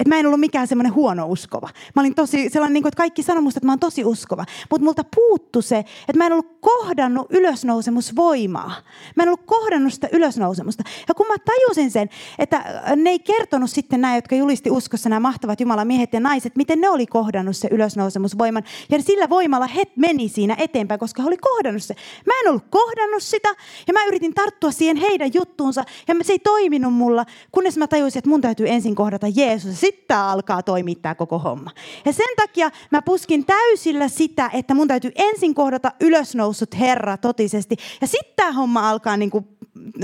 Että 0.00 0.08
mä 0.08 0.18
en 0.18 0.26
ollut 0.26 0.40
mikään 0.40 0.66
semmoinen 0.66 0.94
huono 0.94 1.26
uskova. 1.26 1.68
Mä 1.96 2.02
olin 2.02 2.14
tosi 2.14 2.48
sellainen, 2.48 2.74
niin 2.74 2.82
kuin, 2.82 2.88
että 2.88 2.96
kaikki 2.96 3.22
sanoi 3.22 3.42
musta, 3.42 3.58
että 3.58 3.66
mä 3.66 3.72
oon 3.72 3.78
tosi 3.78 4.04
uskova. 4.04 4.44
Mutta 4.70 4.84
multa 4.84 5.04
puuttu 5.14 5.62
se, 5.62 5.78
että 5.78 6.16
mä 6.16 6.26
en 6.26 6.32
ollut 6.32 6.60
kohdannut 6.60 7.26
ylösnousemusvoimaa. 7.30 8.72
Mä 9.16 9.22
en 9.22 9.28
ollut 9.28 9.46
kohdannut 9.46 9.92
sitä 9.92 10.08
ylösnousemusta. 10.12 10.84
Ja 11.08 11.14
kun 11.14 11.26
mä 11.26 11.34
tajusin 11.38 11.90
sen, 11.90 12.08
että 12.38 12.82
ne 12.96 13.10
ei 13.10 13.18
kertonut 13.18 13.70
sitten 13.70 14.00
nämä, 14.00 14.14
jotka 14.14 14.34
julisti 14.34 14.70
uskossa, 14.70 15.08
nämä 15.08 15.20
mahtavat 15.20 15.60
Jumalan 15.60 15.86
miehet 15.86 16.12
ja 16.12 16.20
naiset, 16.20 16.56
miten 16.56 16.80
ne 16.80 16.88
oli 16.88 17.06
kohdannut 17.06 17.56
se 17.56 17.68
ylösnousemusvoiman. 17.70 18.62
Ja 18.90 19.02
sillä 19.02 19.28
voimalla 19.28 19.66
he 19.66 19.82
meni 19.96 20.28
siinä 20.28 20.56
eteenpäin, 20.58 21.00
koska 21.00 21.22
he 21.22 21.28
oli 21.28 21.36
kohdannut 21.36 21.82
se. 21.82 21.94
Mä 22.26 22.32
en 22.42 22.48
ollut 22.48 22.64
kohdannut 22.70 23.22
sitä 23.22 23.48
ja 23.86 23.92
mä 23.92 24.04
yritin 24.04 24.34
tarttua 24.34 24.70
siihen 24.70 24.96
heidän 24.96 25.30
juttuunsa 25.34 25.84
ja 26.08 26.14
se 26.22 26.32
ei 26.32 26.38
toiminut 26.38 26.94
mulla, 26.94 27.26
kunnes 27.52 27.76
mä 27.76 27.86
tajusin, 27.86 28.18
että 28.18 28.30
mun 28.30 28.40
täytyy 28.40 28.68
ensin 28.68 28.94
kohdata 28.94 29.26
Jeesus 29.34 29.80
sitten 29.90 30.16
alkaa 30.16 30.62
toimittaa 30.62 31.14
koko 31.14 31.38
homma. 31.38 31.70
Ja 32.04 32.12
sen 32.12 32.36
takia 32.36 32.70
mä 32.90 33.02
puskin 33.02 33.44
täysillä 33.46 34.08
sitä, 34.08 34.50
että 34.52 34.74
mun 34.74 34.88
täytyy 34.88 35.10
ensin 35.14 35.54
kohdata 35.54 35.92
ylösnoussut 36.00 36.78
Herra 36.78 37.16
totisesti. 37.16 37.76
Ja 38.00 38.06
sitten 38.06 38.32
tämä 38.36 38.52
homma 38.52 38.90
alkaa, 38.90 39.16
niin 39.16 39.30
kuin, 39.30 39.48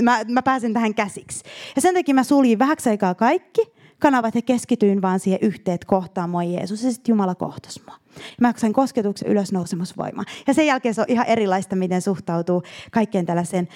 mä, 0.01 0.19
mä 0.27 0.41
pääsen 0.41 0.73
tähän 0.73 0.95
käsiksi. 0.95 1.43
Ja 1.75 1.81
sen 1.81 1.93
takia 1.93 2.15
mä 2.15 2.23
suljin 2.23 2.59
vähäksi 2.59 2.89
aikaa 2.89 3.15
kaikki 3.15 3.61
kanavat 3.99 4.35
ja 4.35 4.41
keskityin 4.41 5.01
vaan 5.01 5.19
siihen 5.19 5.39
yhteen, 5.41 5.77
kohtaan 5.85 6.29
mua 6.29 6.43
Jeesus 6.43 6.83
ja 6.83 6.91
sitten 6.91 7.13
Jumala 7.13 7.35
kohtas 7.35 7.81
mua. 7.87 7.97
Mä 8.41 8.53
sain 8.57 8.73
kosketuksen 8.73 9.27
ylösnousemusvoimaan. 9.27 10.25
Ja 10.47 10.53
sen 10.53 10.65
jälkeen 10.65 10.93
se 10.93 11.01
on 11.01 11.07
ihan 11.09 11.25
erilaista, 11.25 11.75
miten 11.75 12.01
suhtautuu 12.01 12.63
kaikkeen 12.91 13.25
tällaiseen 13.25 13.67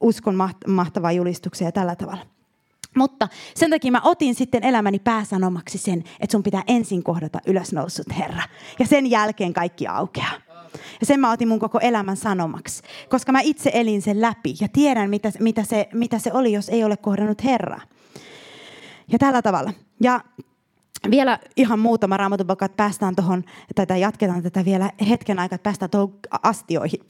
uskon 0.00 0.34
mahtavaan 0.66 1.16
julistukseen 1.16 1.66
ja 1.66 1.72
tällä 1.72 1.96
tavalla. 1.96 2.37
Mutta 2.98 3.28
sen 3.54 3.70
takia 3.70 3.92
mä 3.92 4.00
otin 4.04 4.34
sitten 4.34 4.64
elämäni 4.64 4.98
pääsanomaksi 4.98 5.78
sen, 5.78 6.04
että 6.20 6.32
sun 6.32 6.42
pitää 6.42 6.62
ensin 6.66 7.02
kohdata 7.02 7.38
ylösnoussut 7.46 8.06
Herra. 8.18 8.42
Ja 8.78 8.86
sen 8.86 9.10
jälkeen 9.10 9.52
kaikki 9.52 9.86
aukeaa. 9.86 10.32
Ja 11.00 11.06
sen 11.06 11.20
mä 11.20 11.32
otin 11.32 11.48
mun 11.48 11.58
koko 11.58 11.78
elämän 11.78 12.16
sanomaksi, 12.16 12.82
koska 13.08 13.32
mä 13.32 13.40
itse 13.40 13.70
elin 13.74 14.02
sen 14.02 14.20
läpi 14.20 14.54
ja 14.60 14.68
tiedän, 14.72 15.10
mitä, 15.10 15.32
mitä, 15.40 15.62
se, 15.64 15.88
mitä 15.94 16.18
se 16.18 16.32
oli, 16.32 16.52
jos 16.52 16.68
ei 16.68 16.84
ole 16.84 16.96
kohdannut 16.96 17.44
Herraa. 17.44 17.80
Ja 19.12 19.18
tällä 19.18 19.42
tavalla. 19.42 19.72
Ja 20.00 20.20
vielä 21.10 21.38
ihan 21.56 21.78
muutama 21.78 22.16
raamatun 22.16 22.46
että 22.50 22.68
päästään 22.68 23.16
tuohon, 23.16 23.44
tai 23.74 24.00
jatketaan 24.00 24.42
tätä 24.42 24.64
vielä 24.64 24.90
hetken 25.08 25.38
aikaa, 25.38 25.54
että 25.54 25.64
päästään 25.64 25.90
tuohon 25.90 26.18
astioihin. 26.42 27.00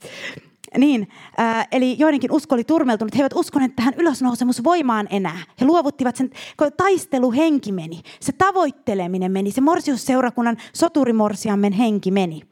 Niin, 0.79 1.09
äh, 1.41 1.69
eli 1.73 1.97
joidenkin 1.99 2.33
usko 2.33 2.55
oli 2.55 2.65
turmeltunut. 2.65 3.15
He 3.15 3.19
eivät 3.19 3.33
uskoneet 3.35 3.77
tähän 3.77 3.95
ylösnousemusvoimaan 3.97 5.09
enää. 5.11 5.39
He 5.61 5.67
luovuttivat 5.67 6.17
sen, 6.17 6.31
kun 6.57 6.73
taisteluhenki 6.77 7.73
meni, 7.73 8.01
se 8.21 8.33
tavoitteleminen 8.33 9.33
meni, 9.33 9.51
se 9.51 9.61
morsiusseurakunnan 9.61 10.57
soturimorsiammen 10.73 11.73
henki 11.73 12.11
meni. 12.11 12.43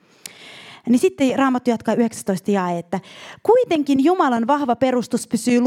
Niin 0.88 0.98
sitten 0.98 1.38
Raamattu 1.38 1.70
jatkaa 1.70 1.94
19 1.94 2.50
jae, 2.50 2.78
että 2.78 3.00
kuitenkin 3.42 4.04
Jumalan 4.04 4.46
vahva 4.46 4.76
perustus 4.76 5.28
pysyy 5.28 5.60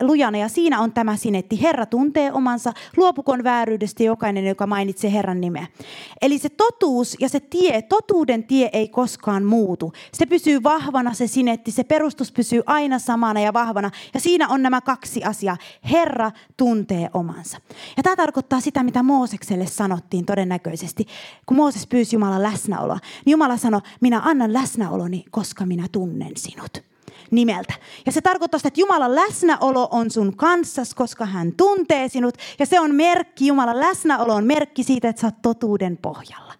lujana 0.00 0.38
ja 0.38 0.48
siinä 0.48 0.80
on 0.80 0.92
tämä 0.92 1.16
sinetti. 1.16 1.62
Herra 1.62 1.86
tuntee 1.86 2.32
omansa, 2.32 2.72
luopukon 2.96 3.44
vääryydestä 3.44 4.02
jokainen, 4.02 4.46
joka 4.46 4.66
mainitsee 4.66 5.12
Herran 5.12 5.40
nimeä. 5.40 5.66
Eli 6.22 6.38
se 6.38 6.48
totuus 6.48 7.16
ja 7.20 7.28
se 7.28 7.40
tie, 7.40 7.82
totuuden 7.82 8.44
tie 8.44 8.70
ei 8.72 8.88
koskaan 8.88 9.44
muutu. 9.44 9.92
Se 10.12 10.26
pysyy 10.26 10.62
vahvana 10.62 11.14
se 11.14 11.26
sinetti, 11.26 11.70
se 11.70 11.84
perustus 11.84 12.32
pysyy 12.32 12.62
aina 12.66 12.98
samana 12.98 13.40
ja 13.40 13.52
vahvana. 13.52 13.90
Ja 14.14 14.20
siinä 14.20 14.48
on 14.48 14.62
nämä 14.62 14.80
kaksi 14.80 15.24
asiaa. 15.24 15.56
Herra 15.90 16.30
tuntee 16.56 17.10
omansa. 17.14 17.58
Ja 17.96 18.02
tämä 18.02 18.16
tarkoittaa 18.16 18.60
sitä, 18.60 18.82
mitä 18.82 19.02
Moosekselle 19.02 19.66
sanottiin 19.66 20.26
todennäköisesti. 20.26 21.06
Kun 21.46 21.56
Mooses 21.56 21.86
pyysi 21.86 22.16
Jumalan 22.16 22.42
läsnäoloa, 22.42 22.98
niin 23.24 23.32
Jumala 23.32 23.56
sanoi, 23.56 23.80
minä 24.00 24.20
annan 24.24 24.52
läsnäoloni, 24.60 25.24
koska 25.30 25.66
minä 25.66 25.86
tunnen 25.92 26.32
sinut 26.36 26.82
nimeltä. 27.30 27.74
Ja 28.06 28.12
se 28.12 28.20
tarkoittaa 28.20 28.58
sitä, 28.58 28.68
että 28.68 28.80
Jumalan 28.80 29.14
läsnäolo 29.14 29.88
on 29.90 30.10
sun 30.10 30.36
kanssas, 30.36 30.94
koska 30.94 31.26
hän 31.26 31.52
tuntee 31.56 32.08
sinut. 32.08 32.34
Ja 32.58 32.66
se 32.66 32.80
on 32.80 32.94
merkki, 32.94 33.46
Jumalan 33.46 33.80
läsnäolo 33.80 34.34
on 34.34 34.44
merkki 34.44 34.82
siitä, 34.82 35.08
että 35.08 35.20
sä 35.20 35.26
oot 35.26 35.42
totuuden 35.42 35.96
pohjalla. 35.96 36.57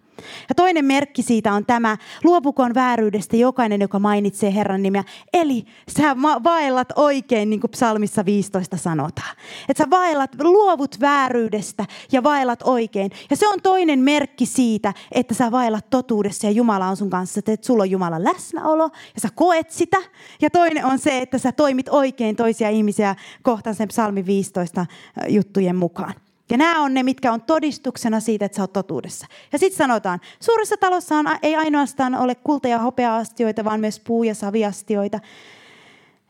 Ja 0.49 0.55
toinen 0.55 0.85
merkki 0.85 1.21
siitä 1.21 1.53
on 1.53 1.65
tämä, 1.65 1.97
luopukon 2.23 2.73
vääryydestä 2.73 3.37
jokainen, 3.37 3.81
joka 3.81 3.99
mainitsee 3.99 4.55
Herran 4.55 4.83
nimeä. 4.83 5.03
Eli 5.33 5.65
sä 5.97 6.15
vaellat 6.43 6.87
oikein, 6.95 7.49
niin 7.49 7.59
kuin 7.59 7.71
psalmissa 7.71 8.25
15 8.25 8.77
sanotaan. 8.77 9.35
Että 9.69 9.83
sä 9.83 9.89
vaellat, 9.89 10.31
luovut 10.41 10.99
vääryydestä 11.01 11.85
ja 12.11 12.23
vaellat 12.23 12.59
oikein. 12.63 13.11
Ja 13.29 13.35
se 13.35 13.47
on 13.47 13.61
toinen 13.63 13.99
merkki 13.99 14.45
siitä, 14.45 14.93
että 15.11 15.33
sä 15.33 15.51
vaellat 15.51 15.89
totuudessa 15.89 16.47
ja 16.47 16.51
Jumala 16.51 16.87
on 16.87 16.97
sun 16.97 17.09
kanssa. 17.09 17.39
Että 17.39 17.67
sulla 17.67 17.83
on 17.83 17.91
Jumalan 17.91 18.23
läsnäolo 18.23 18.83
ja 19.15 19.21
sä 19.21 19.29
koet 19.35 19.71
sitä. 19.71 19.97
Ja 20.41 20.49
toinen 20.49 20.85
on 20.85 20.99
se, 20.99 21.17
että 21.17 21.37
sä 21.37 21.51
toimit 21.51 21.89
oikein 21.89 22.35
toisia 22.35 22.69
ihmisiä 22.69 23.15
kohtaan 23.43 23.75
sen 23.75 23.87
psalmi 23.87 24.25
15 24.25 24.85
juttujen 25.27 25.75
mukaan. 25.75 26.13
Ja 26.49 26.57
nämä 26.57 26.83
on 26.83 26.93
ne, 26.93 27.03
mitkä 27.03 27.33
on 27.33 27.41
todistuksena 27.41 28.19
siitä, 28.19 28.45
että 28.45 28.55
sä 28.55 28.63
oot 28.63 28.73
totuudessa. 28.73 29.27
Ja 29.51 29.59
sitten 29.59 29.77
sanotaan, 29.77 30.19
suuressa 30.39 30.77
talossa 30.77 31.15
on, 31.15 31.25
ei 31.43 31.55
ainoastaan 31.55 32.15
ole 32.15 32.35
kulta- 32.35 32.67
ja 32.67 32.79
hopeaastioita, 32.79 33.63
vaan 33.63 33.79
myös 33.79 33.99
puu- 33.99 34.23
ja 34.23 34.35
saviastioita. 34.35 35.19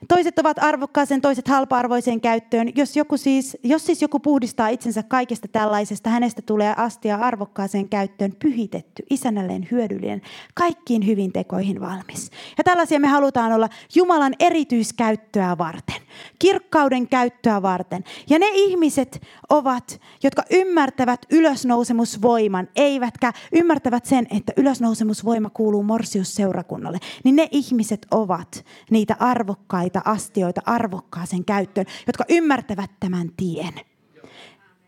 Toiset 0.08 0.40
ovat 0.40 0.58
arvokkaaseen, 0.60 1.22
toiset 1.22 1.48
halpa-arvoiseen 1.48 2.22
käyttöön. 2.22 2.72
Jos, 2.76 2.96
joku 2.96 3.18
siis, 3.18 3.58
jos 3.64 3.86
siis 3.86 4.02
joku 4.02 4.20
puhdistaa 4.20 4.68
itsensä 4.68 5.04
kaikesta 5.04 5.48
tällaisesta, 5.48 6.10
hänestä 6.10 6.42
tulee 6.42 6.74
astia 6.78 7.16
arvokkaaseen 7.16 7.90
käyttöön 7.90 8.36
pyhitetty, 8.40 9.04
isännälleen 9.10 9.68
hyödyllinen, 9.72 10.22
kaikkiin 10.54 11.06
hyvin 11.06 11.32
tekoihin 11.32 11.82
valmis. 11.82 12.32
Ja 12.58 12.64
tällaisia 12.64 13.00
me 13.00 13.08
halutaan 13.08 13.52
olla 13.52 13.70
Jumalan 13.96 14.34
erityiskäyttöä 14.40 15.58
varten, 15.58 16.02
kirkkauden 16.40 17.08
käyttöä 17.08 17.62
varten. 17.62 18.04
Ja 18.30 18.40
ne 18.40 18.50
ihmiset 18.54 19.22
ovat, 19.50 20.02
jotka 20.24 20.44
ymmärtävät 20.52 21.26
ylösnousemusvoiman, 21.32 22.68
eivätkä 22.76 23.34
ymmärtävät 23.52 24.06
sen, 24.06 24.28
että 24.38 24.54
ylösnousemusvoima 24.58 25.50
kuuluu 25.50 25.84
morsiusseurakunnalle, 25.84 26.98
niin 27.24 27.36
ne 27.36 27.48
ihmiset 27.52 28.08
ovat 28.12 28.66
niitä 28.92 29.16
arvokkaita 29.20 29.89
arvokkaita 29.98 30.12
astioita 30.12 30.62
arvokkaaseen 30.66 31.46
käyttöön, 31.46 31.86
jotka 32.08 32.24
ymmärtävät 32.30 32.92
tämän 33.00 33.30
tien. 33.38 33.74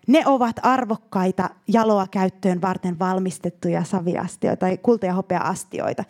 Ne 0.08 0.24
ovat 0.26 0.56
arvokkaita 0.64 1.50
jaloa 1.68 2.08
käyttöön 2.08 2.62
varten 2.62 3.00
valmistettuja 3.00 3.84
saviastioita 3.84 4.60
tai 4.60 4.78
kulta- 4.78 5.06
ja 5.06 5.14
hopea-astioita. 5.14 6.04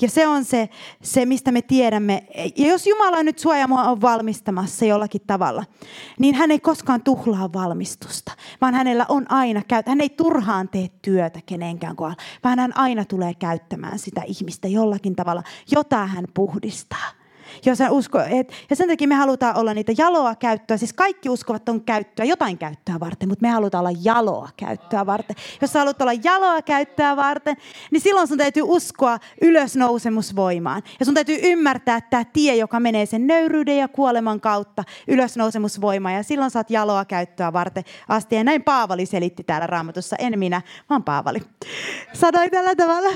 Ja 0.00 0.10
se 0.10 0.26
on 0.26 0.44
se, 0.44 0.68
se, 1.02 1.26
mistä 1.26 1.52
me 1.52 1.62
tiedämme. 1.62 2.24
Ja 2.56 2.66
jos 2.66 2.86
Jumala 2.86 3.22
nyt 3.22 3.38
suojamua 3.38 3.82
on 3.82 4.00
valmistamassa 4.00 4.84
jollakin 4.84 5.20
tavalla, 5.26 5.64
niin 6.18 6.34
hän 6.34 6.50
ei 6.50 6.60
koskaan 6.60 7.02
tuhlaa 7.02 7.52
valmistusta, 7.52 8.32
vaan 8.60 8.74
hänellä 8.74 9.06
on 9.08 9.30
aina, 9.30 9.62
hän 9.86 10.00
ei 10.00 10.08
turhaan 10.08 10.68
tee 10.68 10.90
työtä 11.02 11.40
kenenkään 11.46 11.96
kohdalla, 11.96 12.22
vaan 12.44 12.58
hän 12.58 12.76
aina 12.76 13.04
tulee 13.04 13.34
käyttämään 13.34 13.98
sitä 13.98 14.22
ihmistä 14.26 14.68
jollakin 14.68 15.16
tavalla, 15.16 15.42
jota 15.70 16.06
hän 16.06 16.24
puhdistaa. 16.34 17.23
Jos 17.66 17.78
usko, 17.90 18.20
et, 18.20 18.52
ja 18.70 18.76
sen 18.76 18.88
takia 18.88 19.08
me 19.08 19.14
halutaan 19.14 19.56
olla 19.56 19.74
niitä 19.74 19.92
jaloa 19.98 20.34
käyttöä. 20.34 20.76
Siis 20.76 20.92
kaikki 20.92 21.28
uskovat 21.28 21.68
on 21.68 21.80
käyttöä, 21.80 22.24
jotain 22.24 22.58
käyttöä 22.58 23.00
varten, 23.00 23.28
mutta 23.28 23.42
me 23.42 23.48
halutaan 23.48 23.86
olla 23.86 23.98
jaloa 24.02 24.48
käyttöä 24.56 25.06
varten. 25.06 25.36
Jos 25.60 25.72
sä 25.72 25.78
haluat 25.78 26.02
olla 26.02 26.12
jaloa 26.24 26.62
käyttöä 26.62 27.16
varten, 27.16 27.56
niin 27.90 28.00
silloin 28.00 28.28
sun 28.28 28.38
täytyy 28.38 28.62
uskoa 28.66 29.18
ylösnousemusvoimaan. 29.42 30.82
Ja 31.00 31.04
sun 31.04 31.14
täytyy 31.14 31.38
ymmärtää 31.42 32.00
tämä 32.00 32.24
tie, 32.24 32.56
joka 32.56 32.80
menee 32.80 33.06
sen 33.06 33.26
nöyryyden 33.26 33.78
ja 33.78 33.88
kuoleman 33.88 34.40
kautta 34.40 34.84
ylösnousemusvoimaan. 35.08 36.14
Ja 36.14 36.22
silloin 36.22 36.50
saat 36.50 36.70
jaloa 36.70 37.04
käyttöä 37.04 37.52
varten 37.52 37.84
asti. 38.08 38.36
Ja 38.36 38.44
näin 38.44 38.62
Paavali 38.62 39.06
selitti 39.06 39.44
täällä 39.44 39.66
raamatussa. 39.66 40.16
En 40.16 40.38
minä, 40.38 40.62
vaan 40.90 41.04
Paavali. 41.04 41.40
Sanoi 42.12 42.50
tällä 42.50 42.74
tavalla. 42.74 43.08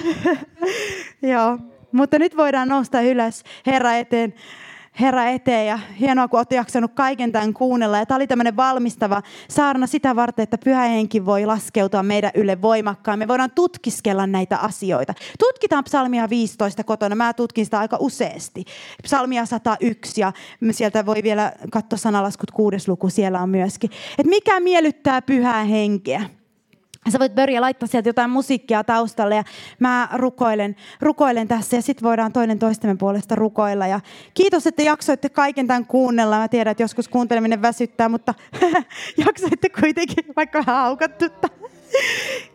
Joo. 1.33 1.78
Mutta 1.93 2.19
nyt 2.19 2.37
voidaan 2.37 2.69
nousta 2.69 3.01
ylös 3.01 3.43
Herra 3.67 3.95
eteen. 3.95 4.35
Herra 5.01 5.25
eteen 5.25 5.67
ja 5.67 5.79
hienoa, 6.01 6.29
kun 6.29 6.39
olette 6.39 6.55
jaksanut 6.55 6.93
kaiken 6.95 7.33
tämän 7.33 7.55
kuunnella. 7.55 7.99
Ja 7.99 8.07
tämä 8.07 8.17
oli 8.17 8.27
tämmöinen 8.27 8.57
valmistava 8.57 9.23
saarna 9.49 9.87
sitä 9.87 10.17
varten, 10.17 10.43
että 10.43 10.59
pyhä 10.59 10.83
henki 10.83 11.27
voi 11.27 11.47
laskeutua 11.47 12.03
meidän 12.03 12.31
yle 12.35 12.63
voimakkaan. 12.63 13.19
Me 13.19 13.29
voidaan 13.29 13.51
tutkiskella 13.51 14.27
näitä 14.27 14.57
asioita. 14.57 15.15
Tutkitaan 15.39 15.85
psalmia 15.85 16.31
15 16.31 16.85
kotona. 16.85 17.15
Mä 17.15 17.33
tutkin 17.33 17.65
sitä 17.65 17.79
aika 17.79 17.97
useasti. 18.01 18.65
Psalmia 19.03 19.47
101 19.47 20.21
ja 20.21 20.33
sieltä 20.71 21.07
voi 21.07 21.23
vielä 21.23 21.53
katsoa 21.73 21.97
sanalaskut 21.97 22.51
kuudes 22.51 22.89
luku, 22.89 23.11
siellä 23.11 23.41
on 23.41 23.51
myöskin. 23.51 23.91
Että 24.19 24.31
mikä 24.31 24.61
miellyttää 24.61 25.23
pyhää 25.23 25.65
henkeä? 25.65 26.38
Sä 27.13 27.19
voit 27.19 27.35
Börja 27.35 27.61
laittaa 27.61 27.87
sieltä 27.87 28.09
jotain 28.09 28.31
musiikkia 28.31 28.85
taustalle 28.85 29.35
ja 29.35 29.45
mä 29.79 30.09
rukoilen, 30.15 30.77
rukoilen 31.01 31.49
tässä 31.49 31.77
ja 31.77 31.83
sitten 31.83 32.09
voidaan 32.09 32.33
toinen 32.33 32.59
toistemme 32.59 32.97
puolesta 32.97 33.35
rukoilla. 33.35 33.87
Ja 33.87 34.01
kiitos, 34.35 34.67
että 34.67 34.83
jaksoitte 34.83 35.29
kaiken 35.29 35.67
tämän 35.67 35.87
kuunnella. 35.87 36.39
Mä 36.39 36.49
tiedän, 36.49 36.71
että 36.71 36.83
joskus 36.83 37.09
kuunteleminen 37.09 37.63
väsyttää, 37.63 38.09
mutta 38.09 38.35
jaksoitte 39.27 39.69
kuitenkin 39.81 40.25
vaikka 40.37 40.59
vähän 40.67 40.83
haukattu. 40.83 41.25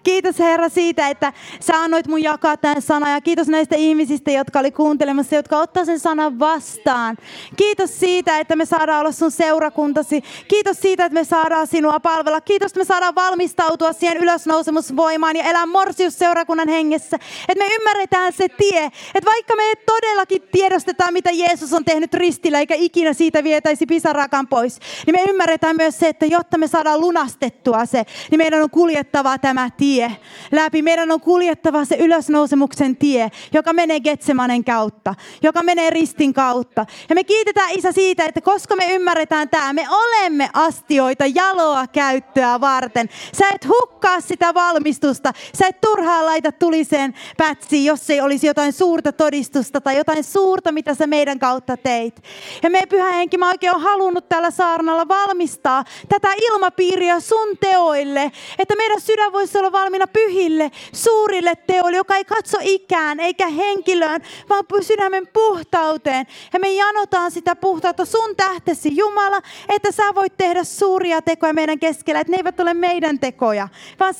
Kiitos 0.03 0.39
Herra 0.39 0.69
siitä, 0.69 1.09
että 1.09 1.33
sä 1.59 1.73
annoit 1.75 2.07
mun 2.07 2.23
jakaa 2.23 2.57
tämän 2.57 2.81
sanan 2.81 3.11
ja 3.11 3.21
kiitos 3.21 3.47
näistä 3.47 3.75
ihmisistä, 3.75 4.31
jotka 4.31 4.59
oli 4.59 4.71
kuuntelemassa, 4.71 5.35
jotka 5.35 5.57
ottaa 5.57 5.85
sen 5.85 5.99
sanan 5.99 6.39
vastaan. 6.39 7.17
Kiitos 7.55 7.99
siitä, 7.99 8.39
että 8.39 8.55
me 8.55 8.65
saadaan 8.65 8.99
olla 8.99 9.11
sun 9.11 9.31
seurakuntasi. 9.31 10.23
Kiitos 10.47 10.79
siitä, 10.79 11.05
että 11.05 11.13
me 11.13 11.23
saadaan 11.23 11.67
sinua 11.67 11.99
palvella. 11.99 12.41
Kiitos, 12.41 12.71
että 12.71 12.79
me 12.79 12.85
saadaan 12.85 13.15
valmistautua 13.15 13.93
siihen 13.93 14.17
ylösnousemusvoimaan 14.17 15.35
ja 15.35 15.43
elää 15.43 15.65
morsiusseurakunnan 15.65 16.69
hengessä. 16.69 17.17
Että 17.49 17.63
me 17.63 17.75
ymmärretään 17.75 18.33
se 18.33 18.49
tie, 18.49 18.85
että 19.15 19.31
vaikka 19.31 19.55
me 19.55 19.63
todellakin 19.85 20.41
tiedostetaan, 20.51 21.13
mitä 21.13 21.31
Jeesus 21.31 21.73
on 21.73 21.85
tehnyt 21.85 22.13
ristillä, 22.13 22.59
eikä 22.59 22.75
ikinä 22.77 23.13
siitä 23.13 23.43
vietäisi 23.43 23.85
pisarakan 23.85 24.47
pois, 24.47 24.79
niin 25.05 25.15
me 25.15 25.31
ymmärretään 25.31 25.75
myös 25.75 25.99
se, 25.99 26.07
että 26.07 26.25
jotta 26.25 26.57
me 26.57 26.67
saadaan 26.67 26.99
lunastettua 27.01 27.85
se, 27.85 28.05
niin 28.31 28.39
meidän 28.39 28.63
on 28.63 28.69
kuljettava 28.69 29.22
tämä 29.41 29.69
tie 29.77 30.17
läpi. 30.51 30.81
Meidän 30.81 31.11
on 31.11 31.21
kuljettava 31.21 31.85
se 31.85 31.95
ylösnousemuksen 31.95 32.97
tie, 32.97 33.31
joka 33.53 33.73
menee 33.73 33.99
Getsemanen 33.99 34.63
kautta, 34.63 35.15
joka 35.41 35.63
menee 35.63 35.89
ristin 35.89 36.33
kautta. 36.33 36.85
Ja 37.09 37.15
me 37.15 37.23
kiitetään 37.23 37.71
Isä 37.71 37.91
siitä, 37.91 38.25
että 38.25 38.41
koska 38.41 38.75
me 38.75 38.85
ymmärretään 38.95 39.49
tämä, 39.49 39.73
me 39.73 39.85
olemme 39.89 40.49
astioita 40.53 41.25
jaloa 41.35 41.87
käyttöä 41.87 42.61
varten. 42.61 43.09
Sä 43.37 43.45
et 43.55 43.67
hukkaa 43.67 44.21
sitä 44.21 44.53
valmistusta. 44.53 45.33
Sä 45.59 45.67
et 45.67 45.81
turhaan 45.81 46.25
laita 46.25 46.51
tuliseen 46.51 47.13
pätsiin, 47.37 47.85
jos 47.85 48.09
ei 48.09 48.21
olisi 48.21 48.47
jotain 48.47 48.73
suurta 48.73 49.11
todistusta 49.11 49.81
tai 49.81 49.97
jotain 49.97 50.23
suurta, 50.23 50.71
mitä 50.71 50.93
sä 50.95 51.07
meidän 51.07 51.39
kautta 51.39 51.77
teit. 51.77 52.23
Ja 52.63 52.69
me 52.69 52.81
pyhä 52.89 53.11
henki, 53.11 53.37
mä 53.37 53.49
oikein 53.49 53.75
on 53.75 53.81
halunnut 53.81 54.29
tällä 54.29 54.51
saarnalla 54.51 55.07
valmistaa 55.07 55.83
tätä 56.09 56.27
ilmapiiriä 56.51 57.19
sun 57.19 57.57
teoille, 57.59 58.31
että 58.59 58.75
meidän 58.75 59.01
sydän 59.13 59.33
voisi 59.33 59.57
olla 59.57 59.71
valmiina 59.71 60.07
pyhille, 60.07 60.71
suurille 60.93 61.55
teoille, 61.55 61.97
joka 61.97 62.15
ei 62.15 62.25
katso 62.25 62.57
ikään 62.61 63.19
eikä 63.19 63.47
henkilöön, 63.47 64.21
vaan 64.49 64.65
sydämen 64.81 65.27
puhtauteen. 65.33 66.25
Ja 66.53 66.59
me 66.59 66.71
janotaan 66.71 67.31
sitä 67.31 67.55
puhtautta 67.55 68.05
sun 68.05 68.35
tähtesi, 68.35 68.97
Jumala, 68.97 69.41
että 69.69 69.91
sä 69.91 70.03
voit 70.15 70.37
tehdä 70.37 70.63
suuria 70.63 71.21
tekoja 71.21 71.53
meidän 71.53 71.79
keskellä, 71.79 72.19
että 72.19 72.31
ne 72.31 72.37
eivät 72.37 72.59
ole 72.59 72.73
meidän 72.73 73.19
tekoja, 73.19 73.67
vaan 73.99 74.13